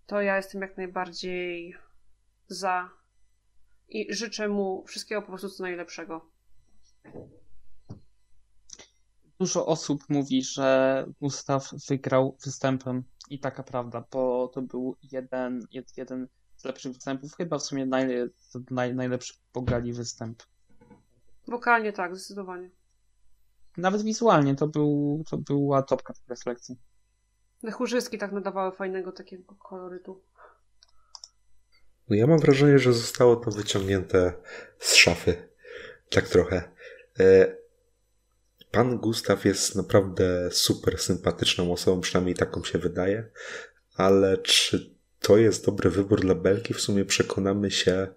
to 0.06 0.22
ja 0.22 0.36
jestem 0.36 0.60
jak 0.60 0.76
najbardziej 0.76 1.76
za 2.48 2.90
i 3.88 4.14
życzę 4.14 4.48
mu 4.48 4.84
wszystkiego 4.86 5.22
po 5.22 5.28
prostu 5.28 5.50
co 5.50 5.62
najlepszego. 5.62 6.26
Dużo 9.42 9.66
osób 9.66 10.04
mówi, 10.08 10.42
że 10.42 11.06
Gustaw 11.20 11.70
wygrał 11.88 12.36
występem 12.44 13.04
i 13.30 13.38
taka 13.38 13.62
prawda, 13.62 14.04
bo 14.12 14.48
to 14.48 14.62
był 14.62 14.96
jeden, 15.12 15.60
jed- 15.74 15.92
jeden 15.96 16.28
z 16.56 16.64
lepszych 16.64 16.92
występów, 16.92 17.36
chyba 17.36 17.58
w 17.58 17.62
sumie 17.62 17.86
naj, 17.86 18.08
naj, 18.70 18.94
najlepszy 18.94 19.34
pogali 19.52 19.92
występ. 19.92 20.42
Wokalnie 21.48 21.92
tak, 21.92 22.16
zdecydowanie. 22.16 22.70
Nawet 23.76 24.02
wizualnie 24.02 24.54
to, 24.54 24.66
był, 24.66 25.22
to 25.30 25.38
była 25.38 25.82
topka 25.82 26.12
w 26.12 26.20
preselekcji. 26.20 26.76
Te 27.60 27.70
chórzyski 27.70 28.18
tak 28.18 28.32
nadawały 28.32 28.72
fajnego 28.72 29.12
takiego 29.12 29.54
kolorytu. 29.54 30.22
No 32.08 32.16
ja 32.16 32.26
mam 32.26 32.38
wrażenie, 32.38 32.78
że 32.78 32.92
zostało 32.92 33.36
to 33.36 33.50
wyciągnięte 33.50 34.32
z 34.78 34.94
szafy. 34.94 35.48
Tak 36.10 36.28
trochę. 36.28 36.70
E, 37.20 37.61
Pan 38.72 38.98
Gustaw 38.98 39.44
jest 39.44 39.76
naprawdę 39.76 40.50
super 40.50 40.98
sympatyczną 40.98 41.72
osobą, 41.72 42.00
przynajmniej 42.00 42.34
taką 42.34 42.64
się 42.64 42.78
wydaje, 42.78 43.30
ale 43.96 44.38
czy 44.38 44.94
to 45.20 45.36
jest 45.36 45.66
dobry 45.66 45.90
wybór 45.90 46.20
dla 46.20 46.34
Belki? 46.34 46.74
W 46.74 46.80
sumie 46.80 47.04
przekonamy 47.04 47.70
się 47.70 48.08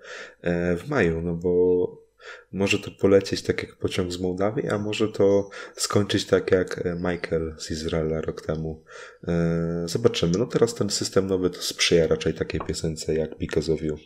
e, 0.41 0.77
w 0.77 0.89
maju, 0.89 1.21
no 1.21 1.33
bo 1.33 2.05
może 2.51 2.79
to 2.79 2.91
polecieć 2.91 3.41
tak 3.41 3.63
jak 3.63 3.75
pociąg 3.75 4.11
z 4.11 4.19
Mołdawii, 4.19 4.69
a 4.69 4.77
może 4.77 5.07
to 5.07 5.49
skończyć 5.75 6.25
tak 6.25 6.51
jak 6.51 6.85
e, 6.85 6.95
Michael 6.95 7.55
z 7.57 7.71
Izraela 7.71 8.21
rok 8.21 8.41
temu. 8.41 8.83
E, 9.27 9.83
Zobaczymy. 9.85 10.37
No 10.37 10.45
teraz 10.45 10.75
ten 10.75 10.89
system 10.89 11.27
nowy 11.27 11.49
to 11.49 11.61
sprzyja 11.61 12.07
raczej 12.07 12.33
takiej 12.33 12.61
piosence 12.61 13.15
jak 13.15 13.37
Because 13.37 13.73
of 13.73 13.81
You. 13.81 13.97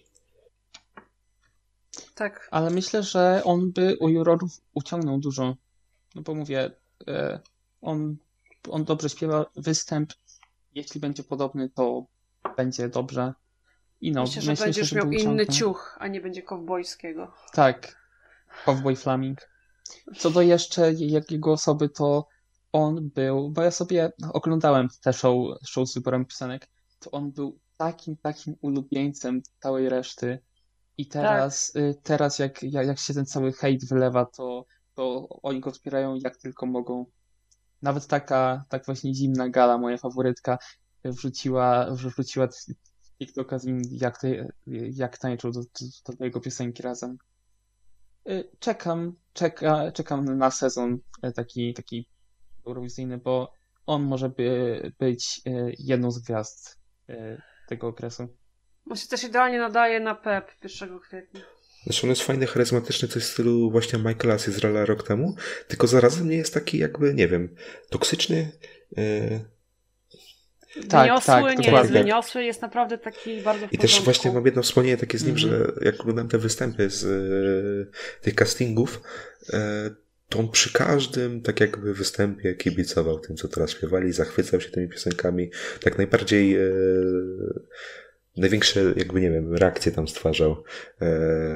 Tak. 2.16 2.48
Ale 2.52 2.70
myślę, 2.70 3.04
że 3.04 3.42
on 3.44 3.72
by 3.72 3.98
u 4.00 4.10
jurorów 4.10 4.52
uciągnął 4.74 5.20
dużo. 5.20 5.56
No 6.15 6.22
bo 6.22 6.36
mówię, 6.36 6.72
e, 7.07 7.40
on, 7.81 8.18
on 8.69 8.84
dobrze 8.84 9.10
śpiewa 9.10 9.45
występ. 9.56 10.14
Jeśli 10.76 11.02
będzie 11.02 11.23
podobny, 11.23 11.69
to 11.69 12.06
będzie 12.57 12.90
dobrze. 12.90 13.34
I 14.02 14.11
no, 14.11 14.22
Myślę, 14.22 14.41
że 14.41 14.52
myślę, 14.52 14.65
będziesz 14.65 14.90
że 14.90 14.95
miał 14.95 15.11
inny 15.11 15.48
ciuch, 15.48 15.98
a 15.99 16.07
nie 16.07 16.22
będzie 16.22 16.44
kowbojskiego. 16.44 17.34
Tak, 17.53 17.95
Cowboy 18.65 18.95
Flaming. 18.95 19.49
Co 20.18 20.31
do 20.31 20.41
jeszcze 20.41 20.94
jakiego 20.94 21.52
osoby, 21.52 21.90
to 21.90 22.27
on 22.72 23.10
był, 23.10 23.49
bo 23.49 23.61
ja 23.61 23.72
sobie 23.72 24.11
oglądałem 24.34 24.88
te 25.02 25.14
show, 25.14 25.36
show 25.68 25.90
z 25.90 25.94
wyborem 25.94 26.26
piosenek, 26.26 26.68
to 26.99 27.11
on 27.11 27.31
był 27.31 27.60
takim, 27.77 28.18
takim 28.18 28.56
ulubieńcem 28.61 29.41
całej 29.60 29.90
reszty. 29.90 30.40
I 30.98 31.07
teraz, 31.07 31.76
y, 31.76 31.95
teraz 32.03 32.40
jak, 32.40 32.64
jak, 32.64 32.88
jak 32.88 32.99
się 32.99 33.14
ten 33.14 33.26
cały 33.26 33.53
hejt 33.53 33.86
wylewa, 33.86 34.26
to, 34.26 34.65
to 35.00 35.28
oni 35.44 35.60
go 35.60 35.72
wspierają 35.72 36.16
jak 36.16 36.38
tylko 36.38 36.66
mogą. 36.66 37.06
Nawet 37.82 38.08
taka, 38.08 38.66
tak 38.70 38.86
właśnie 38.86 39.16
zimna 39.16 39.50
gala, 39.50 39.78
moja 39.78 39.98
faworytka, 39.98 40.58
wrzuciła, 41.06 41.92
wrzuciła 41.92 42.48
TikToka 43.20 43.60
z 43.60 43.66
nim, 43.66 43.82
jak, 43.92 44.22
te, 44.22 44.48
jak 44.92 45.18
tańczył 45.18 45.52
do, 45.52 45.62
do, 46.08 46.14
do 46.14 46.26
jego 46.26 46.42
piosenki 46.42 46.84
razem. 46.84 47.18
Y, 48.30 48.50
Czekam, 48.60 49.16
czeka, 49.34 49.92
czekam 49.92 50.38
na 50.38 50.52
sezon 50.52 51.00
y, 51.26 51.32
taki, 51.32 51.74
taki 51.74 52.10
eurowizyjny, 52.68 53.18
bo 53.18 53.54
on 53.86 54.04
może 54.04 54.30
by, 54.30 54.92
być 55.00 55.42
y, 55.48 55.74
jedną 55.80 56.12
z 56.12 56.20
gwiazd 56.20 56.80
y, 57.10 57.42
tego 57.68 57.88
okresu. 57.88 58.28
On 58.90 58.98
się 58.98 59.08
też 59.08 59.24
idealnie 59.24 59.60
nadaje 59.60 60.00
na 60.00 60.16
PEP 60.16 60.52
1 60.64 61.00
kwietnia. 61.00 61.42
Znaczy 61.84 62.03
on 62.03 62.10
jest 62.10 62.22
fajny, 62.22 62.47
charyzmatyczny, 62.47 63.07
coś 63.07 63.23
w 63.23 63.27
stylu 63.27 63.72
właśnie 63.72 63.99
Michaela 63.99 64.38
z 64.39 64.47
Izraela 64.47 64.85
rok 64.85 65.07
temu, 65.07 65.35
tylko 65.68 65.88
zarazem 65.88 66.30
nie 66.30 66.38
jest 66.38 66.53
taki 66.53 66.77
jakby, 66.77 67.14
nie 67.14 67.27
wiem, 67.27 67.56
toksyczny. 67.89 68.51
Yy, 68.97 69.39
Tak, 70.89 71.01
wyniosły, 71.07 71.26
tak, 71.26 71.43
nie 71.43 71.49
jest 71.51 71.64
dokładnie. 71.65 71.99
wyniosły, 71.99 72.43
jest 72.43 72.61
naprawdę 72.61 72.97
taki 72.97 73.41
bardzo 73.41 73.68
I 73.72 73.77
też 73.77 74.01
właśnie 74.01 74.31
mam 74.31 74.45
jedno 74.45 74.61
wspomnienie 74.61 74.97
takie 74.97 75.18
z 75.18 75.23
nim, 75.23 75.35
Mhm. 75.35 75.51
że 75.53 75.72
jak 75.85 76.01
oglądałem 76.01 76.30
te 76.30 76.38
występy 76.38 76.89
z 76.89 77.06
e, 77.06 78.22
tych 78.22 78.35
castingów, 78.35 79.01
e, 79.53 79.89
to 80.30 80.39
on 80.39 80.49
przy 80.49 80.73
każdym 80.73 81.41
tak 81.41 81.60
jakby 81.60 81.93
występie 81.93 82.56
kibicował 82.56 83.19
tym, 83.19 83.35
co 83.35 83.47
teraz 83.47 83.72
śpiewali, 83.72 84.11
zachwycał 84.14 84.61
się 84.61 84.69
tymi 84.69 84.89
piosenkami. 84.89 85.51
Tak 85.81 85.97
najbardziej 85.97 86.56
e, 86.56 86.60
największe 88.40 88.94
jakby, 88.95 89.22
nie 89.22 89.32
wiem, 89.32 89.56
reakcje 89.56 89.91
tam 89.91 90.07
stwarzał. 90.07 90.64
E, 91.02 91.07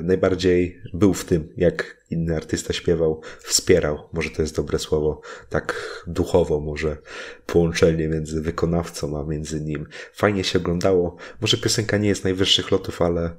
najbardziej 0.03 0.81
był 0.93 1.13
w 1.13 1.25
tym, 1.25 1.53
jak 1.57 2.03
inny 2.09 2.35
artysta 2.35 2.73
śpiewał, 2.73 3.21
wspierał, 3.39 4.09
może 4.13 4.29
to 4.29 4.41
jest 4.41 4.55
dobre 4.55 4.79
słowo, 4.79 5.21
tak 5.49 6.03
duchowo 6.07 6.59
może 6.59 6.97
połączenie 7.45 8.07
między 8.07 8.41
wykonawcą, 8.41 9.19
a 9.19 9.23
między 9.23 9.61
nim. 9.61 9.87
Fajnie 10.13 10.43
się 10.43 10.59
oglądało. 10.59 11.15
Może 11.41 11.57
piosenka 11.57 11.97
nie 11.97 12.09
jest 12.09 12.23
najwyższych 12.23 12.71
lotów, 12.71 13.01
ale 13.01 13.35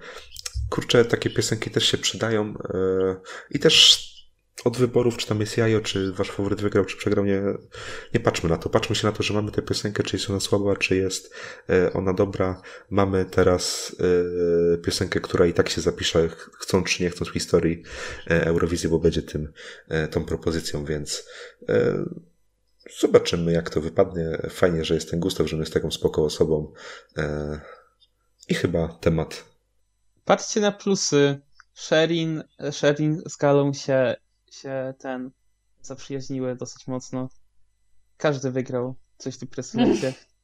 kurczę, 0.70 1.04
takie 1.04 1.30
piosenki 1.30 1.70
też 1.70 1.86
się 1.86 1.98
przydają 1.98 2.54
e, 2.74 3.16
i 3.50 3.58
też 3.58 4.13
od 4.64 4.76
wyborów, 4.76 5.16
czy 5.16 5.26
tam 5.26 5.40
jest 5.40 5.56
jajo, 5.56 5.80
czy 5.80 6.12
wasz 6.12 6.30
faworyt 6.30 6.60
wygrał, 6.60 6.84
czy 6.84 6.96
przegrał, 6.96 7.24
nie, 7.24 7.42
nie 8.14 8.20
patrzmy 8.20 8.50
na 8.50 8.56
to. 8.56 8.68
Patrzmy 8.68 8.96
się 8.96 9.06
na 9.06 9.12
to, 9.12 9.22
że 9.22 9.34
mamy 9.34 9.50
tę 9.50 9.62
piosenkę, 9.62 10.02
czy 10.02 10.16
jest 10.16 10.30
ona 10.30 10.40
słaba, 10.40 10.76
czy 10.76 10.96
jest 10.96 11.34
e, 11.70 11.92
ona 11.92 12.12
dobra. 12.12 12.62
Mamy 12.90 13.24
teraz 13.24 13.96
e, 14.74 14.78
piosenkę, 14.78 15.20
która 15.20 15.46
i 15.46 15.52
tak 15.52 15.68
się 15.68 15.80
zapisze, 15.80 16.28
ch- 16.28 16.50
chcąc 16.60 16.88
czy 16.88 17.02
nie 17.02 17.10
chcąc 17.10 17.30
w 17.30 17.32
historii 17.32 17.82
e, 18.30 18.46
Eurowizji, 18.46 18.88
bo 18.88 18.98
będzie 18.98 19.22
tym, 19.22 19.52
tą 20.10 20.24
propozycją, 20.24 20.84
więc 20.84 21.28
zobaczymy, 23.00 23.52
jak 23.52 23.70
to 23.70 23.80
wypadnie. 23.80 24.38
Fajnie, 24.50 24.84
że 24.84 24.94
jest 24.94 25.10
ten 25.10 25.20
Gustaw, 25.20 25.48
że 25.48 25.56
on 25.56 25.60
jest 25.60 25.72
taką 25.72 25.90
spoko 25.90 26.24
osobą. 26.24 26.72
I 28.48 28.54
chyba 28.54 28.88
temat 29.00 29.44
Patrzcie 30.24 30.60
na 30.60 30.72
plusy. 30.72 31.40
Sherin, 31.74 32.42
Sherin 32.72 33.22
z 33.26 33.36
Galą 33.36 33.72
się, 33.72 34.16
się 34.54 34.94
ten 34.98 35.30
zaprzyjaźniły 35.82 36.56
dosyć 36.56 36.86
mocno. 36.86 37.28
Każdy 38.16 38.50
wygrał 38.50 38.94
coś 39.18 39.34
w 39.34 39.38
tych 39.38 39.50
preselekcjach. 39.50 40.14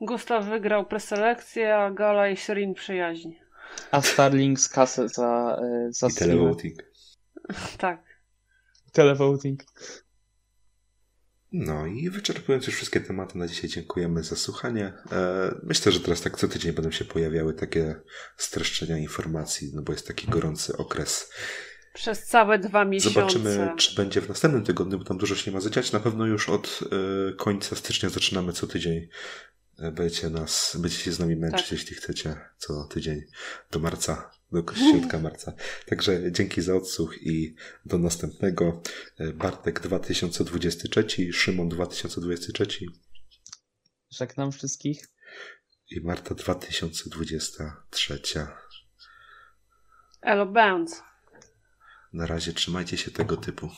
Gustaw 0.00 0.44
wygrał 0.44 0.86
preselekcję, 0.86 1.76
a 1.76 1.90
Gala 1.90 2.28
i 2.28 2.36
Shirin 2.36 2.74
przyjaźń. 2.74 3.30
A 3.90 4.02
Starling 4.02 4.60
z 4.60 4.68
kasę 4.68 5.08
za, 5.08 5.58
e, 5.62 5.92
za 5.92 6.06
i 6.06 6.12
televoting. 6.12 6.82
Tak. 7.78 8.02
Televoting. 8.92 9.64
No 11.52 11.86
i 11.86 12.10
wyczerpując 12.10 12.66
już 12.66 12.76
wszystkie 12.76 13.00
tematy 13.00 13.38
na 13.38 13.46
dzisiaj, 13.46 13.70
dziękujemy 13.70 14.22
za 14.22 14.36
słuchanie. 14.36 14.92
E, 15.12 15.54
Myślę, 15.62 15.92
że 15.92 16.00
teraz 16.00 16.20
tak 16.20 16.38
co 16.38 16.48
tydzień 16.48 16.72
będą 16.72 16.90
się 16.90 17.04
pojawiały 17.04 17.54
takie 17.54 17.94
streszczenia 18.36 18.98
informacji, 18.98 19.70
no 19.74 19.82
bo 19.82 19.92
jest 19.92 20.06
taki 20.06 20.26
gorący 20.26 20.76
okres. 20.76 21.32
Przez 21.96 22.24
całe 22.26 22.58
dwa 22.58 22.84
miesiące. 22.84 23.20
Zobaczymy, 23.20 23.72
czy 23.76 23.94
będzie 23.96 24.20
w 24.20 24.28
następnym 24.28 24.64
tygodniu, 24.64 24.98
bo 24.98 25.04
tam 25.04 25.18
dużo 25.18 25.34
się 25.34 25.50
nie 25.50 25.54
ma 25.54 25.60
zadziać. 25.60 25.92
Na 25.92 26.00
pewno 26.00 26.26
już 26.26 26.48
od 26.48 26.80
e, 27.30 27.32
końca 27.32 27.76
stycznia 27.76 28.08
zaczynamy 28.08 28.52
co 28.52 28.66
tydzień. 28.66 29.08
E, 29.78 29.92
Będziecie 29.92 30.30
nas, 30.30 30.76
będziecie 30.80 31.02
się 31.04 31.12
z 31.12 31.18
nami 31.18 31.36
męczyć, 31.36 31.62
Tak. 31.62 31.72
jeśli 31.72 31.96
chcecie, 31.96 32.36
co 32.58 32.84
tydzień 32.84 33.22
do 33.70 33.78
marca, 33.78 34.30
do 34.52 34.64
środka 34.74 35.18
marca. 35.28 35.52
Także 35.86 36.32
dzięki 36.32 36.62
za 36.62 36.74
odsłuch 36.74 37.22
i 37.22 37.54
do 37.84 37.98
następnego. 37.98 38.82
E, 39.18 39.32
Bartek 39.32 39.80
2023, 39.80 41.32
Szymon 41.32 41.68
2023 41.68 42.66
Żegnam 44.10 44.52
wszystkich. 44.52 45.08
i 45.90 46.00
Marta 46.00 46.34
2023. 46.34 48.20
Elo 50.22 50.46
Bounce. 50.46 50.96
Na 52.16 52.26
razie 52.26 52.52
trzymajcie 52.52 52.96
się 52.96 53.10
tego 53.10 53.36
typu. 53.36 53.70